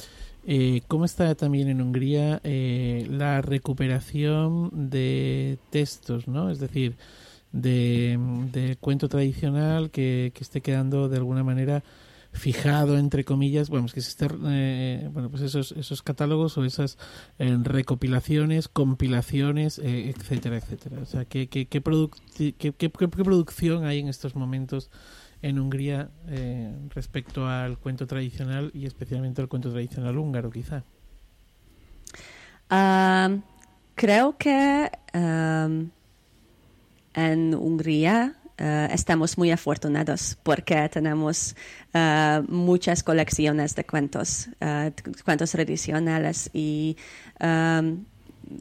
eh, 0.45 0.83
¿Cómo 0.89 1.05
está 1.05 1.35
también 1.35 1.69
en 1.69 1.81
Hungría 1.81 2.41
eh, 2.43 3.07
la 3.09 3.43
recuperación 3.43 4.71
de 4.91 5.59
textos, 5.71 6.27
¿no? 6.27 6.51
Es 6.51 6.59
decir, 6.59 6.97
de, 7.53 8.77
cuento 8.81 9.09
tradicional 9.09 9.91
que, 9.91 10.33
esté 10.41 10.61
quedando 10.61 11.09
de 11.09 11.19
alguna 11.19 11.45
manera 11.45 11.85
fijado 12.35 12.97
entre 12.97 13.25
comillas 13.27 13.69
bueno 13.69 13.89
que 13.93 14.01
se 14.01 14.09
esté, 14.09 14.27
eh, 14.47 15.07
bueno 15.13 15.29
pues 15.29 15.43
esos 15.43 15.73
esos 15.73 16.01
catálogos 16.01 16.57
o 16.57 16.65
esas 16.65 16.97
recopilaciones 17.39 18.69
compilaciones 18.69 19.79
etcétera 19.79 20.57
etcétera 20.57 20.97
o 21.03 21.05
sea 21.05 21.27
qué 21.27 21.51
qué, 21.51 21.67
qué, 21.67 21.83
qué, 21.83 22.73
qué, 22.73 22.89
producción 22.89 23.85
hay 23.85 23.99
en 23.99 24.09
estos 24.09 24.35
momentos 24.35 24.91
en 25.43 25.59
Hungría 25.59 26.09
eh, 26.29 26.73
respecto 26.95 27.47
al 27.47 27.79
cuento 27.79 28.07
tradicional 28.07 28.71
y 28.75 28.87
especialmente 28.87 29.43
al 29.43 29.49
cuento 29.49 29.71
tradicional 29.71 30.17
húngaro, 30.17 30.51
quizá? 30.51 30.85
creo 33.95 34.39
que 34.39 34.91
en 35.13 35.93
Hungría 37.55 38.35
uh, 38.59 38.65
estamos 38.91 39.37
muy 39.37 39.51
afortunados 39.51 40.39
porque 40.43 40.89
tenemos 40.89 41.55
uh, 41.95 42.43
muchas 42.51 43.03
colecciones 43.03 43.75
de 43.75 43.85
cuentos, 43.85 44.49
cuentos 45.25 45.51
tradicionales 45.51 46.49
y 46.55 46.97
um, 47.41 48.05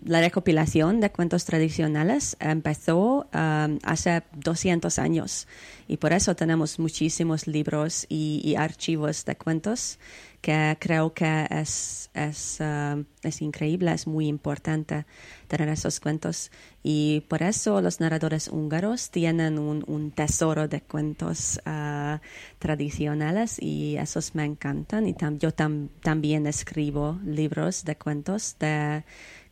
la 0.05 0.21
recopilación 0.21 0.99
de 0.99 1.11
cuentos 1.11 1.45
tradicionales 1.45 2.37
empezó 2.39 3.27
um, 3.33 3.79
hace 3.83 4.23
200 4.33 4.99
años 4.99 5.47
y 5.87 5.97
por 5.97 6.13
eso 6.13 6.35
tenemos 6.35 6.79
muchísimos 6.79 7.47
libros 7.47 8.05
y, 8.07 8.55
archivos 8.57 9.25
de 9.25 9.35
cuentos 9.35 9.99
que 10.39 10.77
creo 10.79 11.13
que 11.13 11.47
es, 11.49 12.09
es, 12.13 12.59
uh, 12.61 13.03
es, 13.21 13.41
increíble, 13.41 13.91
es 13.93 14.07
muy 14.07 14.27
importante 14.27 15.05
tener 15.47 15.69
esos 15.69 15.99
cuentos. 15.99 16.49
Y 16.81 17.25
por 17.27 17.43
eso 17.43 17.79
los 17.81 17.99
narradores 17.99 18.47
húngaros 18.47 19.11
tienen 19.11 19.59
un, 19.59 19.83
un 19.85 20.11
tesoro 20.11 20.67
de 20.67 20.81
cuentos 20.81 21.59
uh, 21.65 22.17
tradicionales 22.57 23.57
y 23.61 23.97
esos 23.97 24.33
me 24.33 24.45
encantan. 24.45 25.07
Y 25.07 25.13
tam, 25.13 25.37
yo 25.37 25.53
tam, 25.53 25.89
también 26.01 26.47
escribo 26.47 27.19
libros 27.23 27.83
de 27.83 27.97
cuentos 27.97 28.55
de, 28.59 29.03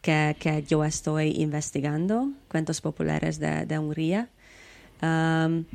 que, 0.01 0.35
que 0.39 0.63
yo 0.63 0.83
estoy 0.83 1.41
investigando, 1.41 2.31
cuentos 2.49 2.81
populares 2.81 3.39
de, 3.39 3.65
de 3.65 3.79
Hungría. 3.79 4.29
Um, 5.01 5.65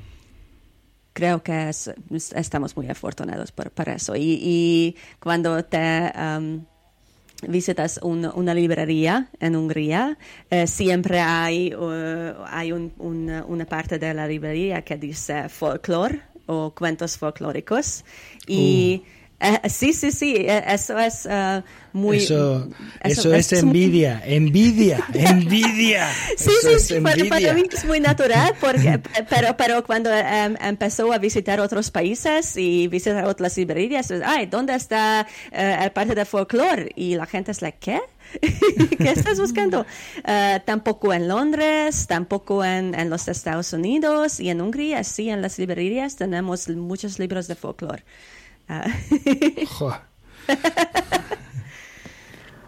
creo 1.13 1.43
que 1.43 1.71
estamos 2.11 2.77
muy 2.77 2.89
afortunados 2.89 3.53
por, 3.53 3.89
eso. 3.89 4.15
Y, 4.17 4.97
cuando 5.21 5.65
te 5.65 6.13
um, 6.17 6.65
visitas 7.49 8.01
una 8.03 8.55
librería 8.55 9.29
en 9.41 9.57
Hungría, 9.57 10.19
eh, 10.51 10.67
siempre 10.67 11.21
hay, 11.21 11.75
uh, 11.75 12.45
hay 12.47 12.73
una 12.73 13.65
parte 13.67 13.99
de 13.99 14.13
la 14.13 14.27
librería 14.27 14.83
que 14.83 14.97
dice 14.97 15.49
folklore 15.49 16.21
o 16.47 16.75
cuentos 16.75 17.17
folclóricos. 17.17 18.05
Y. 18.47 19.03
Uh. 19.03 19.14
Eh, 19.41 19.69
sí, 19.69 19.93
sí, 19.93 20.11
sí, 20.13 20.37
eh, 20.37 20.65
eso 20.69 20.99
es 20.99 21.27
uh, 21.27 21.63
muy... 21.93 22.19
Eso, 22.19 22.69
eso, 23.03 23.35
es, 23.35 23.53
envidia, 23.53 24.23
envidia, 24.25 25.05
envidia. 25.13 26.09
sí, 26.37 26.51
sí, 26.63 26.79
sí, 26.79 27.01
para, 27.01 27.25
para, 27.25 27.53
mí 27.53 27.65
es 27.71 27.85
muy 27.85 28.01
natural, 28.01 28.55
porque, 28.61 29.01
pero, 29.29 29.57
pero 29.57 29.85
cuando 29.85 30.09
um, 30.11 30.55
empezó 30.61 31.13
a 31.13 31.19
visitar 31.19 31.61
otros 31.61 31.91
países 31.91 32.57
y 32.57 32.87
visitar 32.87 33.25
otras 33.27 33.57
librerías, 33.59 34.11
ay, 34.25 34.47
¿dónde 34.47 34.75
está 34.75 35.27
uh, 35.53 35.85
el 35.85 35.91
parte 35.91 36.15
de 36.15 36.25
folclore? 36.25 36.93
Y 36.95 37.17
la 37.17 37.27
gente 37.27 37.51
es 37.51 37.61
like, 37.61 37.79
¿qué? 37.81 38.01
¿Qué 38.41 39.11
estás 39.11 39.39
buscando? 39.39 39.85
Tampoco 40.65 41.13
en 41.13 41.29
Londres, 41.29 42.07
tampoco 42.07 42.65
en, 42.65 42.99
en, 42.99 43.11
los 43.11 43.29
Estados 43.29 43.73
Unidos 43.75 44.41
y 44.41 44.49
en 44.49 44.63
Hungría, 44.63 45.05
sí, 45.05 45.29
en 45.29 45.43
las 45.43 45.59
librerías 45.59 46.17
tenemos 46.17 46.69
muchos 46.69 47.19
libros 47.19 47.47
de 47.47 47.55
folclore. 47.55 48.03
Ah. 48.69 48.87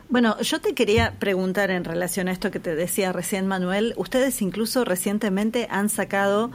Bueno, 0.08 0.40
yo 0.40 0.60
te 0.60 0.72
quería 0.72 1.14
preguntar 1.18 1.70
en 1.70 1.84
relación 1.84 2.28
a 2.28 2.32
esto 2.32 2.52
que 2.52 2.60
te 2.60 2.76
decía 2.76 3.12
recién 3.12 3.46
Manuel, 3.48 3.92
ustedes 3.96 4.40
incluso 4.40 4.84
recientemente 4.84 5.66
han 5.68 5.88
sacado 5.88 6.52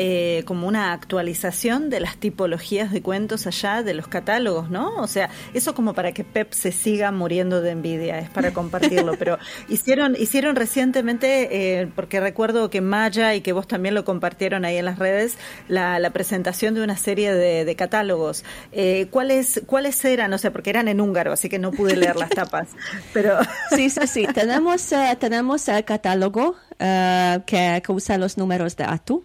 eh, 0.00 0.44
como 0.44 0.68
una 0.68 0.92
actualización 0.92 1.90
de 1.90 1.98
las 1.98 2.18
tipologías 2.18 2.92
de 2.92 3.02
cuentos 3.02 3.48
allá, 3.48 3.82
de 3.82 3.94
los 3.94 4.06
catálogos, 4.06 4.70
¿no? 4.70 4.94
O 4.94 5.08
sea, 5.08 5.28
eso 5.54 5.74
como 5.74 5.92
para 5.92 6.12
que 6.12 6.22
Pep 6.22 6.52
se 6.52 6.70
siga 6.70 7.10
muriendo 7.10 7.60
de 7.62 7.72
envidia, 7.72 8.20
es 8.20 8.30
para 8.30 8.52
compartirlo, 8.52 9.16
pero 9.18 9.38
hicieron, 9.68 10.14
hicieron 10.16 10.54
recientemente, 10.54 11.80
eh, 11.80 11.88
porque 11.96 12.20
recuerdo 12.20 12.70
que 12.70 12.80
Maya 12.80 13.34
y 13.34 13.40
que 13.40 13.52
vos 13.52 13.66
también 13.66 13.96
lo 13.96 14.04
compartieron 14.04 14.64
ahí 14.64 14.76
en 14.76 14.84
las 14.84 15.00
redes, 15.00 15.36
la, 15.66 15.98
presentación 16.10 16.74
de 16.74 16.84
una 16.84 16.96
serie 16.96 17.34
de, 17.34 17.74
catálogos. 17.74 18.44
Eh, 18.70 19.08
¿cuáles, 19.10 19.62
¿Cuáles 19.66 20.04
eran? 20.04 20.32
O 20.32 20.38
sea, 20.38 20.52
porque 20.52 20.70
eran 20.70 20.86
en 20.86 21.00
húngaro, 21.00 21.32
así 21.32 21.48
que 21.48 21.58
no 21.58 21.72
pude 21.72 21.96
leer 21.96 22.14
las 22.14 22.30
tapas, 22.30 22.68
pero... 23.12 23.36
Sí, 23.74 23.90
sí, 23.90 24.06
sí, 24.06 24.26
tenemos, 24.32 24.94
tenemos 25.18 25.66
el 25.68 25.84
catálogo 25.84 26.54
que, 26.78 27.82
que 27.84 27.92
usa 27.92 28.16
los 28.16 28.38
números 28.38 28.76
de 28.76 28.84
ATU 28.84 29.24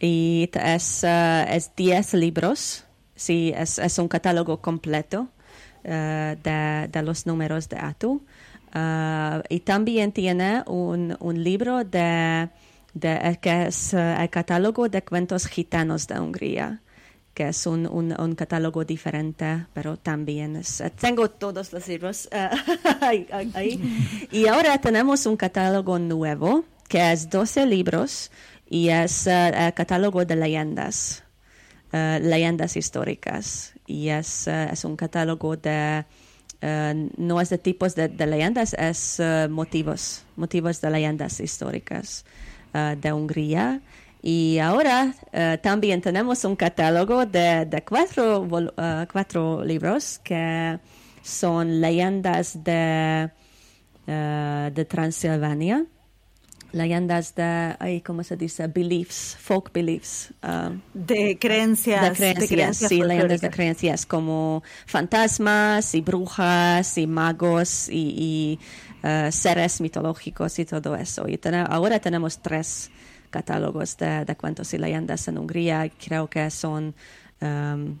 y 0.00 0.50
es, 0.52 1.02
uh, 1.04 1.44
es 1.48 1.74
10 1.74 2.14
libros, 2.14 2.84
sí, 3.14 3.52
es, 3.56 3.78
es, 3.78 3.98
un 3.98 4.08
catálogo 4.08 4.60
completo 4.60 5.28
uh, 5.84 5.88
de, 5.88 6.88
de, 6.90 7.02
los 7.02 7.26
números 7.26 7.68
de 7.68 7.78
ATU. 7.78 8.22
Uh, 8.74 9.40
y 9.48 9.60
también 9.60 10.12
tiene 10.12 10.62
un, 10.66 11.16
un 11.20 11.42
libro 11.42 11.84
de, 11.84 12.48
de, 12.94 13.38
que 13.40 13.66
es 13.66 13.94
el 13.94 14.30
catálogo 14.30 14.88
de 14.88 15.02
cuentos 15.02 15.46
gitanos 15.46 16.06
de 16.06 16.20
Hungría 16.20 16.80
que 17.38 17.50
es 17.50 17.68
un, 17.68 17.86
un, 17.86 18.34
catálogo 18.34 18.84
diferente, 18.84 19.66
pero 19.72 19.96
también 19.96 20.56
es, 20.56 20.82
tengo 21.00 21.30
todos 21.30 21.72
los 21.72 21.86
libros 21.86 22.28
ahí. 23.00 24.28
Y 24.32 24.48
ahora 24.48 24.76
tenemos 24.80 25.24
un 25.24 25.36
catálogo 25.36 26.00
nuevo, 26.00 26.64
que 26.88 27.12
es 27.12 27.30
12 27.30 27.66
libros 27.66 28.32
y 28.68 28.90
es 28.90 29.26
eh, 29.26 29.48
el 29.48 29.74
catálogo 29.74 30.24
de 30.24 30.36
leyendas, 30.36 31.24
uh, 31.92 32.22
leyendas 32.22 32.76
históricas. 32.76 33.74
Y 33.86 34.08
es, 34.08 34.46
uh, 34.46 34.72
es 34.72 34.84
un 34.84 34.96
catálogo 34.96 35.56
de, 35.56 36.04
no 37.16 37.40
es 37.40 37.50
de 37.50 37.58
tipos 37.58 37.94
de, 37.94 38.08
de 38.08 38.26
leyendas, 38.26 38.74
es 38.74 39.22
motivos, 39.48 40.24
motivos 40.36 40.80
de 40.80 40.90
leyendas 40.90 41.38
históricas 41.38 42.24
de 42.72 43.12
Hungría. 43.12 43.80
Y 44.22 44.58
ahora 44.58 45.14
también 45.62 46.00
tenemos 46.00 46.44
un 46.44 46.56
catálogo 46.56 47.26
de, 47.26 47.64
de 47.64 47.84
cuatro, 47.84 48.48
cuatro 49.12 49.64
libros 49.64 50.18
que 50.18 50.80
son 51.22 51.80
leyendas 51.80 52.64
de, 52.64 53.30
de 54.04 54.84
Transilvania 54.84 55.86
leyendas 56.72 57.34
de, 57.34 57.76
ay, 57.78 58.00
¿cómo 58.00 58.22
se 58.22 58.36
dice? 58.36 58.66
Beliefs, 58.66 59.36
folk 59.38 59.72
beliefs. 59.72 60.32
Um, 60.42 60.80
de 60.94 61.38
creencias. 61.38 62.18
De 62.18 62.34
creencias, 62.34 62.76
sí, 62.76 63.02
leyendas 63.02 63.40
de 63.40 63.50
creencias 63.50 64.06
como 64.06 64.62
fantasmas 64.86 65.94
y 65.94 66.00
brujas 66.00 66.98
y 66.98 67.06
magos 67.06 67.88
y, 67.90 68.58
uh, 69.02 69.30
seres 69.30 69.80
mitológicos 69.80 70.58
y 70.58 70.64
todo 70.64 70.94
eso. 70.96 71.26
Y 71.28 71.40
ahora 71.68 71.98
tenemos 72.00 72.40
tres 72.40 72.90
catálogos 73.30 73.96
de, 73.96 74.24
de, 74.24 74.36
cuentos 74.36 74.72
y 74.74 74.78
leyendas 74.78 75.28
en 75.28 75.38
Hungría. 75.38 75.90
Creo 75.98 76.28
que 76.28 76.50
son... 76.50 76.94
Um, 77.40 77.98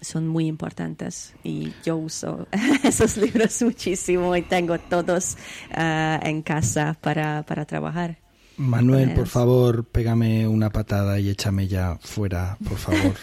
son 0.00 0.28
muy 0.28 0.46
importantes 0.46 1.34
y 1.42 1.72
yo 1.84 1.96
uso 1.96 2.46
esos 2.84 3.16
libros 3.16 3.60
muchísimo 3.62 4.36
y 4.36 4.42
tengo 4.42 4.78
todos 4.78 5.36
uh, 5.76 6.26
en 6.26 6.42
casa 6.42 6.96
para, 7.00 7.42
para 7.44 7.64
trabajar. 7.64 8.18
Manuel, 8.58 9.14
por 9.14 9.28
favor, 9.28 9.84
pégame 9.84 10.48
una 10.48 10.70
patada 10.70 11.20
y 11.20 11.28
échame 11.28 11.68
ya 11.68 11.96
fuera, 12.00 12.58
por 12.68 12.76
favor. 12.76 13.14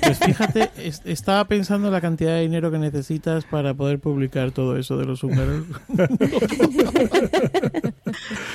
Pues 0.00 0.18
fíjate, 0.18 0.70
estaba 1.04 1.46
pensando 1.46 1.90
la 1.90 2.00
cantidad 2.00 2.34
de 2.34 2.42
dinero 2.42 2.70
que 2.70 2.78
necesitas 2.78 3.44
para 3.44 3.74
poder 3.74 4.00
publicar 4.00 4.52
todo 4.52 4.78
eso 4.78 4.96
de 4.96 5.04
los 5.04 5.22
húngaros. 5.22 5.66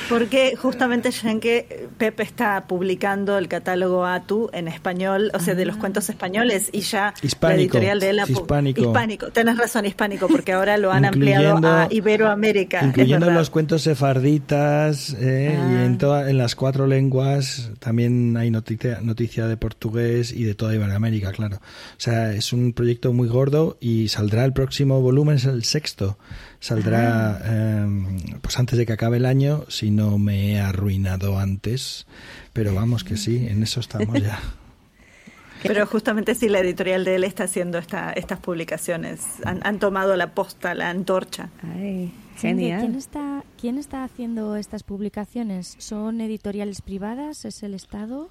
Porque 0.07 0.55
justamente 0.55 1.11
que 1.39 1.87
Pepe 1.97 2.23
está 2.23 2.65
publicando 2.67 3.37
el 3.37 3.47
catálogo 3.47 4.05
ATU 4.05 4.49
en 4.53 4.67
español, 4.67 5.31
o 5.33 5.39
sea, 5.39 5.55
de 5.55 5.65
los 5.65 5.77
ah. 5.77 5.79
cuentos 5.79 6.09
españoles 6.09 6.69
y 6.71 6.81
ya 6.81 7.13
la 7.41 7.55
editorial 7.55 7.99
de 7.99 8.09
él 8.09 8.21
hispánico. 8.27 8.81
hispánico. 8.81 9.31
Tienes 9.31 9.57
razón, 9.57 9.85
hispánico, 9.85 10.27
porque 10.27 10.53
ahora 10.53 10.77
lo 10.77 10.91
han 10.91 11.05
ampliado 11.05 11.59
a 11.67 11.87
Iberoamérica. 11.89 12.83
Incluyendo 12.83 13.29
los 13.29 13.49
cuentos 13.49 13.83
sefarditas 13.83 15.15
eh, 15.19 15.53
y 15.53 15.85
en 15.85 15.99
en 15.99 16.37
las 16.37 16.55
cuatro 16.55 16.87
lenguas 16.87 17.71
también 17.79 18.37
hay 18.37 18.51
noticia, 18.51 18.99
noticia 19.01 19.47
de 19.47 19.57
portugués 19.57 20.31
y 20.31 20.43
de 20.43 20.55
toda 20.55 20.73
Iberoamérica, 20.73 21.31
claro. 21.31 21.57
O 21.57 21.99
sea, 21.99 22.33
es 22.33 22.53
un 22.53 22.73
proyecto 22.73 23.11
muy 23.13 23.27
gordo 23.27 23.77
y 23.79 24.07
saldrá 24.07 24.45
el 24.45 24.53
próximo 24.53 25.01
volumen, 25.01 25.35
es 25.35 25.45
el 25.45 25.63
sexto. 25.63 26.17
Saldrá 26.59 27.41
em, 27.45 28.39
pues 28.41 28.59
antes 28.59 28.77
de 28.77 28.85
que 28.85 28.93
acabe 28.93 29.17
el 29.17 29.25
año, 29.25 29.65
si 29.69 29.91
no 29.91 30.17
me 30.17 30.51
he 30.51 30.59
arruinado 30.59 31.39
antes. 31.39 32.05
Pero 32.53 32.73
vamos 32.73 33.03
que 33.03 33.17
sí, 33.17 33.47
en 33.47 33.63
eso 33.63 33.79
estamos 33.79 34.21
ya. 34.21 34.39
Pero 35.63 35.85
justamente 35.85 36.35
si 36.35 36.47
la 36.47 36.59
editorial 36.59 37.03
de 37.03 37.15
él 37.15 37.23
está 37.23 37.43
haciendo 37.43 37.77
esta, 37.77 38.11
estas 38.13 38.39
publicaciones, 38.39 39.21
han, 39.43 39.59
han 39.63 39.79
tomado 39.79 40.15
la 40.15 40.33
posta, 40.33 40.73
la 40.73 40.89
antorcha. 40.89 41.49
Ay. 41.75 42.13
¿Quién 42.39 42.95
está, 42.95 43.43
¿Quién 43.59 43.77
está 43.77 44.03
haciendo 44.03 44.55
estas 44.55 44.83
publicaciones? 44.83 45.75
¿Son 45.77 46.21
editoriales 46.21 46.81
privadas? 46.81 47.43
¿Es 47.45 47.63
el 47.63 47.73
Estado? 47.73 48.29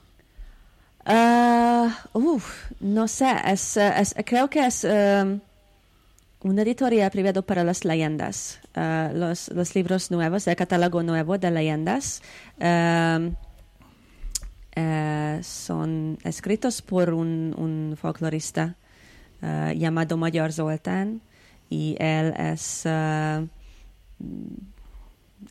Ah, 1.05 2.05
Uf, 2.13 2.71
no 2.81 3.09
sé, 3.09 3.35
es, 3.47 3.79
creo 4.25 4.49
que 4.49 4.67
es 4.67 4.85
um, 4.85 5.41
una 6.41 6.63
editorial 6.63 7.11
privada 7.11 7.43
para 7.43 7.65
las 7.65 7.85
leyendas, 7.85 8.61
uh, 8.77 9.17
los, 9.17 9.49
los, 9.49 9.75
libros 9.75 10.11
nuevos, 10.11 10.47
el 10.47 10.57
catálogo 10.57 11.03
nuevo 11.03 11.39
de 11.39 11.51
leyendas. 11.51 12.23
Um, 12.61 13.35
uh, 14.77 15.43
son 15.43 16.19
escritos 16.25 16.83
por 16.83 17.13
un, 17.13 17.55
un 17.57 17.97
folclorista 17.97 18.77
llamado 19.41 20.17
Mayor 20.17 20.53
Zoltán 20.53 21.21
y 21.71 21.97
él 22.01 22.35
es 22.37 22.85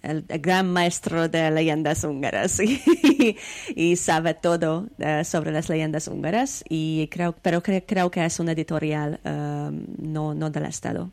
el, 0.02 0.24
gran 0.28 0.72
maestro 0.72 1.28
de 1.30 1.52
leyendas 1.52 2.04
húngaras 2.04 2.60
y, 3.76 3.96
sabe 3.96 4.34
todo 4.34 4.88
eh, 5.00 5.24
sobre 5.24 5.52
las 5.52 5.70
leyendas 5.70 6.08
húngaras 6.08 6.64
y 6.70 7.08
creo 7.12 7.36
pero 7.42 7.62
creo 7.62 8.12
que 8.12 8.26
es 8.26 8.40
un 8.40 8.50
editorial 8.50 9.20
um, 9.26 9.86
no 9.98 10.34
no 10.34 10.50
del 10.50 10.66
estado 10.66 11.10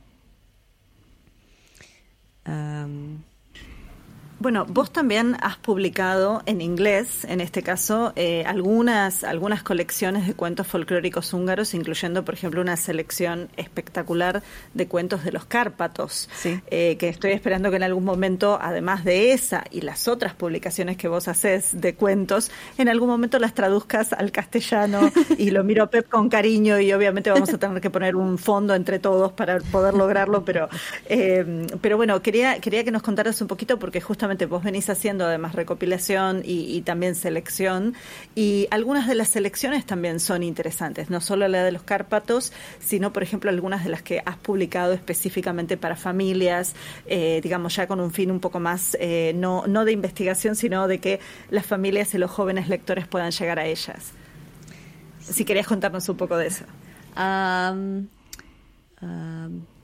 bueno, 4.45 4.67
vos 4.69 4.93
también 4.93 5.39
has 5.41 5.57
publicado 5.57 6.43
en 6.45 6.61
inglés, 6.61 7.25
en 7.25 7.41
este 7.41 7.63
caso, 7.63 8.13
eh, 8.15 8.45
algunas, 8.47 9.25
algunas 9.25 9.63
colecciones 9.63 10.27
de 10.27 10.35
cuentos 10.35 10.67
folclóricos 10.67 11.33
húngaros, 11.33 11.73
incluyendo, 11.73 12.27
por 12.27 12.35
ejemplo, 12.35 12.61
una 12.61 12.77
selección 12.77 13.49
espectacular 13.57 14.43
de 14.75 14.87
cuentos 14.87 15.25
de 15.25 15.33
los 15.33 15.47
Cárpatos, 15.47 16.29
eh, 16.45 16.99
que 16.99 17.09
estoy 17.09 17.33
esperando 17.33 17.71
que 17.71 17.77
en 17.77 17.85
algún 17.85 18.05
momento, 18.05 18.59
además 18.61 19.03
de 19.03 19.33
esa 19.33 19.65
y 19.71 19.81
las 19.81 20.09
otras 20.09 20.35
publicaciones 20.35 20.99
que 20.99 21.09
vos 21.09 21.27
haces 21.27 21.81
de 21.81 21.95
cuentos, 21.95 22.51
en 22.77 22.91
algún 22.91 23.09
momento 23.09 23.39
las 23.39 23.55
traduzcas 23.55 24.13
al 24.13 24.31
castellano 24.31 25.11
y 25.39 25.53
lo 25.53 25.65
miro 25.65 25.85
a 25.85 25.87
Pep 25.89 26.11
con 26.11 26.29
cariño 26.29 26.79
y 26.81 26.93
obviamente 26.93 27.31
vamos 27.31 27.49
a 27.49 27.57
tener 27.57 27.81
que 27.81 27.89
poner 27.89 28.15
un 28.15 28.37
fondo 28.37 28.75
entre 28.75 28.99
todos 28.99 29.33
para 29.33 29.61
poder 29.61 29.95
lograrlo, 29.95 30.45
pero, 30.45 30.69
eh, 31.07 31.67
pero 31.81 31.97
bueno, 31.97 32.21
quería, 32.21 32.61
quería 32.61 32.85
que 32.85 32.91
nos 32.91 33.01
contaras 33.01 33.41
un 33.41 33.49
poquito 33.49 33.79
porque 33.79 34.03
justamente 34.03 34.34
vos 34.47 34.63
venís 34.63 34.91
haciendo 34.91 35.25
además 35.25 35.55
recopilación 35.55 36.43
y, 36.45 36.81
también 36.83 37.15
selección, 37.15 37.95
y 38.35 38.67
algunas 38.71 39.09
de 39.09 39.15
las 39.15 39.29
selecciones 39.29 39.87
también 39.87 40.21
son 40.21 40.43
interesantes, 40.43 41.11
no 41.11 41.21
solo 41.21 41.49
la 41.49 41.65
de 41.65 41.73
los 41.73 41.83
Cárpatos, 41.83 42.53
sino 42.81 43.13
por 43.13 43.23
ejemplo 43.23 43.51
algunas 43.51 43.85
de 43.85 43.91
las 43.91 44.03
que 44.03 44.23
has 44.25 44.37
publicado 44.37 44.93
específicamente 44.93 45.77
para 45.77 45.97
familias, 45.97 46.75
eh, 47.07 47.41
digamos 47.43 47.77
ya 47.77 47.87
con 47.87 48.01
un 48.01 48.11
fin 48.11 48.31
un 48.31 48.41
poco 48.41 48.61
más, 48.61 48.97
eh, 49.01 49.33
no, 49.35 49.67
no 49.67 49.85
de 49.85 49.93
investigación, 49.93 50.57
sino 50.57 50.89
de 50.89 50.99
que 50.99 51.21
las 51.51 51.67
familias 51.67 52.15
y 52.15 52.19
los 52.19 52.31
jóvenes 52.31 52.69
lectores 52.69 53.07
puedan 53.07 53.31
llegar 53.31 53.59
a 53.59 53.67
ellas. 53.67 54.13
Si 55.21 55.45
querías 55.45 55.67
contarnos 55.67 56.09
un 56.09 56.17
poco 56.17 56.37
de 56.37 56.49
eso. 56.49 56.65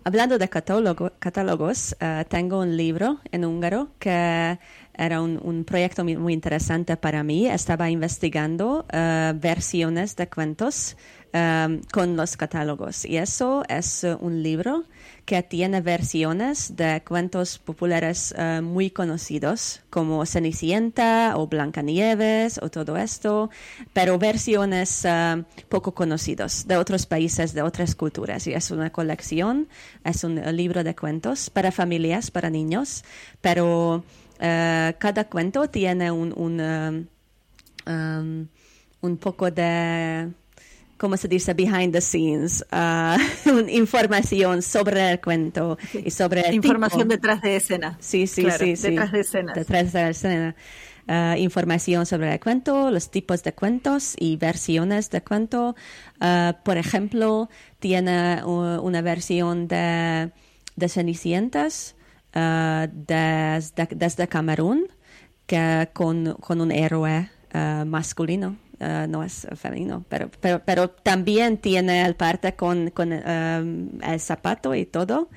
Hablando 0.03 0.39
de 0.39 0.49
catálogos, 0.49 1.95
eh, 2.01 2.25
tengo 2.29 2.61
un 2.61 2.75
libro 2.75 3.21
en 3.33 3.45
húngaro 3.45 3.89
que 3.99 4.59
era 4.95 5.21
un, 5.21 5.65
proyecto 5.65 6.05
muy, 6.05 6.33
interesante 6.33 6.97
para 6.97 7.23
mí. 7.23 7.47
Estaba 7.47 7.91
investigando 7.91 8.87
uh, 8.93 9.39
versiones 9.39 10.17
de 10.17 10.29
cuentos 10.29 10.97
um, 11.35 11.81
con 11.93 12.17
los 12.17 12.37
catálogos. 12.37 13.05
Y 13.05 13.19
eso 13.19 13.63
es 13.69 14.05
uh, 14.05 14.17
un 14.21 14.43
libro 14.43 14.85
que 15.25 15.43
tiene 15.43 15.81
versiones 15.81 16.77
de 16.77 17.03
cuentos 17.07 17.59
populares 17.59 18.35
uh, 18.37 18.63
muy 18.63 18.91
conocidos, 18.91 19.83
como 19.91 20.25
Cenicienta 20.27 21.35
o 21.37 21.47
Blancanieves 21.47 22.59
o 22.63 22.71
todo 22.71 22.97
esto, 22.97 23.51
pero 23.93 24.19
versiones 24.19 25.07
poco 25.69 25.93
conocidos 25.93 26.67
de 26.67 26.77
otros 26.77 27.07
países, 27.07 27.55
de 27.55 27.63
otras 27.63 27.95
culturas. 27.95 28.47
Y 28.47 28.53
es 28.53 28.71
una 28.71 28.91
colección, 28.91 29.69
es 30.05 30.25
un 30.25 30.37
libro 30.57 30.85
de 30.85 30.95
cuentos 30.95 31.51
para 31.51 31.73
familias, 31.73 32.31
para 32.31 32.51
niños, 32.51 33.05
pero 33.41 34.05
eh, 34.41 34.95
cada 34.99 35.25
cuento 35.25 35.69
tiene 35.69 36.11
un, 36.11 36.33
un, 36.37 37.09
um, 37.87 38.47
un 39.03 39.17
poco 39.19 39.51
de, 39.51 40.31
¿cómo 41.01 41.17
se 41.17 41.29
dice? 41.29 41.55
Behind 41.55 41.93
the 41.93 42.01
scenes, 42.03 42.65
uh, 42.73 43.69
información 43.71 44.61
sobre 44.61 45.13
el 45.13 45.21
cuento 45.21 45.79
y 45.95 46.11
sobre 46.11 46.55
Información 46.55 47.09
detrás 47.09 47.41
de 47.41 47.57
escena. 47.57 47.97
Sí, 48.01 48.27
sí, 48.27 48.47
sí, 48.51 48.75
Detrás 48.75 49.11
de 49.13 49.21
escena. 49.21 49.53
Detrás 49.55 49.93
de 49.93 50.11
escena. 50.11 50.55
Uh, 51.09 51.37
información 51.39 52.05
sobre 52.05 52.33
el 52.33 52.39
cuento, 52.39 52.91
los 52.91 53.11
tipos 53.11 53.43
de 53.43 53.55
cuentos 53.55 54.15
y 54.19 54.37
versiones 54.37 55.11
de 55.11 55.23
cuento. 55.23 55.75
Uh, 56.21 56.53
por 56.63 56.77
ejemplo, 56.77 57.49
tiene 57.79 58.45
una 58.45 59.01
versión 59.01 59.67
de, 59.67 60.31
de 60.77 60.89
Cenicientas 60.89 61.97
desde, 62.33 63.89
desde, 63.97 64.29
Camerún, 64.29 64.87
que 65.47 65.89
con, 65.95 66.35
con 66.35 66.61
un 66.61 66.71
héroe 66.71 67.31
masculino. 67.87 68.57
Uh, 68.81 69.07
no 69.07 69.23
es 69.23 69.47
femenino, 69.57 70.07
pero, 70.09 70.31
pero, 70.41 70.63
pero, 70.65 70.89
también 70.89 71.59
tiene 71.59 72.03
el 72.03 72.15
parte 72.15 72.55
con, 72.55 72.89
con 72.89 73.13
um, 73.13 74.01
el 74.03 74.21
zapato 74.21 74.75
y 74.75 74.87
todo, 74.87 75.29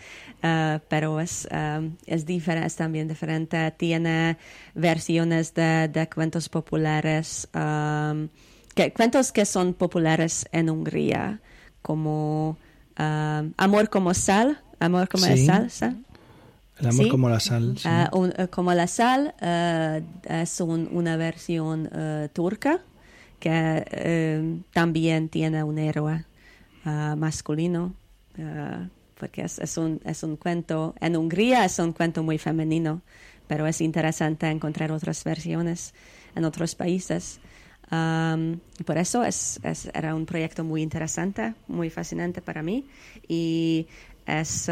uh, 0.41 0.79
pero 0.87 1.19
es, 1.19 1.45
um, 1.51 1.93
es, 2.05 2.25
diferente, 2.25 2.67
es 2.67 2.77
también 2.77 3.09
diferente. 3.09 3.69
Tiene 3.71 4.37
versiones 4.75 5.53
de, 5.55 5.89
de 5.89 6.07
cuentos 6.07 6.47
populares, 6.47 7.49
um, 7.53 8.29
que, 8.75 8.93
cuentos 8.93 9.33
que 9.33 9.43
son 9.43 9.73
populares 9.73 10.47
en 10.53 10.69
Hungría, 10.69 11.41
como 11.81 12.57
Amor 12.95 13.89
como 13.89 14.13
sal, 14.13 14.61
Amor 14.79 15.09
como 15.09 15.25
sí. 15.25 15.45
sal, 15.45 15.69
sal. 15.69 15.97
El 16.79 16.87
amor 16.87 17.09
como 17.09 17.27
la 17.27 17.41
sal. 17.41 17.75
Ah, 17.83 18.09
eh, 18.37 18.47
como 18.47 18.73
la 18.73 18.87
sal 18.87 19.35
uh, 19.41 20.33
es 20.33 20.61
una 20.61 21.17
versión 21.17 21.89
turca 22.31 22.79
que 23.43 24.63
también 24.71 25.27
tiene 25.27 25.63
un 25.65 25.77
héroe 25.77 26.23
masculino, 26.85 27.93
porque 29.19 29.41
es, 29.41 29.77
un, 29.77 29.99
es 30.05 30.23
un 30.23 30.37
cuento, 30.37 30.95
en 31.01 31.17
Hungría 31.17 31.65
es 31.65 31.77
un 31.79 31.91
cuento 31.91 32.23
muy 32.23 32.37
femenino, 32.37 33.01
pero 33.45 33.67
es 33.67 33.81
interesante 33.81 34.49
encontrar 34.49 34.93
otras 34.93 35.25
versiones 35.25 35.93
en 36.35 36.45
otros 36.45 36.73
países. 36.73 37.41
Por 38.85 38.97
eso 38.97 39.25
es, 39.25 39.59
es, 39.61 39.89
era 39.93 40.15
un 40.15 40.25
proyecto 40.25 40.63
muy 40.63 40.81
interesante, 40.81 41.53
muy 41.67 41.89
fascinante 41.89 42.41
para 42.41 42.63
mí 42.63 42.87
y 43.27 43.87
es... 44.25 44.69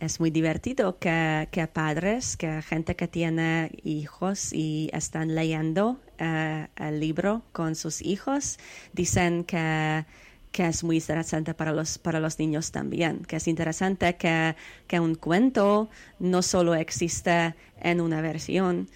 es 0.00 0.20
muy 0.20 0.30
divertido 0.30 0.98
que, 0.98 1.48
que, 1.50 1.66
padres, 1.66 2.36
que 2.36 2.62
gente 2.62 2.96
que 2.96 3.08
tiene 3.08 3.70
hijos 3.82 4.52
y 4.52 4.90
están 4.92 5.34
leyendo 5.34 5.98
eh, 6.18 6.66
el 6.76 7.00
libro 7.00 7.42
con 7.52 7.74
sus 7.74 8.02
hijos, 8.02 8.58
dicen 8.92 9.44
que, 9.44 10.04
que, 10.52 10.66
es 10.66 10.84
muy 10.84 10.96
interesante 10.96 11.54
para 11.54 11.72
los, 11.72 11.98
para 11.98 12.20
los 12.20 12.38
niños 12.38 12.72
también, 12.72 13.24
que 13.24 13.36
es 13.36 13.48
interesante 13.48 14.16
que, 14.16 14.54
que 14.86 15.00
un 15.00 15.14
cuento 15.14 15.88
no 16.18 16.42
solo 16.42 16.74
existe 16.74 17.54
en 17.80 18.00
una 18.00 18.20
versión, 18.20 18.88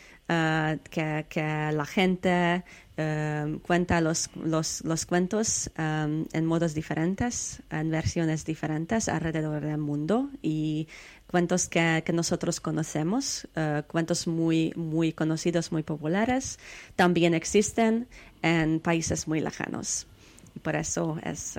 que, 0.91 1.27
que, 1.29 1.43
la 1.73 1.85
gente 1.85 2.63
uh, 3.01 3.59
cuenta 3.61 4.01
los, 4.01 4.31
los, 4.37 4.85
los 4.85 5.07
cuentos 5.07 5.71
um, 5.79 6.27
en 6.33 6.45
modos 6.45 6.75
diferentes, 6.75 7.63
en 7.71 7.91
versiones 7.91 8.45
diferentes 8.45 9.09
alrededor 9.09 9.63
del 9.63 9.79
mundo 9.79 10.29
y 10.43 10.89
cuentos 11.27 11.69
que, 11.69 12.03
que 12.05 12.13
nosotros 12.13 12.61
conocemos, 12.61 13.49
uh, 13.57 13.83
cuentos 13.87 14.27
muy, 14.27 14.73
muy 14.77 15.13
conocidos, 15.13 15.73
muy 15.73 15.83
populares, 15.83 16.59
también 16.97 17.35
existen 17.35 18.09
en 18.43 18.81
países 18.81 19.27
muy 19.27 19.41
lejanos. 19.41 20.07
Y 20.55 20.59
por 20.59 20.77
eso 20.77 21.19
es 21.23 21.57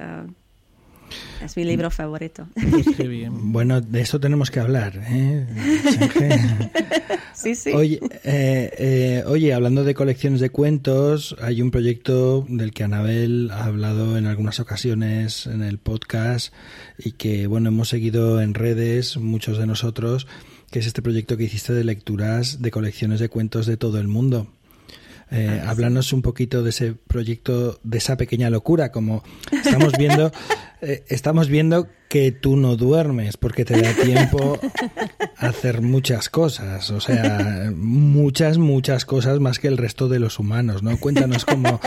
es 1.44 1.58
mi 1.58 1.64
libro 1.64 1.90
favorito. 1.92 2.48
Bueno, 3.32 3.82
de 3.82 4.02
eso 4.02 4.20
tenemos 4.20 4.52
que 4.52 4.60
hablar. 4.60 4.94
¿eh? 5.10 5.46
sí, 7.34 7.56
sí. 7.56 7.72
Oye, 7.72 8.00
eh, 8.24 8.72
eh, 8.78 9.24
oye, 9.26 9.54
hablando 9.54 9.84
de 9.84 9.94
colecciones 9.94 10.40
de 10.40 10.50
cuentos, 10.50 11.36
hay 11.42 11.62
un 11.62 11.72
proyecto 11.72 12.46
del 12.48 12.72
que 12.74 12.84
Anabel 12.84 13.50
ha 13.52 13.66
hablado 13.66 14.18
en 14.18 14.28
algunas 14.28 14.60
ocasiones 14.60 15.48
en 15.48 15.64
el 15.64 15.78
podcast 15.78 16.54
y 16.98 17.14
que, 17.14 17.48
bueno, 17.48 17.70
hemos 17.70 17.90
seguido 17.90 18.42
en 18.42 18.54
redes, 18.54 19.18
muchos 19.18 19.58
de 19.58 19.68
nosotros, 19.68 20.28
que 20.72 20.80
es 20.80 20.88
este 20.88 21.02
proyecto 21.02 21.38
que 21.38 21.44
hiciste 21.44 21.74
de 21.74 21.84
lecturas 21.84 22.62
de 22.62 22.72
colecciones 22.72 23.20
de 23.20 23.30
cuentos 23.30 23.66
de 23.66 23.78
todo 23.78 24.00
el 24.00 24.08
mundo. 24.08 24.48
Eh, 25.34 25.62
háblanos 25.66 26.12
un 26.12 26.22
poquito 26.22 26.62
de 26.62 26.72
ese 26.72 26.94
proyecto, 26.94 27.80
de 27.84 28.00
esa 28.00 28.18
pequeña 28.18 28.50
locura, 28.50 28.92
como 28.92 29.24
estamos 29.50 29.94
viendo, 29.98 30.30
eh, 30.82 31.06
estamos 31.08 31.48
viendo 31.48 31.88
que 32.10 32.34
tú 32.34 32.58
no 32.58 32.76
duermes 32.76 33.38
porque 33.38 33.64
te 33.64 33.82
da 33.82 33.94
tiempo 33.94 34.60
a 35.38 35.48
hacer 35.48 35.82
muchas 35.82 36.28
cosas, 36.28 36.92
o 36.92 37.00
sea, 37.00 37.72
muchas, 37.74 38.58
muchas 38.58 39.06
cosas 39.06 39.40
más 39.40 39.60
que 39.60 39.70
el 39.70 39.78
resto 39.78 40.10
de 40.10 40.20
los 40.20 40.38
humanos, 40.38 40.84
¿no? 40.84 40.98
Cuéntanos 41.00 41.46
cómo, 41.46 41.80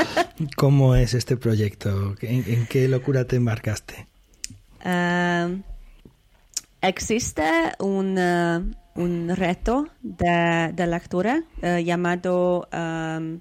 cómo 0.56 0.96
es 0.96 1.12
este 1.12 1.36
proyecto, 1.36 2.16
en, 2.22 2.66
qué 2.66 2.88
locura 2.88 3.26
te 3.26 3.36
embarcaste. 3.36 4.06
Ah, 4.82 5.50
existe 6.80 7.44
un, 7.78 8.18
un 8.96 9.28
reto 9.34 9.88
de, 10.02 10.70
de 10.72 10.86
lectura 10.86 11.42
uh, 11.62 11.78
llamado 11.78 12.68
um, 12.72 13.40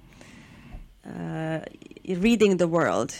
uh, 1.06 1.60
Reading 2.06 2.58
the 2.58 2.66
World. 2.66 3.12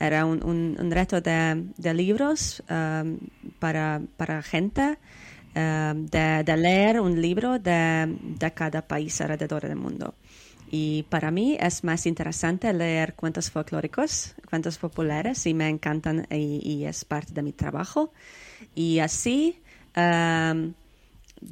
Era 0.00 0.24
un, 0.24 0.42
un, 0.44 0.90
reto 0.90 1.20
de, 1.20 1.64
de 1.76 1.94
libros 1.94 2.62
um, 2.70 3.18
para, 3.58 4.00
para 4.16 4.42
gente, 4.42 4.98
um, 5.56 6.06
de, 6.06 6.56
leer 6.56 7.00
un 7.00 7.20
libro 7.20 7.58
de, 7.58 8.16
de 8.22 8.50
cada 8.52 8.82
país 8.82 9.20
alrededor 9.20 9.62
del 9.62 9.76
mundo. 9.76 10.14
Y 10.70 11.04
para 11.04 11.30
mí 11.30 11.56
es 11.58 11.82
más 11.82 12.06
interesante 12.06 12.72
leer 12.72 13.14
cuentos 13.14 13.50
folclóricos, 13.50 14.34
cuentos 14.48 14.78
populares, 14.78 15.46
y 15.46 15.54
me 15.54 15.68
encantan 15.68 16.26
y, 16.30 16.84
es 16.84 17.04
parte 17.04 17.32
de 17.32 17.42
mi 17.42 17.52
trabajo. 17.52 18.12
Y 18.74 18.98
así 18.98 19.60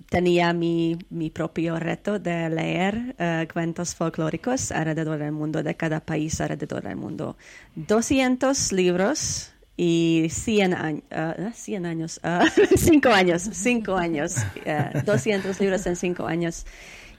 tenía 0.09 0.53
mi, 0.53 0.99
mi, 1.11 1.31
propio 1.31 1.79
reto 1.79 2.19
de 2.19 2.49
leer 2.51 3.15
uh, 3.19 3.53
cuentos 3.53 3.95
folclóricos 3.95 4.73
alrededor 4.73 5.19
del 5.19 5.33
mundo, 5.33 5.63
de 5.63 5.75
cada 5.75 6.01
país 6.01 6.41
alrededor 6.41 6.83
del 6.83 6.97
mundo. 6.97 7.37
200 7.75 8.73
libros 8.73 9.53
y 9.77 10.29
100, 10.31 10.75
años, 10.75 11.03
uh, 11.11 11.53
100 11.53 11.87
años, 11.87 12.21
uh, 12.25 12.47
5 12.77 13.09
años, 13.11 13.43
5 13.53 13.97
años, 13.97 14.37
200 15.05 15.61
libros 15.61 15.87
en 15.87 15.97
5 15.97 16.27
años. 16.27 16.67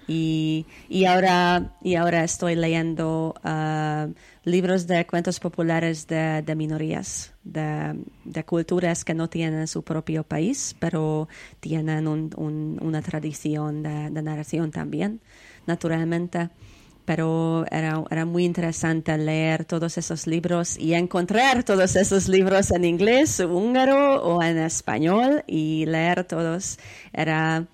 Y, 0.07 0.65
y, 0.87 1.03
ahora, 1.03 1.75
y 1.83 1.95
ahora 1.95 2.23
estoy 2.23 2.55
leyendo 2.55 3.35
uh, 3.43 4.13
libros 4.45 4.87
de 4.87 5.05
cuentos 5.05 5.39
populares 5.41 6.07
de, 6.07 6.41
de 6.41 6.55
minorías, 6.55 7.33
de, 7.43 7.93
de, 8.23 8.45
culturas 8.45 9.03
que 9.03 9.13
no 9.13 9.29
tienen 9.29 9.67
su 9.67 9.83
propio 9.83 10.23
país, 10.23 10.75
pero 10.79 11.27
tienen 11.59 12.07
un, 12.07 12.31
un, 12.37 12.79
una 12.81 13.01
tradición 13.01 13.83
de, 13.83 14.09
de, 14.09 14.21
narración 14.21 14.71
también, 14.71 15.19
naturalmente. 15.65 16.49
Pero 17.03 17.65
era, 17.71 18.03
era 18.09 18.25
muy 18.25 18.43
interesante 18.43 19.17
leer 19.17 19.63
todos 19.63 19.97
esos 19.97 20.27
libros 20.27 20.77
y 20.77 20.93
encontrar 20.93 21.63
todos 21.63 21.95
esos 21.95 22.27
libros 22.27 22.71
en 22.71 22.83
inglés, 22.83 23.39
húngaro 23.39 24.21
o 24.23 24.43
en 24.43 24.57
español 24.57 25.43
y 25.47 25.85
leer 25.85 26.25
todos. 26.25 26.77
Era 27.13 27.65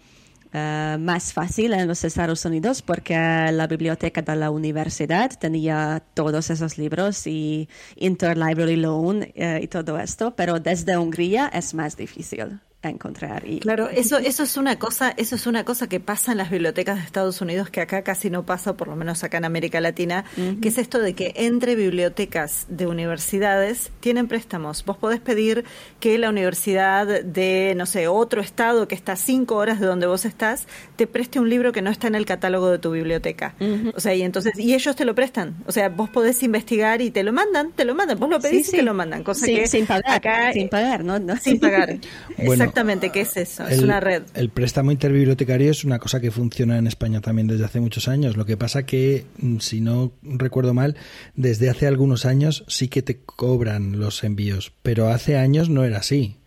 eh, 0.53 0.97
más 0.99 1.33
fácil 1.33 1.73
en 1.73 1.87
los 1.87 2.03
Estados 2.03 2.45
Unidos 2.45 2.81
porque 2.81 3.15
la 3.15 3.67
biblioteca 3.67 4.21
de 4.21 4.35
la 4.35 4.51
universidad 4.51 5.31
tenía 5.39 6.03
todos 6.13 6.49
esos 6.49 6.77
libros 6.77 7.25
y 7.27 7.67
Interlibrary 7.95 8.75
Loan 8.75 9.23
eh, 9.35 9.61
y 9.63 9.67
todo 9.67 9.97
esto, 9.97 10.35
pero 10.35 10.59
desde 10.59 10.97
Hungría 10.97 11.47
es 11.47 11.73
más 11.73 11.97
difícil 11.97 12.59
encontrar. 12.89 13.47
Y... 13.47 13.59
Claro, 13.59 13.89
eso, 13.89 14.17
eso 14.17 14.43
es 14.43 14.57
una 14.57 14.77
cosa, 14.77 15.13
eso 15.17 15.35
es 15.35 15.47
una 15.47 15.63
cosa 15.63 15.87
que 15.87 15.99
pasa 15.99 16.31
en 16.31 16.37
las 16.37 16.49
bibliotecas 16.49 16.97
de 16.97 17.03
Estados 17.03 17.41
Unidos 17.41 17.69
que 17.69 17.81
acá 17.81 18.03
casi 18.03 18.29
no 18.29 18.45
pasa, 18.45 18.75
por 18.75 18.87
lo 18.87 18.95
menos 18.95 19.23
acá 19.23 19.37
en 19.37 19.45
América 19.45 19.81
Latina, 19.81 20.25
que 20.61 20.69
es 20.69 20.77
esto 20.77 20.99
de 20.99 21.13
que 21.13 21.33
entre 21.35 21.75
bibliotecas 21.75 22.65
de 22.69 22.87
universidades 22.87 23.91
tienen 23.99 24.27
préstamos. 24.27 24.83
Vos 24.85 24.97
podés 24.97 25.19
pedir 25.19 25.65
que 25.99 26.17
la 26.17 26.29
universidad 26.29 27.23
de, 27.23 27.73
no 27.75 27.85
sé, 27.85 28.07
otro 28.07 28.41
estado 28.41 28.87
que 28.87 28.95
está 28.95 29.13
a 29.13 29.15
cinco 29.15 29.55
horas 29.55 29.79
de 29.79 29.87
donde 29.87 30.07
vos 30.07 30.25
estás, 30.25 30.67
te 30.95 31.07
preste 31.07 31.39
un 31.39 31.49
libro 31.49 31.71
que 31.71 31.81
no 31.81 31.89
está 31.89 32.07
en 32.07 32.15
el 32.15 32.25
catálogo 32.25 32.69
de 32.69 32.79
tu 32.79 32.91
biblioteca. 32.91 33.55
O 33.95 33.99
sea, 33.99 34.13
y 34.13 34.21
entonces, 34.21 34.57
y 34.57 34.73
ellos 34.73 34.95
te 34.95 35.05
lo 35.05 35.15
prestan. 35.15 35.55
O 35.65 35.71
sea, 35.71 35.89
vos 35.89 36.09
podés 36.09 36.43
investigar 36.43 37.01
y 37.01 37.11
te 37.11 37.23
lo 37.23 37.33
mandan, 37.33 37.71
te 37.71 37.85
lo 37.85 37.95
mandan. 37.95 38.19
Vos 38.19 38.29
lo 38.29 38.39
pedís 38.39 38.69
y 38.69 38.77
te 38.77 38.83
lo 38.83 38.93
mandan. 38.93 39.23
Cosa 39.23 39.45
que 39.45 39.67
sin 39.67 39.85
pagar, 39.85 40.11
acá, 40.11 40.53
sin 40.53 40.69
pagar, 40.69 41.03
¿no? 41.03 41.13
Sin 41.37 41.59
pagar. 41.59 41.97
Exactamente, 42.73 43.11
¿qué 43.11 43.21
es 43.21 43.37
eso? 43.37 43.67
Es 43.67 43.83
una 43.83 43.99
red. 43.99 44.23
El 44.33 44.49
préstamo 44.49 44.91
interbibliotecario 44.91 45.69
es 45.69 45.83
una 45.83 45.99
cosa 45.99 46.19
que 46.19 46.31
funciona 46.31 46.79
en 46.79 46.87
España 46.87 47.21
también 47.21 47.47
desde 47.47 47.65
hace 47.65 47.79
muchos 47.79 48.07
años. 48.07 48.35
Lo 48.35 48.47
que 48.47 48.57
pasa 48.57 48.83
que, 48.83 49.25
mm, 49.37 49.59
si 49.59 49.79
no 49.79 50.11
recuerdo 50.23 50.73
mal, 50.73 50.95
desde 51.35 51.69
hace 51.69 51.85
algunos 51.85 52.25
años 52.25 52.63
sí 52.67 52.87
que 52.87 53.03
te 53.03 53.19
cobran 53.19 53.99
los 53.99 54.23
envíos, 54.23 54.73
pero 54.81 55.09
hace 55.09 55.37
años 55.37 55.69
no 55.69 55.83
era 55.83 55.99
así. 55.99 56.37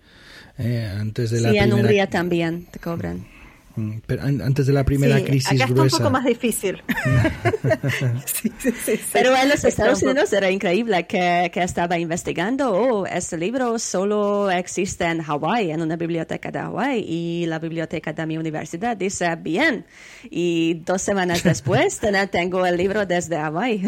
Eh, 0.58 0.90
antes 0.98 1.30
de 1.30 1.42
la 1.42 1.52
sí, 1.52 1.58
en 1.58 1.72
Hungría 1.72 2.10
también 2.10 2.66
te 2.72 2.80
cobran. 2.80 3.28
Mm, 3.76 3.98
pero 4.06 4.22
antes 4.22 4.66
de 4.66 4.72
la 4.72 4.84
primera 4.84 5.22
crisis 5.22 5.52
acá 5.52 5.66
está 5.66 5.82
un 5.82 5.90
poco 5.90 6.10
más 6.10 6.24
difícil. 6.24 6.82
pero 9.12 9.36
en 9.36 9.50
los 9.50 9.64
Estados 9.64 10.02
Unidos 10.02 10.32
era 10.32 10.50
increíble 10.50 11.06
que, 11.06 11.50
que, 11.52 11.62
estaba 11.62 11.98
investigando, 11.98 12.72
oh, 12.72 13.06
este 13.06 13.36
libro 13.36 13.78
solo 13.78 14.50
existe 14.50 15.04
en 15.04 15.22
Hawái, 15.22 15.70
en 15.70 15.82
una 15.82 15.96
biblioteca 15.96 16.50
de 16.50 16.58
Hawái, 16.58 17.04
y 17.06 17.44
la 17.46 17.58
biblioteca 17.58 18.14
de 18.14 18.26
mi 18.26 18.38
universidad 18.38 18.96
dice, 18.96 19.36
bien, 19.36 19.84
y 20.30 20.80
dos 20.86 21.02
semanas 21.02 21.42
después 21.44 22.00
tengo 22.30 22.64
el 22.64 22.78
libro 22.78 23.04
desde 23.04 23.36
Hawái. 23.36 23.82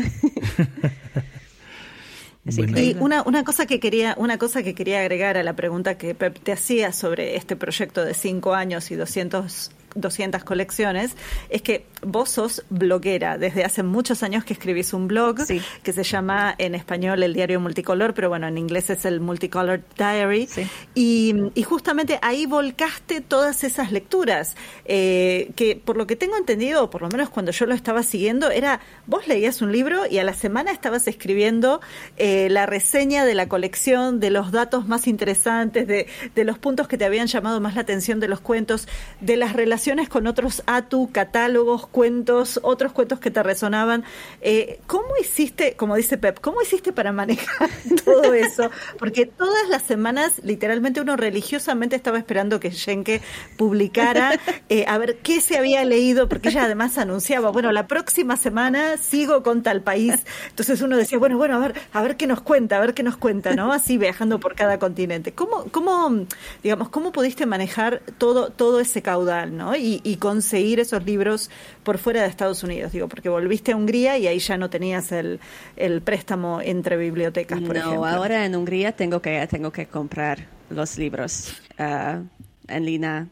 y 2.44 2.96
una, 2.98 3.22
una 3.22 3.44
cosa 3.44 3.66
que 3.66 3.80
quería 3.80 4.14
una 4.18 4.38
cosa 4.38 4.62
que 4.62 4.74
quería 4.74 5.00
agregar 5.00 5.36
a 5.36 5.42
la 5.42 5.54
pregunta 5.54 5.98
que 5.98 6.14
Pep 6.14 6.38
te 6.42 6.52
hacía 6.52 6.92
sobre 6.92 7.36
este 7.36 7.56
proyecto 7.56 8.04
de 8.04 8.14
cinco 8.14 8.54
años 8.54 8.90
y 8.90 8.96
200 8.96 9.70
200 10.00 10.44
colecciones, 10.44 11.16
es 11.50 11.62
que 11.62 11.86
vos 12.02 12.30
sos 12.30 12.64
bloguera. 12.70 13.38
Desde 13.38 13.64
hace 13.64 13.82
muchos 13.82 14.22
años 14.22 14.44
que 14.44 14.52
escribís 14.52 14.92
un 14.92 15.08
blog 15.08 15.36
que 15.82 15.92
se 15.92 16.02
llama 16.02 16.54
en 16.58 16.74
español 16.74 17.22
el 17.22 17.34
diario 17.34 17.60
multicolor, 17.60 18.14
pero 18.14 18.28
bueno, 18.28 18.46
en 18.46 18.58
inglés 18.58 18.90
es 18.90 19.04
el 19.04 19.20
Multicolor 19.20 19.82
Diary. 19.96 20.48
Y, 20.94 21.34
justamente 21.64 22.18
ahí 22.22 22.46
volcaste 22.46 23.20
todas 23.20 23.62
esas 23.62 23.92
lecturas, 23.92 24.56
eh, 24.86 25.50
que 25.54 25.76
por 25.76 25.98
lo 25.98 26.06
que 26.06 26.16
tengo 26.16 26.36
entendido, 26.36 26.88
por 26.88 27.02
lo 27.02 27.08
menos 27.08 27.28
cuando 27.28 27.52
yo 27.52 27.66
lo 27.66 27.74
estaba 27.74 28.02
siguiendo, 28.02 28.50
era 28.50 28.80
vos 29.06 29.28
leías 29.28 29.60
un 29.60 29.70
libro 29.70 30.06
y 30.06 30.18
a 30.18 30.24
la 30.24 30.32
semana 30.32 30.72
estabas 30.72 31.06
escribiendo 31.08 31.82
eh, 32.16 32.48
la 32.50 32.64
reseña 32.64 33.26
de 33.26 33.34
la 33.34 33.48
colección, 33.48 34.18
de 34.18 34.30
los 34.30 34.50
datos 34.50 34.88
más 34.88 35.06
interesantes, 35.06 35.86
de, 35.86 36.06
de 36.34 36.44
los 36.44 36.58
puntos 36.58 36.88
que 36.88 36.96
te 36.96 37.04
habían 37.04 37.26
llamado 37.26 37.60
más 37.60 37.74
la 37.74 37.82
atención 37.82 38.18
de 38.18 38.28
los 38.28 38.40
cuentos, 38.40 38.88
de 39.20 39.36
las 39.36 39.52
relaciones 39.52 39.87
con 40.10 40.26
otros 40.26 40.62
ATU, 40.66 41.10
catálogos, 41.10 41.86
cuentos, 41.86 42.60
otros 42.62 42.92
cuentos 42.92 43.20
que 43.20 43.30
te 43.30 43.42
resonaban. 43.42 44.04
Eh, 44.42 44.80
¿Cómo 44.86 45.08
hiciste, 45.18 45.76
como 45.76 45.96
dice 45.96 46.18
Pep, 46.18 46.40
cómo 46.40 46.60
hiciste 46.60 46.92
para 46.92 47.10
manejar 47.10 47.70
todo 48.04 48.34
eso? 48.34 48.70
Porque 48.98 49.24
todas 49.24 49.66
las 49.70 49.82
semanas, 49.82 50.42
literalmente, 50.44 51.00
uno 51.00 51.16
religiosamente 51.16 51.96
estaba 51.96 52.18
esperando 52.18 52.60
que 52.60 52.70
Schenke 52.70 53.22
publicara 53.56 54.38
eh, 54.68 54.84
a 54.86 54.98
ver 54.98 55.16
qué 55.22 55.40
se 55.40 55.56
había 55.56 55.82
leído, 55.86 56.28
porque 56.28 56.50
ella 56.50 56.64
además 56.64 56.98
anunciaba, 56.98 57.50
bueno, 57.50 57.72
la 57.72 57.86
próxima 57.86 58.36
semana 58.36 58.98
sigo 58.98 59.42
con 59.42 59.62
tal 59.62 59.80
país. 59.80 60.14
Entonces 60.50 60.82
uno 60.82 60.98
decía, 60.98 61.16
bueno, 61.18 61.38
bueno, 61.38 61.56
a 61.56 61.60
ver, 61.60 61.74
a 61.94 62.02
ver 62.02 62.18
qué 62.18 62.26
nos 62.26 62.42
cuenta, 62.42 62.76
a 62.76 62.80
ver 62.80 62.92
qué 62.92 63.02
nos 63.02 63.16
cuenta, 63.16 63.54
¿no? 63.54 63.72
Así 63.72 63.96
viajando 63.96 64.38
por 64.38 64.54
cada 64.54 64.78
continente. 64.78 65.32
¿Cómo, 65.32 65.64
cómo 65.70 66.26
digamos, 66.62 66.90
cómo 66.90 67.10
pudiste 67.10 67.46
manejar 67.46 68.02
todo, 68.18 68.50
todo 68.50 68.80
ese 68.80 69.00
caudal, 69.00 69.56
¿no? 69.56 69.67
Y, 69.76 70.16
conseguir 70.18 70.80
esos 70.80 71.04
libros 71.04 71.50
por 71.84 71.98
fuera 71.98 72.22
de 72.22 72.28
Estados 72.28 72.62
Unidos, 72.62 72.92
digo, 72.92 73.08
porque 73.08 73.28
volviste 73.28 73.72
a 73.72 73.76
Hungría 73.76 74.18
y 74.18 74.26
ahí 74.26 74.38
ya 74.38 74.56
no 74.56 74.68
tenías 74.68 75.12
el, 75.12 75.38
el 75.76 76.02
préstamo 76.02 76.60
entre 76.60 76.96
bibliotecas, 76.96 77.60
por 77.60 77.76
ejemplo. 77.76 78.00
No, 78.00 78.06
ahora 78.06 78.44
en 78.44 78.56
Hungría 78.56 78.92
tengo 78.92 79.22
que, 79.22 79.46
tengo 79.46 79.70
que 79.70 79.86
comprar 79.86 80.46
los 80.70 80.98
libros 80.98 81.54
uh, 81.78 82.24
en 82.68 82.84
línea 82.84 83.26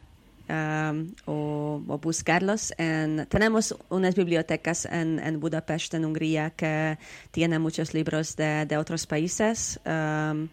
um, 0.49 1.13
o, 1.25 1.99
buscarlos. 2.01 2.73
En, 2.77 3.25
tenemos 3.27 3.75
unas 3.89 4.15
bibliotecas 4.15 4.85
en, 4.85 5.19
en, 5.19 5.39
Budapest, 5.39 5.93
en 5.93 6.05
Hungría, 6.05 6.51
que 6.51 6.97
tienen 7.31 7.61
muchos 7.61 7.93
libros 7.93 8.35
de, 8.35 8.65
de 8.65 8.77
otros 8.77 9.05
países. 9.05 9.79
Um, 9.85 10.47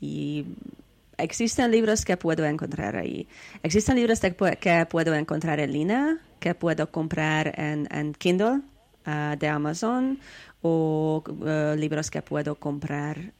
y 0.00 0.44
existen 1.18 1.70
libros 1.70 2.04
que 2.04 2.16
puedo 2.16 2.44
encontrar 2.44 2.96
ahí. 2.96 3.28
Existen 3.62 3.96
libros 3.96 4.20
que 4.20 4.86
puedo 4.86 5.14
encontrar 5.14 5.60
en 5.60 5.72
línea, 5.72 6.18
que 6.40 6.54
puedo 6.54 6.90
comprar 6.90 7.58
en, 7.58 7.88
en 7.90 8.14
Kindle 8.14 8.60
uh, 9.06 9.36
de 9.38 9.48
Amazon 9.48 10.18
o 10.62 11.22
uh, 11.26 11.76
libros 11.76 12.10
que 12.10 12.22
puedo 12.22 12.54
comprar 12.56 13.32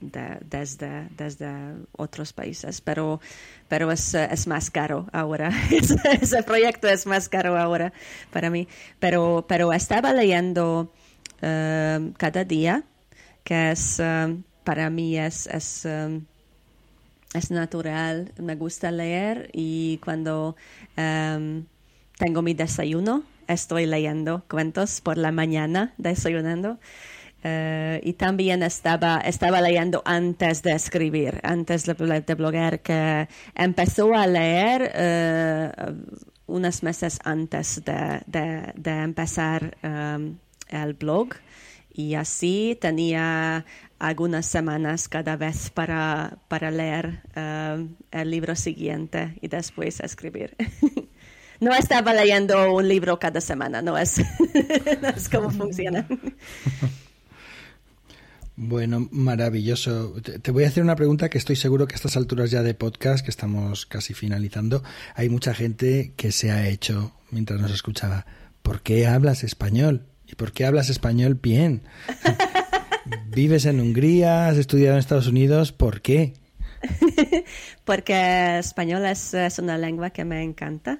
de, 0.00 0.38
desde, 0.48 1.08
desde 1.16 1.48
otros 1.92 2.32
países, 2.32 2.80
pero, 2.80 3.20
pero 3.68 3.90
es, 3.92 4.14
es 4.14 4.46
más 4.46 4.70
caro 4.70 5.06
ahora. 5.12 5.50
Ese 5.70 6.42
proyecto 6.42 6.88
es 6.88 7.06
más 7.06 7.28
caro 7.28 7.56
ahora 7.58 7.92
para 8.32 8.50
mí. 8.50 8.66
Pero, 8.98 9.44
pero 9.48 9.72
estaba 9.72 10.12
leyendo 10.12 10.92
um, 11.42 12.12
cada 12.12 12.44
día, 12.44 12.84
que 13.44 13.72
es, 13.72 14.00
um, 14.00 14.42
para 14.64 14.90
mí 14.90 15.18
es 15.18 15.48
es 17.34 17.50
natural, 17.50 18.32
me 18.38 18.56
gusta 18.56 18.90
leer 18.90 19.50
y 19.52 19.98
cuando 19.98 20.56
em, 20.96 21.64
tengo 22.18 22.42
mi 22.42 22.54
desayuno 22.54 23.22
estoy 23.46 23.86
leyendo 23.86 24.44
cuentos 24.48 25.00
por 25.00 25.16
la 25.16 25.32
mañana, 25.32 25.94
desayunando. 25.96 26.78
Eh, 27.42 28.00
y 28.04 28.12
también 28.14 28.62
estaba, 28.62 29.18
estaba 29.20 29.62
leyendo 29.62 30.02
antes 30.04 30.62
de 30.62 30.72
escribir, 30.72 31.40
antes 31.42 31.86
de, 31.86 31.94
de 31.94 32.34
bloguear, 32.34 32.80
que 32.80 33.28
empezó 33.54 34.14
a 34.14 34.26
leer 34.26 34.90
eh, 34.94 35.72
unos 36.46 36.82
meses 36.82 37.18
antes 37.24 37.82
de, 37.84 38.20
de, 38.26 38.90
empezar 38.90 39.76
em, 39.82 40.36
el 40.68 40.94
blog. 40.94 41.28
Y 41.92 42.14
así 42.14 42.78
tenía 42.80 43.64
algunas 44.00 44.46
semanas 44.46 45.08
cada 45.08 45.36
vez 45.36 45.70
para, 45.70 46.38
para 46.48 46.70
leer 46.70 47.22
em, 47.36 47.94
el 48.10 48.30
libro 48.30 48.56
siguiente 48.56 49.36
y 49.40 49.48
después 49.48 50.00
escribir. 50.00 50.56
no 51.60 51.72
estaba 51.74 52.12
leyendo 52.14 52.72
un 52.72 52.88
libro 52.88 53.18
cada 53.18 53.40
semana, 53.40 53.82
no 53.82 53.96
es, 53.96 54.18
no 55.02 55.08
es 55.08 55.28
como 55.28 55.50
funciona. 55.50 56.06
Bueno, 58.56 59.08
maravilloso. 59.10 60.14
Te 60.20 60.50
voy 60.50 60.64
a 60.64 60.68
hacer 60.68 60.82
una 60.82 60.96
pregunta 60.96 61.28
que 61.28 61.38
estoy 61.38 61.56
seguro 61.56 61.86
que 61.86 61.94
a 61.94 61.96
estas 61.96 62.16
alturas 62.16 62.50
ya 62.50 62.62
de 62.62 62.74
podcast, 62.74 63.24
que 63.24 63.30
estamos 63.30 63.86
casi 63.86 64.14
finalizando, 64.14 64.82
hay 65.14 65.28
mucha 65.28 65.54
gente 65.54 66.14
que 66.16 66.32
se 66.32 66.50
ha 66.50 66.68
hecho 66.68 67.12
mientras 67.30 67.60
nos 67.60 67.70
escuchaba. 67.70 68.26
¿Por 68.62 68.80
qué 68.80 69.06
hablas 69.06 69.44
español? 69.44 70.06
¿Y 70.26 70.36
por 70.36 70.52
qué 70.52 70.64
hablas 70.64 70.90
español 70.90 71.34
bien? 71.34 71.82
Vives 73.30 73.64
en 73.64 73.80
Hungría, 73.80 74.48
has 74.48 74.56
estudiado 74.56 74.94
en 74.94 75.00
Estados 75.00 75.28
Unidos, 75.28 75.72
¿por 75.72 76.00
qué? 76.00 76.34
Porque 77.84 78.58
español 78.58 79.04
es, 79.06 79.34
una 79.58 79.78
lengua 79.78 80.10
que 80.10 80.24
me 80.24 80.42
encanta. 80.42 80.98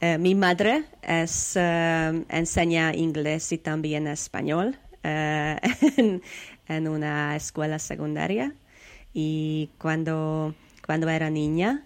Eh, 0.00 0.18
mi 0.18 0.34
madre 0.34 0.84
es, 1.02 1.54
eh, 1.56 2.24
enseña 2.28 2.94
inglés 2.94 3.52
y 3.52 3.58
también 3.58 4.06
español. 4.06 4.76
Eh, 5.02 5.56
en 6.68 6.88
una 6.88 7.36
escuela 7.36 7.78
secundaria 7.78 8.54
y 9.12 9.68
cuando, 9.76 10.54
cuando 10.86 11.08
era 11.10 11.28
niña 11.28 11.84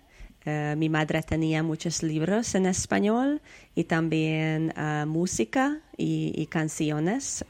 mi 0.77 0.89
madre 0.89 1.23
tenía 1.23 1.63
muchos 1.63 2.03
libros 2.03 2.55
en 2.55 2.65
español 2.65 3.43
y 3.75 3.85
también 3.85 4.73
música 5.07 5.83
y, 5.99 6.47
canciones. 6.47 7.45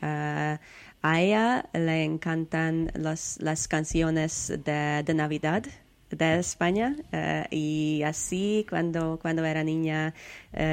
Eh, 1.08 1.10
a 1.10 1.20
ella 1.20 1.64
le 1.72 2.04
encantan 2.04 2.90
las 2.94 3.68
canciones 3.68 4.52
de, 4.64 5.02
de 5.04 5.14
Navidad 5.14 5.64
de 6.10 6.38
España 6.38 6.96
y 7.50 8.02
así 8.02 8.66
cuando, 8.68 9.18
cuando 9.20 9.44
era 9.44 9.62
niña 9.62 10.14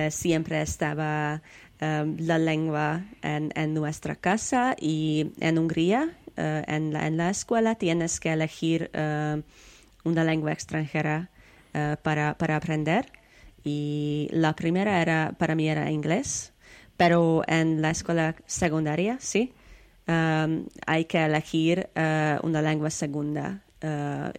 siempre 0.10 0.62
estaba 0.62 1.42
la 1.80 2.38
lengua 2.38 3.04
en, 3.22 3.52
en, 3.56 3.74
nuestra 3.74 4.16
casa 4.16 4.76
y 4.80 5.34
en 5.42 5.58
Hungría 5.58 6.16
eh, 6.38 6.64
en, 6.68 6.92
la, 6.92 7.08
en, 7.08 7.18
la, 7.18 7.30
escuela 7.30 7.76
tienes 7.76 8.20
que 8.20 8.34
elegir 8.34 8.90
eh, 8.94 9.42
una 10.04 10.24
lengua 10.24 10.52
extranjera 10.52 11.30
eh, 11.74 11.96
para, 12.02 12.38
para, 12.38 12.58
aprender. 12.58 13.12
Y 13.64 14.28
la 14.32 14.54
primera 14.56 15.02
era, 15.02 15.34
para 15.38 15.56
mí 15.56 15.70
era 15.70 15.90
inglés, 15.90 16.54
pero 16.98 17.44
en 17.48 17.82
la 17.82 17.92
escuela 17.92 18.36
secundaria, 18.46 19.18
sí, 19.20 19.54
hay 20.08 21.06
que 21.06 21.24
elegir 21.24 21.90
una 21.96 22.62
lengua 22.62 22.90
segunda 22.90 23.62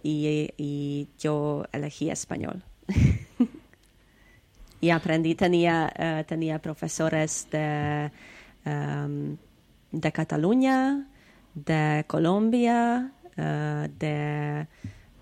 y, 0.03 0.53
y, 0.57 1.09
yo 1.19 1.65
elegí 1.71 2.09
español. 2.09 2.63
y 4.81 4.89
aprendí, 4.89 5.35
tenía, 5.35 6.25
tenía 6.27 6.59
profesores 6.59 7.47
de, 7.51 8.11
de 9.91 10.11
Cataluña, 10.11 11.07
de 11.53 12.05
Colombia, 12.07 13.11
eh, 13.35 13.89
de, 13.99 14.67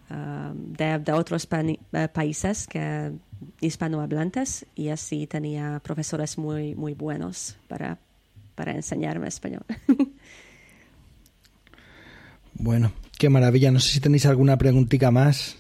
eh, 0.10 1.00
de, 1.00 1.12
otros 1.12 1.48
eh, 1.52 2.08
países 2.14 2.68
que 2.68 3.12
hispanohablantes 3.60 4.66
y 4.76 4.90
así 4.90 5.28
tenía 5.28 5.82
profesores 5.84 6.38
muy, 6.38 6.76
muy 6.76 6.94
buenos 6.94 7.58
para, 7.68 7.98
para 8.56 8.72
enseñarme 8.72 9.28
español. 9.28 9.64
bueno, 12.54 12.92
qué 13.18 13.30
maravilla. 13.30 13.72
No 13.72 13.80
sé 13.80 13.94
si 13.94 14.00
tenéis 14.00 14.26
alguna 14.26 14.58
preguntita 14.58 15.12
más. 15.12 15.58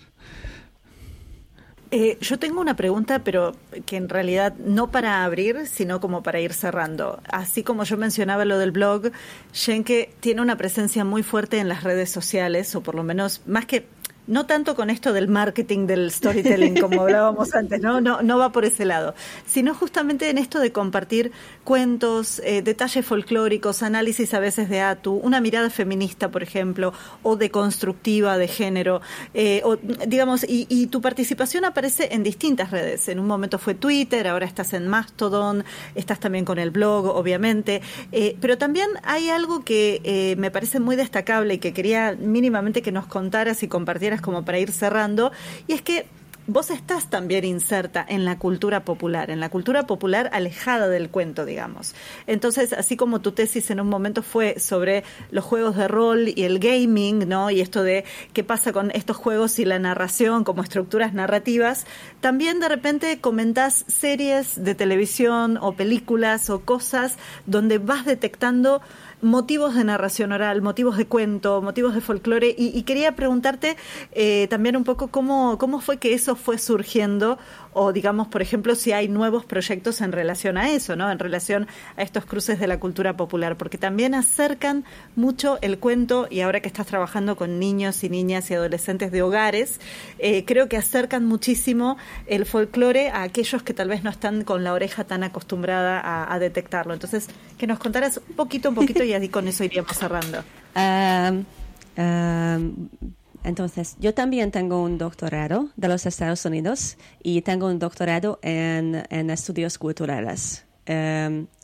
Eh, 1.91 2.17
yo 2.19 2.39
tengo 2.39 2.59
una 2.59 2.75
pregunta, 2.75 3.23
pero 3.23 3.55
que 3.85 3.95
en 3.95 4.09
realidad 4.09 4.53
no 4.57 4.91
para 4.91 5.23
abrir, 5.23 5.67
sino 5.67 6.01
como 6.01 6.23
para 6.23 6.41
ir 6.41 6.51
cerrando. 6.51 7.21
Así 7.29 7.63
como 7.63 7.83
yo 7.83 7.95
mencionaba 7.95 8.43
lo 8.43 8.57
del 8.57 8.71
blog, 8.71 9.11
Shenke 9.53 10.13
tiene 10.19 10.41
una 10.41 10.57
presencia 10.57 11.05
muy 11.05 11.23
fuerte 11.23 11.59
en 11.59 11.69
las 11.69 11.83
redes 11.83 12.09
sociales, 12.09 12.75
o 12.75 12.81
por 12.81 12.95
lo 12.95 13.03
menos 13.03 13.41
más 13.45 13.65
que 13.65 13.87
no 14.27 14.45
tanto 14.45 14.75
con 14.75 14.89
esto 14.89 15.13
del 15.13 15.27
marketing 15.27 15.87
del 15.87 16.11
storytelling 16.11 16.79
como 16.79 17.01
hablábamos 17.01 17.53
antes, 17.55 17.81
¿no? 17.81 18.01
No, 18.01 18.21
no 18.21 18.37
va 18.37 18.51
por 18.51 18.65
ese 18.65 18.85
lado, 18.85 19.13
sino 19.45 19.73
justamente 19.73 20.29
en 20.29 20.37
esto 20.37 20.59
de 20.59 20.71
compartir 20.71 21.31
cuentos, 21.63 22.41
eh, 22.43 22.61
detalles 22.61 23.05
folclóricos, 23.05 23.83
análisis 23.83 24.33
a 24.33 24.39
veces 24.39 24.69
de 24.69 24.81
Atu, 24.81 25.13
una 25.13 25.41
mirada 25.41 25.69
feminista, 25.69 26.29
por 26.29 26.43
ejemplo, 26.43 26.93
o 27.23 27.35
deconstructiva 27.35 28.37
de 28.37 28.47
género, 28.47 29.01
eh, 29.33 29.61
o, 29.63 29.77
digamos, 30.07 30.43
y, 30.43 30.65
y, 30.69 30.87
tu 30.87 31.01
participación 31.01 31.65
aparece 31.65 32.09
en 32.13 32.23
distintas 32.23 32.71
redes. 32.71 33.07
En 33.09 33.19
un 33.19 33.27
momento 33.27 33.59
fue 33.59 33.73
Twitter, 33.73 34.27
ahora 34.27 34.45
estás 34.45 34.73
en 34.73 34.87
Mastodon, 34.87 35.63
estás 35.95 36.19
también 36.19 36.45
con 36.45 36.59
el 36.59 36.71
blog, 36.71 37.05
obviamente, 37.07 37.81
eh, 38.11 38.37
pero 38.39 38.57
también 38.57 38.87
hay 39.03 39.29
algo 39.29 39.63
que 39.63 40.35
me 40.37 40.51
parece 40.51 40.79
muy 40.79 40.95
destacable 40.95 41.55
y 41.55 41.57
que 41.57 41.73
quería 41.73 42.15
mínimamente 42.19 42.81
que 42.81 42.91
nos 42.91 43.07
contaras 43.07 43.63
y 43.63 43.67
compartieras 43.67 44.14
como 44.21 44.45
para 44.45 44.59
ir 44.59 44.71
cerrando, 44.71 45.31
y 45.67 45.73
es 45.73 45.81
que 45.81 46.05
vos 46.47 46.69
estás 46.69 47.09
también 47.09 47.43
inserta 47.43 48.05
en 48.07 48.23
la 48.23 48.37
cultura 48.37 48.85
popular, 48.85 49.31
en 49.31 49.39
la 49.39 49.49
cultura 49.49 49.87
popular 49.87 50.29
alejada 50.31 50.87
del 50.87 51.09
cuento, 51.09 51.45
digamos. 51.45 51.95
Entonces, 52.27 52.73
así 52.73 52.95
como 52.95 53.21
tu 53.21 53.31
tesis 53.31 53.71
en 53.71 53.79
un 53.79 53.89
momento 53.89 54.21
fue 54.21 54.59
sobre 54.59 55.03
los 55.31 55.43
juegos 55.43 55.75
de 55.75 55.87
rol 55.87 56.27
y 56.35 56.43
el 56.43 56.59
gaming, 56.59 57.27
¿no? 57.27 57.49
Y 57.49 57.61
esto 57.61 57.83
de 57.83 58.05
qué 58.33 58.43
pasa 58.43 58.73
con 58.73 58.91
estos 58.91 59.17
juegos 59.17 59.57
y 59.59 59.65
la 59.65 59.79
narración 59.79 60.43
como 60.43 60.61
estructuras 60.61 61.13
narrativas, 61.13 61.87
también 62.21 62.59
de 62.59 62.69
repente 62.69 63.19
comentás 63.19 63.85
series 63.87 64.63
de 64.63 64.75
televisión 64.75 65.57
o 65.59 65.73
películas 65.73 66.49
o 66.49 66.61
cosas 66.61 67.17
donde 67.47 67.79
vas 67.79 68.05
detectando 68.05 68.81
motivos 69.25 69.73
de 69.73 69.83
narración 69.83 70.31
oral, 70.31 70.61
motivos 70.61 70.97
de 70.97 71.07
cuento, 71.07 71.61
motivos 71.61 71.95
de 71.95 72.01
folclore, 72.01 72.53
y, 72.57 72.81
quería 72.83 73.15
preguntarte 73.15 73.75
eh, 74.11 74.47
también 74.49 74.77
un 74.77 74.83
poco 74.83 75.07
cómo, 75.07 75.57
cómo 75.57 75.81
fue 75.81 75.97
que 75.97 76.13
eso 76.13 76.35
fue 76.35 76.59
surgiendo, 76.59 77.39
o 77.77 77.91
digamos, 77.91 78.29
por 78.29 78.41
ejemplo, 78.41 78.73
si 78.73 78.93
hay 78.93 79.09
nuevos 79.09 79.43
proyectos 79.43 79.99
en 79.99 80.13
relación 80.13 80.57
a 80.57 80.71
eso, 80.71 80.95
¿no? 80.95 81.11
En 81.11 81.19
relación 81.19 81.67
a 81.97 82.03
estos 82.03 82.25
cruces 82.25 82.57
de 82.57 82.67
la 82.67 82.79
cultura 82.79 83.17
popular, 83.17 83.57
porque 83.57 83.77
también 83.77 84.15
acercan 84.15 84.85
mucho 85.17 85.59
el 85.61 85.77
cuento, 85.77 86.29
y 86.31 86.39
ahora 86.39 86.61
que 86.61 86.69
estás 86.69 86.87
trabajando 86.87 87.35
con 87.35 87.59
niños 87.59 88.01
y 88.05 88.09
niñas 88.09 88.49
y 88.49 88.53
adolescentes 88.53 89.11
de 89.11 89.21
hogares, 89.21 89.81
eh, 90.19 90.45
creo 90.45 90.69
que 90.69 90.77
acercan 90.77 91.25
muchísimo 91.25 91.97
el 92.27 92.45
folclore 92.45 93.09
a 93.09 93.23
aquellos 93.23 93.61
que 93.61 93.73
tal 93.73 93.89
vez 93.89 94.05
no 94.05 94.09
están 94.09 94.45
con 94.45 94.63
la 94.63 94.71
oreja 94.71 95.03
tan 95.03 95.23
acostumbrada 95.23 96.33
a, 96.33 96.39
detectarlo. 96.39 96.93
Entonces, 96.93 97.27
que 97.57 97.67
nos 97.67 97.77
contaras 97.77 98.21
un 98.29 98.37
poquito, 98.37 98.69
un 98.69 98.75
poquito 98.75 99.03
y 99.03 99.11
así 99.11 99.27
con 99.27 99.49
eso 99.49 99.65
iríamos 99.65 99.97
cerrando. 99.97 100.45
entonces, 103.45 103.95
yo 103.99 104.13
también 104.13 104.51
tengo 104.51 104.81
un 104.81 104.97
doctorado 104.97 105.69
de 105.75 105.87
los 105.87 106.05
Estados 106.05 106.43
Unidos 106.45 106.97
y 107.23 107.41
tengo 107.41 107.67
un 107.67 107.79
doctorado 107.79 108.39
en, 108.41 109.03
en 109.09 109.29
estudios 109.29 109.77
culturales. 109.77 110.65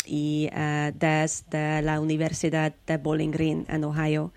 y 0.03 0.49
uh, 0.51 0.91
desde 0.97 1.81
la 1.83 1.99
Universidad 1.99 2.73
de 2.87 2.97
Bowling 2.97 3.31
Green 3.31 3.65
en 3.69 3.83
Ohio. 3.83 4.31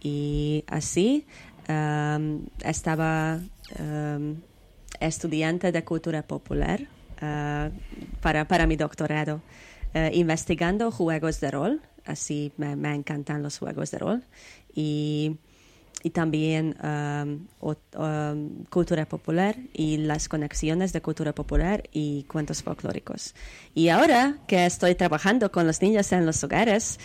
Y 0.00 0.64
así 0.68 1.26
estaba 2.64 3.40
estudiante 5.00 5.72
de 5.72 5.84
cultura 5.84 6.22
popular 6.22 6.82
uh, 7.20 7.70
para, 8.20 8.46
para 8.46 8.66
mi 8.66 8.76
doctorado, 8.76 9.42
uh, 9.94 10.12
investigando 10.12 10.90
juegos 10.90 11.40
de 11.40 11.50
rol 11.50 11.80
así 12.06 12.52
me, 12.56 12.72
encantan 12.94 13.42
los 13.42 13.58
juegos 13.58 13.90
de 13.90 13.98
rol. 13.98 14.24
Y, 14.74 15.36
y 16.06 16.10
también 16.10 16.76
um, 16.84 17.48
cultura 18.70 19.06
popular 19.06 19.56
y 19.72 19.96
las 19.96 20.28
conexiones 20.28 20.92
de 20.92 21.02
cultura 21.02 21.34
popular 21.34 21.82
y 21.90 22.22
cuentos 22.28 22.62
folclóricos. 22.62 23.34
Y 23.74 23.88
ahora 23.88 24.38
que 24.46 24.66
estoy 24.66 24.94
trabajando 24.94 25.50
con 25.50 25.66
los 25.66 25.82
niños 25.82 26.12
en 26.12 26.24
los 26.24 26.44
hogares, 26.44 27.00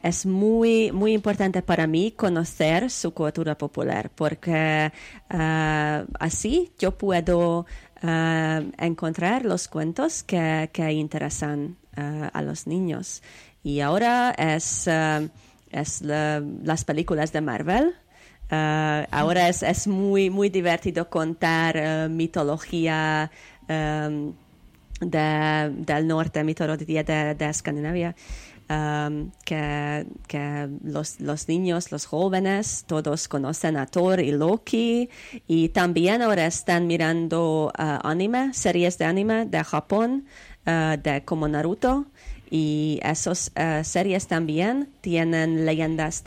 es 0.00 0.26
muy, 0.26 0.92
muy 0.92 1.12
importante 1.12 1.60
para 1.60 1.88
mí 1.88 2.12
conocer 2.12 2.88
su 2.88 3.12
cultura 3.12 3.58
popular, 3.58 4.12
porque 4.14 4.92
así 5.28 6.70
yo 6.78 6.96
puedo 6.96 7.66
encontrar 8.78 9.44
los 9.44 9.66
cuentos 9.66 10.22
que, 10.22 10.70
que 10.72 10.92
interesan 10.92 11.78
a 11.96 12.42
los 12.42 12.68
niños. 12.68 13.24
Y 13.64 13.80
ahora 13.80 14.30
es, 14.38 14.88
es 15.72 16.02
las 16.02 16.84
películas 16.84 17.32
de 17.32 17.40
Marvel. 17.40 17.94
ahora 18.50 19.48
es, 19.48 19.62
es, 19.62 19.86
muy, 19.86 20.30
muy 20.30 20.50
divertido 20.50 21.08
contar 21.08 22.08
mitología 22.08 23.30
del 25.00 26.06
norte, 26.06 26.44
mitología 26.44 27.02
de, 27.02 27.34
de 27.34 27.48
Escandinavia. 27.48 28.14
Um, 28.70 29.32
que, 29.44 30.06
que 30.28 30.68
los, 30.82 31.20
los, 31.20 31.48
niños, 31.48 31.92
los 31.92 32.06
jóvenes, 32.06 32.84
todos 32.86 33.28
conocen 33.28 33.76
a 33.76 33.86
Thor 33.86 34.20
y 34.20 34.30
Loki 34.30 35.10
y 35.46 35.70
también 35.70 36.22
ahora 36.22 36.46
están 36.46 36.86
mirando 36.86 37.72
uh, 37.76 38.06
anime, 38.06 38.54
series 38.54 38.96
de 38.96 39.04
anime 39.04 39.46
de 39.46 39.62
Japón, 39.64 40.26
de 40.64 41.22
como 41.24 41.48
Naruto 41.48 42.06
y 42.54 43.00
esas 43.02 43.50
uh, 43.56 43.82
series 43.82 44.26
también 44.26 44.90
tienen 45.00 45.64
leyendas 45.64 46.22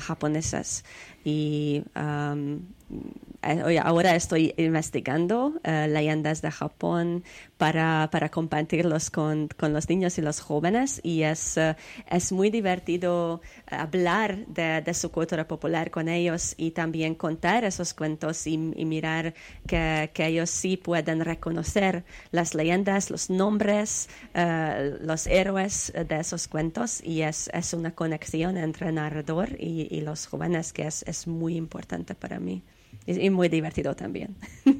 japonesas. 0.00 0.84
Y 1.24 1.84
um, 1.94 2.56
eh, 2.56 3.27
ahora 3.42 4.16
estoy 4.16 4.52
investigando 4.56 5.46
uh, 5.46 5.88
leyendas 5.88 6.42
de 6.42 6.50
Japón 6.50 7.24
para, 7.56 8.08
compartirlos 8.30 9.10
con, 9.10 9.48
los 9.60 9.88
niños 9.88 10.18
y 10.18 10.22
los 10.22 10.40
jóvenes 10.40 11.00
y 11.04 11.22
es, 11.22 11.56
uh, 11.56 11.74
es 12.10 12.32
muy 12.32 12.50
divertido 12.50 13.40
hablar 13.66 14.46
de, 14.46 14.82
su 14.92 15.10
cultura 15.12 15.46
popular 15.46 15.90
con 15.90 16.08
ellos 16.08 16.54
y 16.56 16.72
también 16.72 17.14
contar 17.14 17.64
esos 17.64 17.94
cuentos 17.94 18.46
y, 18.46 18.58
mirar 18.58 19.34
que, 19.66 20.10
ellos 20.18 20.50
sí 20.50 20.76
pueden 20.76 21.24
reconocer 21.24 22.04
las 22.32 22.54
leyendas, 22.54 23.10
los 23.10 23.30
nombres, 23.30 24.08
los 25.00 25.26
héroes 25.26 25.92
de 25.94 26.20
esos 26.20 26.48
cuentos 26.48 27.02
y 27.02 27.22
es, 27.22 27.48
es 27.54 27.72
una 27.72 27.92
conexión 27.92 28.56
entre 28.56 28.90
narrador 28.92 29.50
y, 29.58 29.88
y 29.90 30.00
los 30.00 30.26
jóvenes 30.26 30.72
que 30.72 30.86
es, 30.86 31.02
es 31.04 31.26
muy 31.26 31.56
importante 31.56 32.14
para 32.14 32.40
mí 32.40 32.62
y 33.06 33.30
muy 33.30 33.48
divertido 33.48 33.94
también. 33.94 34.36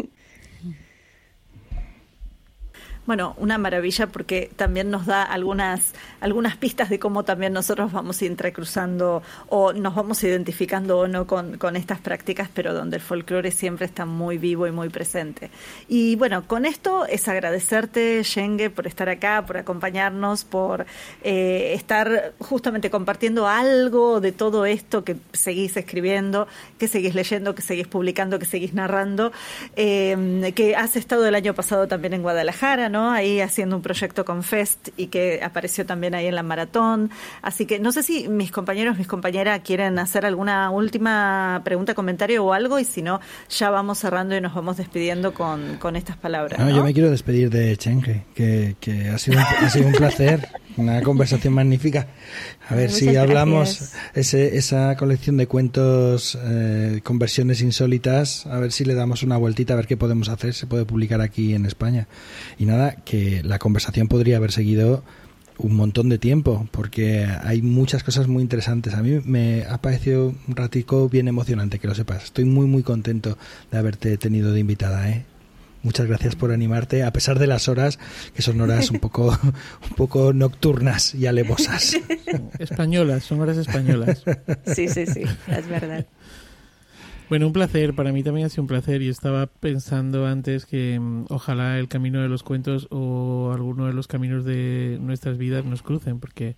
Bueno, 3.09 3.35
una 3.39 3.57
maravilla 3.57 4.09
porque 4.09 4.51
también 4.55 4.91
nos 4.91 5.07
da 5.07 5.23
algunas, 5.23 5.95
algunas 6.21 6.59
pistas 6.59 6.91
de 6.91 6.99
cómo 6.99 7.25
también 7.25 7.55
nosotros 7.55 7.91
vamos 7.91 8.21
entrecruzando 8.21 9.23
o 9.49 9.73
nos 9.73 9.95
vamos 9.95 10.23
identificando 10.23 10.99
o 10.99 11.09
no 11.09 11.27
con, 11.27 11.57
con 11.57 11.75
estas 11.75 12.01
prácticas, 12.01 12.51
pero 12.53 12.75
donde 12.75 12.97
el 12.97 13.03
folclore 13.03 13.51
siempre 13.51 13.87
está 13.87 14.05
muy 14.05 14.37
vivo 14.37 14.67
y 14.67 14.73
muy 14.73 14.91
presente. 14.91 15.51
Y 15.89 16.17
bueno, 16.17 16.47
con 16.47 16.67
esto 16.67 17.07
es 17.07 17.27
agradecerte, 17.29 18.23
Yenge, 18.23 18.69
por 18.69 18.87
estar 18.87 19.09
acá, 19.09 19.43
por 19.47 19.57
acompañarnos, 19.57 20.45
por 20.45 20.85
eh, 21.23 21.73
estar 21.75 22.35
justamente 22.41 22.91
compartiendo 22.91 23.49
algo 23.49 24.21
de 24.21 24.33
todo 24.33 24.67
esto 24.67 25.03
que 25.03 25.17
seguís 25.33 25.79
escribiendo, 25.79 26.47
que 26.77 26.89
seguís 26.89 27.15
leyendo, 27.15 27.55
que 27.55 27.63
seguís 27.63 27.87
publicando, 27.87 28.39
que 28.39 28.45
seguís 28.45 28.75
narrando, 28.75 29.33
eh, 29.77 30.53
que 30.55 30.77
has 30.77 30.95
estado 30.95 31.27
el 31.27 31.35
año 31.35 31.55
pasado 31.55 31.89
también 31.89 32.13
en 32.13 32.21
Guadalajara, 32.21 32.91
¿no? 32.91 32.98
Ahí 33.05 33.41
haciendo 33.41 33.77
un 33.77 33.83
proyecto 33.83 34.25
con 34.25 34.43
Fest 34.43 34.89
y 34.97 35.09
que 35.09 35.41
apareció 35.43 35.87
también 35.87 36.15
ahí 36.15 36.27
en 36.27 36.35
la 36.35 36.43
maratón. 36.43 37.11
Así 37.43 37.67
que 37.67 37.79
no 37.79 37.93
sé 37.93 38.03
si 38.03 38.29
mis 38.29 38.51
compañeros, 38.51 38.99
mis 38.99 39.07
compañeras 39.07 39.61
quieren 39.65 39.99
hacer 39.99 40.27
alguna 40.27 40.71
última 40.71 41.61
pregunta, 41.65 41.95
comentario 41.95 42.45
o 42.45 42.53
algo 42.53 42.79
y 42.79 42.85
si 42.85 43.03
no, 43.03 43.21
ya 43.49 43.71
vamos 43.71 43.99
cerrando 43.99 44.37
y 44.37 44.41
nos 44.41 44.55
vamos 44.55 44.77
despidiendo 44.77 45.35
con, 45.35 45.77
con 45.79 45.97
estas 45.97 46.17
palabras. 46.17 46.59
No, 46.59 46.71
yo 46.71 46.85
me 46.85 46.93
quiero 46.93 47.11
despedir 47.11 47.51
de 47.51 47.77
Chenge, 47.77 48.25
que, 48.35 48.77
que 48.81 49.09
ha, 49.09 49.19
sido 49.19 49.39
un, 49.39 49.45
ha 49.45 49.71
sido 49.71 49.87
un 49.87 49.93
placer, 49.93 50.49
una 50.79 51.03
conversación 51.03 51.55
magnífica. 51.55 52.07
A 52.69 52.75
ver 52.75 52.91
si 52.91 53.17
hablamos 53.17 53.93
ese, 54.15 54.57
esa 54.57 54.97
colección 54.97 55.37
de 55.37 55.47
cuentos 55.47 56.39
eh, 56.43 57.01
con 57.03 57.19
versiones 57.19 57.61
insólitas, 57.61 58.47
a 58.47 58.59
ver 58.59 58.73
si 58.73 58.85
le 58.85 58.95
damos 58.95 59.23
una 59.23 59.37
vueltita, 59.37 59.75
a 59.75 59.77
ver 59.77 59.87
qué 59.87 59.97
podemos 59.97 60.29
hacer, 60.29 60.55
se 60.55 60.67
puede 60.67 60.85
publicar 60.85 61.21
aquí 61.21 61.55
en 61.55 61.67
España. 61.67 62.09
Y 62.59 62.67
nada, 62.67 62.97
que 63.05 63.43
la 63.43 63.59
conversación 63.59 64.09
podría 64.09 64.37
haber 64.37 64.53
seguido 64.53 65.03
un 65.59 65.75
montón 65.75 66.09
de 66.09 66.19
tiempo, 66.19 66.69
porque 66.71 67.27
hay 67.43 67.63
muchas 67.63 68.05
cosas 68.05 68.29
muy 68.29 68.43
interesantes. 68.43 68.95
A 68.95 69.03
mí 69.03 69.21
me 69.25 69.65
ha 69.69 69.79
parecido 69.79 70.35
un 70.47 70.57
ratico 70.57 71.09
bien 71.09 71.27
emocionante, 71.27 71.81
que 71.81 71.89
lo 71.89 71.95
sepas. 71.95 72.25
Estoy 72.25 72.45
muy, 72.45 72.67
muy 72.67 72.85
contento 72.85 73.37
de 73.73 73.79
haberte 73.79 74.17
tenido 74.19 74.53
de 74.53 74.61
invitada, 74.61 75.11
¿eh? 75.11 75.27
Muchas 75.83 76.07
gracias 76.07 76.35
por 76.35 76.51
animarte, 76.53 77.05
a 77.05 77.13
pesar 77.13 77.39
de 77.39 77.47
las 77.47 77.69
horas, 77.69 77.99
que 78.35 78.43
son 78.43 78.61
horas 78.61 78.91
un 78.91 78.99
poco, 78.99 79.29
un 79.91 79.97
poco 79.97 80.33
nocturnas 80.33 81.15
y 81.15 81.27
alevosas. 81.27 81.97
Españolas, 82.59 83.25
son 83.25 83.41
horas 83.41 83.57
españolas. 83.57 84.25
Sí, 84.75 84.89
sí, 84.89 85.07
sí, 85.07 85.23
es 85.47 85.69
verdad. 85.69 86.07
Bueno, 87.29 87.47
un 87.47 87.53
placer, 87.53 87.95
para 87.95 88.11
mí 88.11 88.23
también 88.23 88.47
ha 88.47 88.49
sido 88.49 88.63
un 88.63 88.69
placer 88.69 89.03
y 89.03 89.09
estaba 89.09 89.47
pensando 89.47 90.27
antes 90.27 90.65
que 90.65 90.99
mm, 90.99 91.27
ojalá 91.29 91.79
el 91.79 91.87
camino 91.87 92.23
de 92.23 92.29
los 92.29 92.43
cuentos 92.43 92.89
o 92.91 93.53
alguno 93.53 93.87
de 93.87 93.93
los 93.93 94.07
caminos 94.09 94.47
de 94.47 94.97
nuestras 95.01 95.37
vidas 95.37 95.65
nos 95.67 95.83
crucen, 95.83 96.21
porque, 96.21 96.57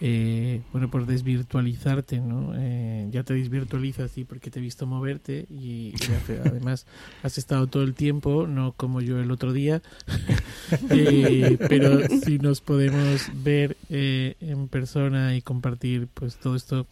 eh, 0.00 0.60
bueno, 0.72 0.90
por 0.90 1.06
desvirtualizarte, 1.06 2.20
¿no? 2.20 2.52
Eh, 2.54 3.08
ya 3.10 3.22
te 3.22 3.34
desvirtualizas, 3.34 4.10
sí, 4.10 4.24
porque 4.24 4.50
te 4.50 4.58
he 4.58 4.62
visto 4.62 4.86
moverte 4.86 5.46
y, 5.48 5.94
además 6.44 6.86
has 7.22 7.38
estado 7.38 7.66
todo 7.66 7.82
el 7.82 7.94
tiempo, 7.94 8.46
no 8.46 8.72
como 8.72 9.00
yo 9.00 9.18
el 9.18 9.30
otro 9.30 9.52
día, 9.52 9.82
eh, 10.90 11.56
pero 11.68 12.06
si 12.08 12.38
nos 12.38 12.60
podemos 12.60 13.30
ver 13.42 13.76
en 13.88 14.68
persona 14.68 15.34
y 15.34 15.42
compartir, 15.42 16.08
pues 16.12 16.36
todo 16.36 16.56
esto 16.56 16.86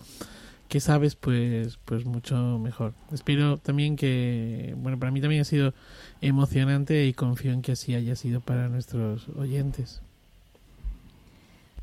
que 0.68 0.80
sabes, 0.80 1.14
pues, 1.14 1.78
pues 1.84 2.04
mucho 2.04 2.58
mejor. 2.58 2.94
Espero 3.12 3.58
también 3.58 3.96
que, 3.96 4.74
bueno, 4.78 4.98
para 4.98 5.12
mí 5.12 5.20
también 5.20 5.42
ha 5.42 5.44
sido 5.44 5.74
emocionante 6.20 7.06
y 7.06 7.12
confío 7.12 7.52
en 7.52 7.62
que 7.62 7.72
así 7.72 7.94
haya 7.94 8.16
sido 8.16 8.40
para 8.40 8.68
nuestros 8.68 9.28
oyentes. 9.36 10.03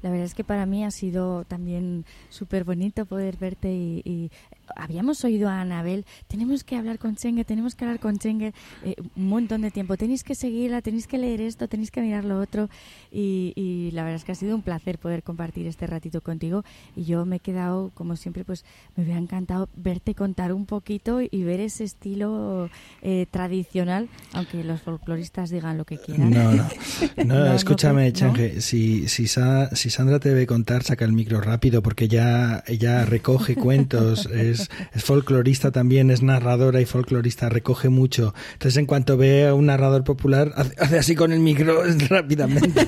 La 0.01 0.09
verdad 0.09 0.25
es 0.25 0.33
que 0.33 0.43
para 0.43 0.65
mí 0.65 0.83
ha 0.83 0.91
sido 0.91 1.45
también 1.45 2.05
súper 2.29 2.63
bonito 2.63 3.05
poder 3.05 3.37
verte 3.37 3.71
y, 3.71 4.31
habíamos 4.75 5.23
oído 5.25 5.49
a 5.49 5.59
Anabel, 5.59 6.05
tenemos 6.27 6.63
que 6.63 6.77
hablar 6.77 6.97
con 6.97 7.17
Chenge, 7.17 7.43
tenemos 7.43 7.75
que 7.75 7.83
hablar 7.83 7.99
con 7.99 8.17
Chenge 8.17 8.53
eh, 8.83 8.95
un 9.17 9.27
montón 9.27 9.61
de 9.61 9.71
tiempo, 9.71 9.97
tenéis 9.97 10.23
que 10.23 10.33
seguirla, 10.33 10.81
tenéis 10.81 11.07
que 11.07 11.17
leer 11.17 11.41
esto, 11.41 11.67
tenéis 11.67 11.91
que 11.91 12.01
mirar 12.01 12.23
lo 12.23 12.39
otro 12.39 12.69
y, 13.11 13.89
la 13.93 14.03
verdad 14.03 14.15
es 14.15 14.23
que 14.23 14.31
ha 14.31 14.35
sido 14.35 14.55
un 14.55 14.61
placer 14.61 14.97
poder 14.97 15.23
compartir 15.23 15.67
este 15.67 15.87
ratito 15.87 16.21
contigo 16.21 16.63
y 16.95 17.03
yo 17.03 17.25
me 17.25 17.37
he 17.37 17.39
quedado, 17.39 17.91
como 17.93 18.15
siempre, 18.15 18.45
pues 18.45 18.63
me 18.95 19.03
hubiera 19.03 19.19
encantado 19.19 19.67
verte 19.75 20.15
contar 20.15 20.53
un 20.53 20.65
poquito 20.65 21.19
y 21.21 21.43
ver 21.43 21.59
ese 21.59 21.83
estilo 21.83 22.69
eh, 23.01 23.25
tradicional, 23.29 24.07
aunque 24.33 24.63
los 24.63 24.81
folcloristas 24.81 25.49
digan 25.49 25.77
lo 25.77 25.85
que 25.85 25.97
quieran. 25.97 26.29
No, 26.29 26.53
no, 26.53 26.65
no, 27.25 27.53
escúchame, 27.53 28.13
Chenge, 28.13 28.61
si, 28.61 29.09
si, 29.09 29.27
si 29.27 29.89
Sandra 29.91 30.19
te 30.19 30.29
debe 30.29 30.47
contar, 30.47 30.83
saca 30.83 31.05
el 31.05 31.11
micro 31.11 31.41
rápido 31.41 31.83
porque 31.83 32.07
ya 32.07 32.63
ella 32.65 33.05
recoge 33.05 33.55
cuentos, 33.55 34.25
es, 34.33 34.69
es, 34.93 35.03
folclorista 35.03 35.71
también, 35.71 36.09
es 36.09 36.23
narradora 36.23 36.79
y 36.81 36.85
folclorista, 36.85 37.49
recoge 37.49 37.89
mucho. 37.89 38.33
Entonces, 38.53 38.77
en 38.77 38.85
cuanto 38.85 39.17
ve 39.17 39.47
a 39.47 39.53
un 39.53 39.65
narrador 39.67 40.03
popular, 40.03 40.53
hace, 40.55 40.97
así 40.97 41.15
con 41.15 41.33
el 41.33 41.41
micro 41.41 41.83
rápidamente. 42.09 42.87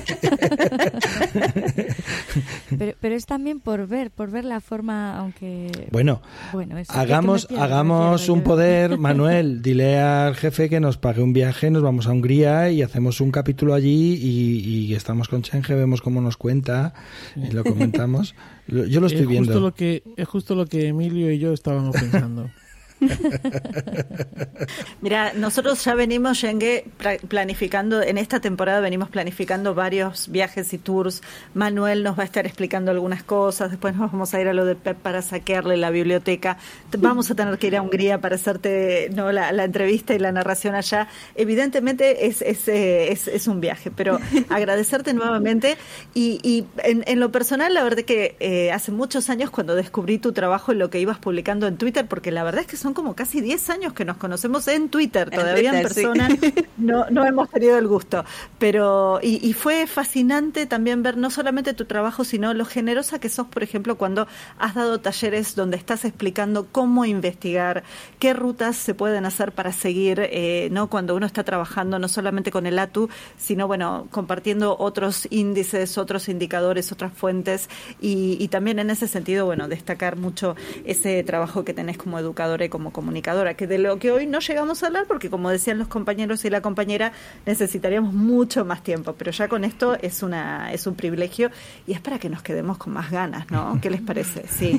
pero, 2.78 2.94
pero, 3.00 3.14
es 3.14 3.26
también 3.26 3.60
por 3.60 3.86
ver, 3.86 4.10
por 4.10 4.30
ver 4.30 4.44
la 4.44 4.60
forma, 4.60 5.18
aunque... 5.18 5.70
Bueno, 5.92 6.22
bueno 6.52 6.76
hagamos, 6.88 7.46
hagamos 7.58 8.28
un 8.28 8.42
poder, 8.42 8.98
Manuel, 8.98 9.62
dile 9.62 10.00
al 10.00 10.34
jefe 10.36 10.68
que 10.68 10.80
nos 10.80 10.96
pague 10.96 11.22
un 11.22 11.32
viaje, 11.32 11.70
nos 11.70 11.82
vamos 11.82 12.06
a 12.06 12.12
Hungría 12.12 12.70
y 12.70 12.82
hacemos 12.82 13.20
un 13.20 13.30
capítulo 13.30 13.74
allí 13.74 14.14
y, 14.14 14.86
y 14.86 14.94
estamos 14.94 15.28
con 15.28 15.42
Chenge, 15.42 15.74
vemos 15.74 16.00
cómo 16.00 16.22
nos 16.22 16.38
cuenta 16.38 16.93
y 17.36 17.50
lo 17.50 17.64
comentamos. 17.64 18.34
Yo 18.66 19.00
lo 19.00 19.06
estoy 19.06 19.22
es 19.22 19.28
viendo. 19.28 19.52
Justo 19.52 19.60
lo 19.60 19.74
que, 19.74 20.02
es 20.16 20.28
justo 20.28 20.54
lo 20.54 20.66
que 20.66 20.88
Emilio 20.88 21.30
y 21.30 21.38
yo 21.38 21.52
estábamos 21.52 21.96
pensando. 21.96 22.50
Mira, 25.00 25.32
nosotros 25.34 25.84
ya 25.84 25.94
venimos, 25.94 26.40
Yengue, 26.40 26.84
planificando, 27.28 28.02
en 28.02 28.18
esta 28.18 28.40
temporada 28.40 28.80
venimos 28.80 29.08
planificando 29.08 29.74
varios 29.74 30.28
viajes 30.28 30.72
y 30.72 30.78
tours. 30.78 31.22
Manuel 31.54 32.02
nos 32.02 32.18
va 32.18 32.22
a 32.22 32.26
estar 32.26 32.46
explicando 32.46 32.90
algunas 32.90 33.22
cosas, 33.22 33.70
después 33.70 33.94
nos 33.96 34.10
vamos 34.12 34.34
a 34.34 34.40
ir 34.40 34.48
a 34.48 34.54
lo 34.54 34.64
de 34.64 34.76
Pep 34.76 34.96
para 34.98 35.22
saquearle 35.22 35.76
la 35.76 35.90
biblioteca. 35.90 36.58
Vamos 36.98 37.30
a 37.30 37.34
tener 37.34 37.58
que 37.58 37.66
ir 37.68 37.76
a 37.76 37.82
Hungría 37.82 38.20
para 38.20 38.36
hacerte 38.36 39.10
no 39.14 39.32
la, 39.32 39.64
entrevista 39.64 40.14
y 40.14 40.18
la 40.18 40.32
narración 40.32 40.74
allá. 40.74 41.08
Evidentemente 41.34 42.26
es, 42.26 42.42
es, 42.42 42.68
eh, 42.68 43.12
es, 43.12 43.28
es 43.28 43.46
un 43.46 43.60
viaje, 43.60 43.90
pero 43.90 44.18
agradecerte 44.48 45.12
nuevamente. 45.12 45.76
Y, 46.14 46.40
y 46.42 46.66
en, 46.82 47.20
lo 47.20 47.30
personal, 47.30 47.74
la 47.74 47.84
verdad 47.84 48.02
que 48.02 48.36
eh, 48.40 48.72
hace 48.72 48.92
muchos 48.92 49.30
años 49.30 49.50
cuando 49.50 49.74
descubrí 49.74 50.18
tu 50.18 50.32
trabajo 50.32 50.72
y 50.72 50.76
lo 50.76 50.90
que 50.90 51.00
ibas 51.00 51.18
publicando 51.18 51.66
en 51.66 51.76
Twitter, 51.76 52.06
porque 52.06 52.30
la 52.30 52.44
verdad 52.44 52.62
es 52.62 52.66
que 52.66 52.76
son 52.76 52.93
como 52.94 53.14
casi 53.14 53.40
10 53.40 53.70
años 53.70 53.92
que 53.92 54.04
nos 54.04 54.16
conocemos 54.16 54.66
en 54.68 54.88
Twitter, 54.88 55.30
todavía 55.30 55.76
en, 55.76 55.82
persona 55.82 56.28
no, 56.76 57.10
no 57.10 57.26
hemos 57.26 57.50
tenido 57.50 57.78
el 57.78 57.86
gusto. 57.86 58.24
Pero, 58.58 59.20
y, 59.22 59.52
fue 59.52 59.86
fascinante 59.86 60.66
también 60.66 61.02
ver 61.02 61.16
no 61.16 61.30
solamente 61.30 61.74
tu 61.74 61.84
trabajo, 61.84 62.24
sino 62.24 62.54
lo 62.54 62.64
generosa 62.64 63.18
que 63.18 63.28
sos, 63.28 63.46
por 63.46 63.62
ejemplo, 63.62 63.96
cuando 63.96 64.26
has 64.58 64.74
dado 64.74 65.00
talleres 65.00 65.54
donde 65.54 65.76
estás 65.76 66.04
explicando 66.04 66.66
cómo 66.70 67.04
investigar, 67.04 67.84
qué 68.18 68.32
rutas 68.32 68.76
se 68.76 68.94
pueden 68.94 69.26
hacer 69.26 69.52
para 69.52 69.72
seguir, 69.72 70.20
eh, 70.20 70.68
¿no? 70.70 70.88
Cuando 70.88 71.14
uno 71.14 71.26
está 71.26 71.44
trabajando 71.44 71.98
no 71.98 72.08
solamente 72.08 72.50
con 72.50 72.66
el 72.66 72.78
ATU, 72.78 73.08
sino, 73.36 73.66
bueno, 73.66 74.08
compartiendo 74.10 74.76
otros 74.78 75.26
índices, 75.30 75.98
otros 75.98 76.28
indicadores, 76.28 76.92
otras 76.92 77.12
fuentes 77.12 77.68
y, 78.00 78.36
y 78.40 78.48
también 78.48 78.78
en 78.78 78.90
ese 78.90 79.08
sentido, 79.08 79.46
bueno, 79.46 79.68
destacar 79.68 80.16
mucho 80.16 80.56
ese 80.84 81.22
trabajo 81.22 81.64
que 81.64 81.74
tenés 81.74 81.98
como 81.98 82.18
educadora 82.18 82.64
y 82.64 82.68
como 82.68 82.83
comunicadora, 82.92 83.54
que 83.54 83.66
de 83.66 83.78
lo 83.78 83.98
que 83.98 84.10
hoy 84.10 84.26
no 84.26 84.40
llegamos 84.40 84.82
a 84.82 84.86
hablar, 84.86 85.06
porque 85.06 85.30
como 85.30 85.50
decían 85.50 85.78
los 85.78 85.88
compañeros 85.88 86.44
y 86.44 86.50
la 86.50 86.60
compañera, 86.60 87.12
necesitaríamos 87.46 88.12
mucho 88.12 88.64
más 88.64 88.82
tiempo, 88.82 89.14
pero 89.16 89.30
ya 89.30 89.48
con 89.48 89.64
esto 89.64 89.96
es 90.00 90.22
una 90.22 90.72
es 90.72 90.86
un 90.86 90.94
privilegio 90.94 91.50
y 91.86 91.92
es 91.92 92.00
para 92.00 92.18
que 92.18 92.28
nos 92.28 92.42
quedemos 92.42 92.78
con 92.78 92.92
más 92.92 93.10
ganas, 93.10 93.50
¿no? 93.50 93.78
¿Qué 93.80 93.90
les 93.90 94.00
parece? 94.00 94.44
Sí. 94.48 94.78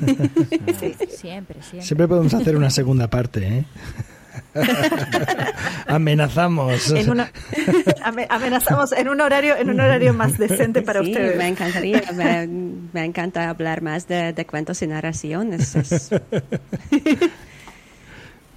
Siempre, 0.76 1.08
siempre. 1.08 1.56
Siempre 1.82 2.08
podemos 2.08 2.34
hacer 2.34 2.56
una 2.56 2.70
segunda 2.70 3.08
parte, 3.08 3.46
¿eh? 3.46 3.64
amenazamos 5.86 6.92
amenazamos 8.28 8.92
en 8.92 9.08
un 9.08 9.20
horario 9.20 9.56
en 9.56 9.70
un 9.70 9.80
horario 9.80 10.14
más 10.14 10.38
decente 10.38 10.82
para 10.82 11.02
sí, 11.02 11.10
ustedes 11.10 11.36
me 11.36 11.48
encantaría 11.48 12.02
me, 12.92 13.04
encanta 13.04 13.48
hablar 13.48 13.82
más 13.82 14.08
de, 14.08 14.46
cuentos 14.48 14.82
y 14.82 14.86
narraciones 14.86 15.74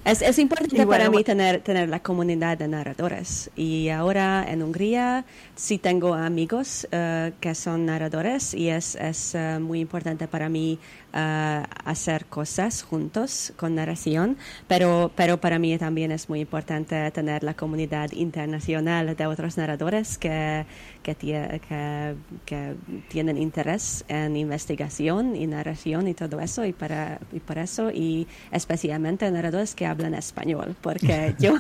Es, 0.10 0.24
es 0.24 0.40
importante 0.40 0.88
para 0.88 1.08
mí 1.08 1.24
tener, 1.24 1.62
tener 1.62 1.88
la 1.88 2.00
comunidad 2.00 2.58
de 2.58 2.68
narradores. 2.68 3.52
Y 3.56 3.90
ahora 3.90 4.44
en 4.50 4.64
Hungría 4.64 5.24
sí 5.56 5.78
tengo 5.78 6.16
amigos 6.16 6.88
uh, 6.92 7.32
que 7.40 7.54
son 7.54 7.86
narradores 7.86 8.56
y 8.56 8.70
es, 8.70 8.96
es 8.96 9.36
uh, 9.36 9.60
muy 9.60 9.80
importante 9.80 10.28
para 10.28 10.50
mí 10.50 10.80
uh, 11.14 11.64
hacer 11.86 12.26
cosas 12.26 12.84
juntos 12.84 13.54
con 13.58 13.76
narración, 13.76 14.38
pero, 14.68 15.12
pero 15.16 15.40
para 15.40 15.60
mí 15.60 15.78
también 15.78 16.12
es 16.12 16.30
muy 16.30 16.42
importante 16.42 17.10
tener 17.12 17.44
la 17.44 17.54
comunidad 17.54 18.12
internacional 18.12 19.16
de 19.16 19.26
otros 19.28 19.58
narradores 19.58 20.18
que, 20.18 20.66
que, 21.04 21.16
que, 21.16 22.16
que 22.46 22.76
tienen 23.08 23.38
interés 23.38 24.06
en 24.08 24.36
investigación 24.36 25.36
y 25.36 25.48
narración 25.48 26.08
y 26.08 26.14
todo 26.14 26.40
eso, 26.40 26.66
y, 26.66 26.74
para, 26.74 27.20
y 27.32 27.40
por 27.40 27.58
eso, 27.58 27.92
y 27.92 28.28
especialmente 28.52 29.30
narradores 29.32 29.76
que 29.76 29.86
hablan 29.86 30.14
español, 30.14 30.76
porque 30.82 31.36
yo, 31.40 31.54
uh, 31.54 31.60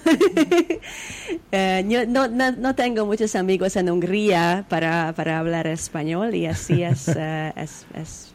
yo 1.90 2.06
no, 2.08 2.28
no, 2.28 2.52
no, 2.52 2.76
tengo 2.76 3.06
muchos 3.06 3.36
amigos 3.36 3.76
en 3.76 3.90
Hungría 3.90 4.66
para, 4.70 5.14
para 5.14 5.40
hablar 5.40 5.68
español 5.68 6.36
y 6.36 6.46
así 6.46 6.84
es, 6.84 7.08
es, 7.56 7.86
es 7.94 8.34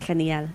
genial. 0.00 0.52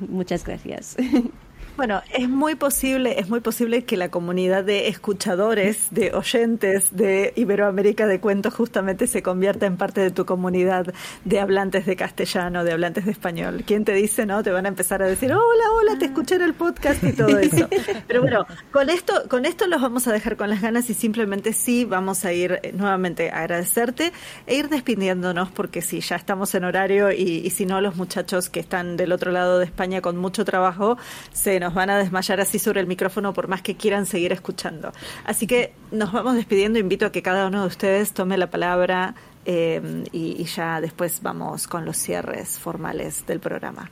Muchas 0.00 0.44
gracias. 0.44 0.96
Bueno, 1.74 2.02
es 2.12 2.28
muy 2.28 2.54
posible, 2.54 3.18
es 3.18 3.30
muy 3.30 3.40
posible 3.40 3.84
que 3.84 3.96
la 3.96 4.10
comunidad 4.10 4.62
de 4.62 4.88
escuchadores, 4.88 5.86
de 5.90 6.12
oyentes 6.12 6.94
de 6.94 7.32
Iberoamérica 7.34 8.06
de 8.06 8.20
cuentos 8.20 8.52
justamente 8.52 9.06
se 9.06 9.22
convierta 9.22 9.64
en 9.64 9.78
parte 9.78 10.02
de 10.02 10.10
tu 10.10 10.26
comunidad 10.26 10.92
de 11.24 11.40
hablantes 11.40 11.86
de 11.86 11.96
castellano, 11.96 12.62
de 12.64 12.72
hablantes 12.72 13.06
de 13.06 13.12
español. 13.12 13.64
¿Quién 13.66 13.86
te 13.86 13.94
dice, 13.94 14.26
no? 14.26 14.42
Te 14.42 14.50
van 14.50 14.66
a 14.66 14.68
empezar 14.68 15.02
a 15.02 15.06
decir, 15.06 15.32
hola, 15.32 15.64
hola, 15.78 15.98
te 15.98 16.04
escuché 16.04 16.34
en 16.34 16.42
el 16.42 16.52
podcast 16.52 17.02
y 17.04 17.14
todo 17.14 17.38
eso. 17.38 17.66
Pero 18.06 18.20
bueno, 18.20 18.46
con 18.70 18.90
esto, 18.90 19.14
con 19.30 19.46
esto 19.46 19.66
los 19.66 19.80
vamos 19.80 20.06
a 20.06 20.12
dejar 20.12 20.36
con 20.36 20.50
las 20.50 20.60
ganas 20.60 20.90
y 20.90 20.94
simplemente 20.94 21.54
sí 21.54 21.86
vamos 21.86 22.26
a 22.26 22.34
ir 22.34 22.60
eh, 22.62 22.72
nuevamente 22.74 23.30
a 23.30 23.40
agradecerte 23.40 24.12
e 24.46 24.56
ir 24.56 24.68
despidiéndonos 24.68 25.50
porque 25.50 25.80
sí, 25.80 26.00
ya 26.00 26.16
estamos 26.16 26.54
en 26.54 26.64
horario 26.64 27.10
y, 27.12 27.40
y 27.44 27.48
si 27.48 27.64
no, 27.64 27.80
los 27.80 27.96
muchachos 27.96 28.50
que 28.50 28.60
están 28.60 28.98
del 28.98 29.10
otro 29.10 29.32
lado 29.32 29.58
de 29.58 29.64
España 29.64 30.02
con 30.02 30.18
mucho 30.18 30.44
trabajo 30.44 30.98
se 31.32 31.61
nos 31.62 31.74
van 31.74 31.90
a 31.90 31.98
desmayar 31.98 32.40
así 32.40 32.58
sobre 32.58 32.80
el 32.80 32.86
micrófono 32.86 33.32
por 33.32 33.48
más 33.48 33.62
que 33.62 33.76
quieran 33.76 34.06
seguir 34.06 34.32
escuchando. 34.32 34.92
Así 35.24 35.46
que 35.46 35.72
nos 35.90 36.12
vamos 36.12 36.34
despidiendo. 36.34 36.78
Invito 36.78 37.06
a 37.06 37.12
que 37.12 37.22
cada 37.22 37.46
uno 37.46 37.62
de 37.62 37.66
ustedes 37.68 38.12
tome 38.12 38.36
la 38.36 38.50
palabra 38.50 39.14
eh, 39.44 40.04
y, 40.12 40.42
ya 40.44 40.80
después 40.80 41.20
vamos 41.22 41.68
con 41.68 41.84
los 41.84 41.96
cierres 41.96 42.58
formales 42.58 43.24
del 43.26 43.40
programa. 43.40 43.90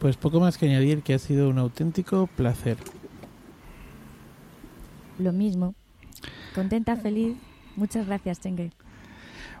Pues 0.00 0.16
poco 0.16 0.40
más 0.40 0.58
que 0.58 0.66
añadir 0.66 1.02
que 1.02 1.14
ha 1.14 1.18
sido 1.18 1.48
un 1.48 1.58
auténtico 1.58 2.28
placer. 2.36 2.76
Lo 5.18 5.32
mismo. 5.32 5.74
Contenta, 6.54 6.96
feliz. 6.96 7.36
Muchas 7.76 8.06
gracias, 8.06 8.40
Chengue. 8.40 8.70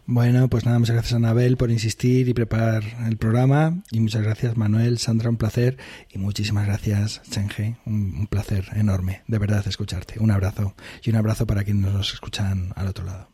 Bueno, 0.06 0.48
pues 0.50 0.66
nada, 0.66 0.78
muchas 0.78 0.96
gracias 0.96 1.14
a 1.14 1.16
Anabel 1.16 1.56
por 1.56 1.70
insistir 1.70 2.28
y 2.28 2.34
preparar 2.34 2.82
el 3.06 3.16
programa. 3.16 3.82
Y 3.90 4.00
muchas 4.00 4.22
gracias, 4.22 4.54
Manuel, 4.54 4.98
Sandra, 4.98 5.30
un 5.30 5.38
placer. 5.38 5.78
Y 6.10 6.18
muchísimas 6.18 6.66
gracias, 6.66 7.22
Chenge, 7.30 7.76
un, 7.86 8.26
placer 8.26 8.66
enorme, 8.74 9.22
de 9.28 9.38
verdad, 9.38 9.66
escucharte. 9.66 10.20
Un 10.20 10.30
abrazo. 10.30 10.74
Y 11.02 11.08
un 11.08 11.16
abrazo 11.16 11.46
para 11.46 11.64
quienes 11.64 11.90
nos 11.90 12.12
escuchan 12.12 12.74
al 12.76 12.88
otro 12.88 13.06
lado. 13.06 13.30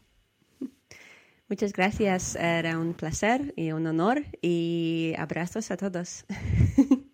Muchas 1.49 1.73
gracias, 1.73 2.37
era 2.37 2.79
un 2.79 2.95
placer 2.95 3.53
y 3.57 3.73
un 3.73 3.89
honor. 3.89 4.23
Y 4.41 5.15
abrazos 5.19 5.73
a 5.73 5.77
todos. 5.77 6.25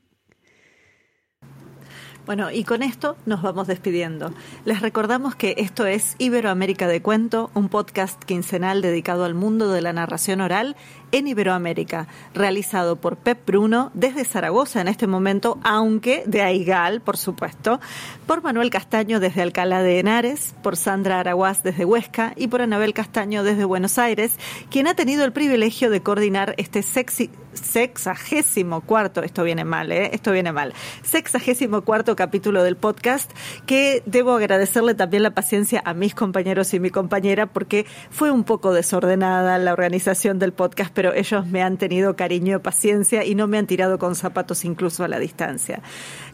Bueno, 2.26 2.50
y 2.50 2.64
con 2.64 2.82
esto 2.82 3.16
nos 3.24 3.40
vamos 3.40 3.68
despidiendo. 3.68 4.32
Les 4.64 4.80
recordamos 4.80 5.36
que 5.36 5.54
esto 5.58 5.86
es 5.86 6.16
Iberoamérica 6.18 6.88
de 6.88 7.00
Cuento, 7.00 7.52
un 7.54 7.68
podcast 7.68 8.20
quincenal 8.24 8.82
dedicado 8.82 9.24
al 9.24 9.34
mundo 9.34 9.70
de 9.70 9.80
la 9.80 9.92
narración 9.92 10.40
oral 10.40 10.74
en 11.12 11.28
Iberoamérica, 11.28 12.08
realizado 12.34 12.96
por 12.96 13.16
Pep 13.16 13.46
Bruno 13.46 13.90
desde 13.94 14.24
Zaragoza 14.24 14.80
en 14.80 14.88
este 14.88 15.06
momento, 15.06 15.58
aunque 15.62 16.22
de 16.26 16.42
Aigal, 16.42 17.00
por 17.00 17.16
supuesto, 17.16 17.80
por 18.26 18.42
Manuel 18.42 18.70
Castaño 18.70 19.20
desde 19.20 19.42
Alcalá 19.42 19.82
de 19.82 19.98
Henares, 19.98 20.54
por 20.62 20.76
Sandra 20.76 21.20
Araguaz 21.20 21.62
desde 21.62 21.84
Huesca 21.84 22.32
y 22.36 22.48
por 22.48 22.62
Anabel 22.62 22.94
Castaño 22.94 23.42
desde 23.44 23.64
Buenos 23.64 23.98
Aires, 23.98 24.32
quien 24.70 24.86
ha 24.86 24.94
tenido 24.94 25.24
el 25.24 25.32
privilegio 25.32 25.90
de 25.90 26.02
coordinar 26.02 26.54
este 26.58 26.82
sexy, 26.82 27.30
sexagésimo 27.56 28.82
cuarto, 28.82 29.22
esto 29.22 29.42
viene 29.42 29.64
mal, 29.64 29.90
¿eh? 29.92 30.10
esto 30.12 30.32
viene 30.32 30.52
mal, 30.52 30.74
sexagésimo 31.02 31.82
cuarto 31.82 32.16
capítulo 32.16 32.62
del 32.62 32.76
podcast, 32.76 33.30
que 33.66 34.02
debo 34.06 34.32
agradecerle 34.32 34.94
también 34.94 35.22
la 35.22 35.30
paciencia 35.34 35.82
a 35.84 35.94
mis 35.94 36.14
compañeros 36.14 36.72
y 36.74 36.80
mi 36.80 36.90
compañera 36.90 37.46
porque 37.46 37.86
fue 38.10 38.30
un 38.30 38.44
poco 38.44 38.72
desordenada 38.72 39.58
la 39.58 39.72
organización 39.72 40.38
del 40.38 40.52
podcast, 40.52 40.92
pero 40.94 41.05
ellos 41.14 41.46
me 41.46 41.62
han 41.62 41.76
tenido 41.76 42.16
cariño 42.16 42.56
y 42.56 42.60
paciencia 42.60 43.24
y 43.24 43.34
no 43.34 43.46
me 43.46 43.58
han 43.58 43.66
tirado 43.66 43.98
con 43.98 44.14
zapatos 44.14 44.64
incluso 44.64 45.04
a 45.04 45.08
la 45.08 45.18
distancia. 45.18 45.82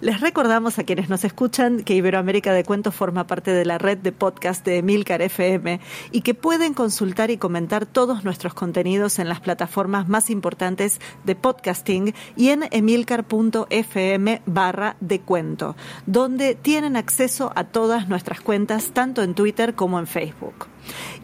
Les 0.01 0.21
recordamos 0.21 0.79
a 0.79 0.85
quienes 0.85 1.09
nos 1.09 1.25
escuchan 1.25 1.83
que 1.83 1.95
Iberoamérica 1.95 2.53
de 2.53 2.65
Cuentos 2.65 2.95
forma 2.95 3.27
parte 3.27 3.53
de 3.53 3.65
la 3.65 3.79
red 3.79 3.99
de 3.99 4.13
podcast 4.13 4.65
de 4.65 4.79
Emilcar 4.79 5.23
FM 5.23 5.81
y 6.11 6.21
que 6.23 6.35
pueden 6.35 6.75
consultar 6.75 7.31
y 7.31 7.37
comentar 7.37 7.87
todos 7.87 8.25
nuestros 8.25 8.55
contenidos 8.55 9.19
en 9.19 9.29
las 9.29 9.41
plataformas 9.41 10.09
más 10.09 10.31
importantes 10.31 11.01
de 11.25 11.35
podcasting 11.35 12.15
y 12.37 12.49
en 12.51 12.65
emilcar.fm 12.71 14.43
barra 14.47 14.97
de 15.01 15.21
cuento, 15.21 15.77
donde 16.07 16.55
tienen 16.55 16.97
acceso 16.97 17.53
a 17.55 17.65
todas 17.65 18.09
nuestras 18.09 18.41
cuentas 18.41 18.91
tanto 18.93 19.23
en 19.23 19.35
Twitter 19.35 19.75
como 19.75 19.99
en 19.99 20.07
Facebook. 20.07 20.67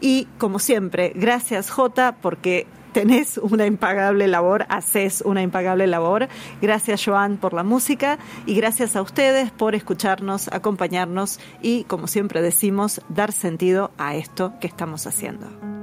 Y 0.01 0.25
como 0.37 0.59
siempre, 0.59 1.11
gracias 1.15 1.69
J 1.69 2.17
porque 2.21 2.67
tenés 2.91 3.37
una 3.37 3.65
impagable 3.65 4.27
labor, 4.27 4.65
haces 4.69 5.21
una 5.21 5.41
impagable 5.41 5.87
labor. 5.87 6.27
Gracias 6.61 7.03
Joan 7.03 7.37
por 7.37 7.53
la 7.53 7.63
música 7.63 8.19
y 8.45 8.55
gracias 8.55 8.95
a 8.95 9.01
ustedes 9.01 9.51
por 9.51 9.75
escucharnos, 9.75 10.47
acompañarnos 10.49 11.39
y, 11.61 11.83
como 11.85 12.07
siempre 12.07 12.41
decimos, 12.41 13.01
dar 13.09 13.31
sentido 13.31 13.91
a 13.97 14.15
esto 14.15 14.53
que 14.59 14.67
estamos 14.67 15.07
haciendo. 15.07 15.78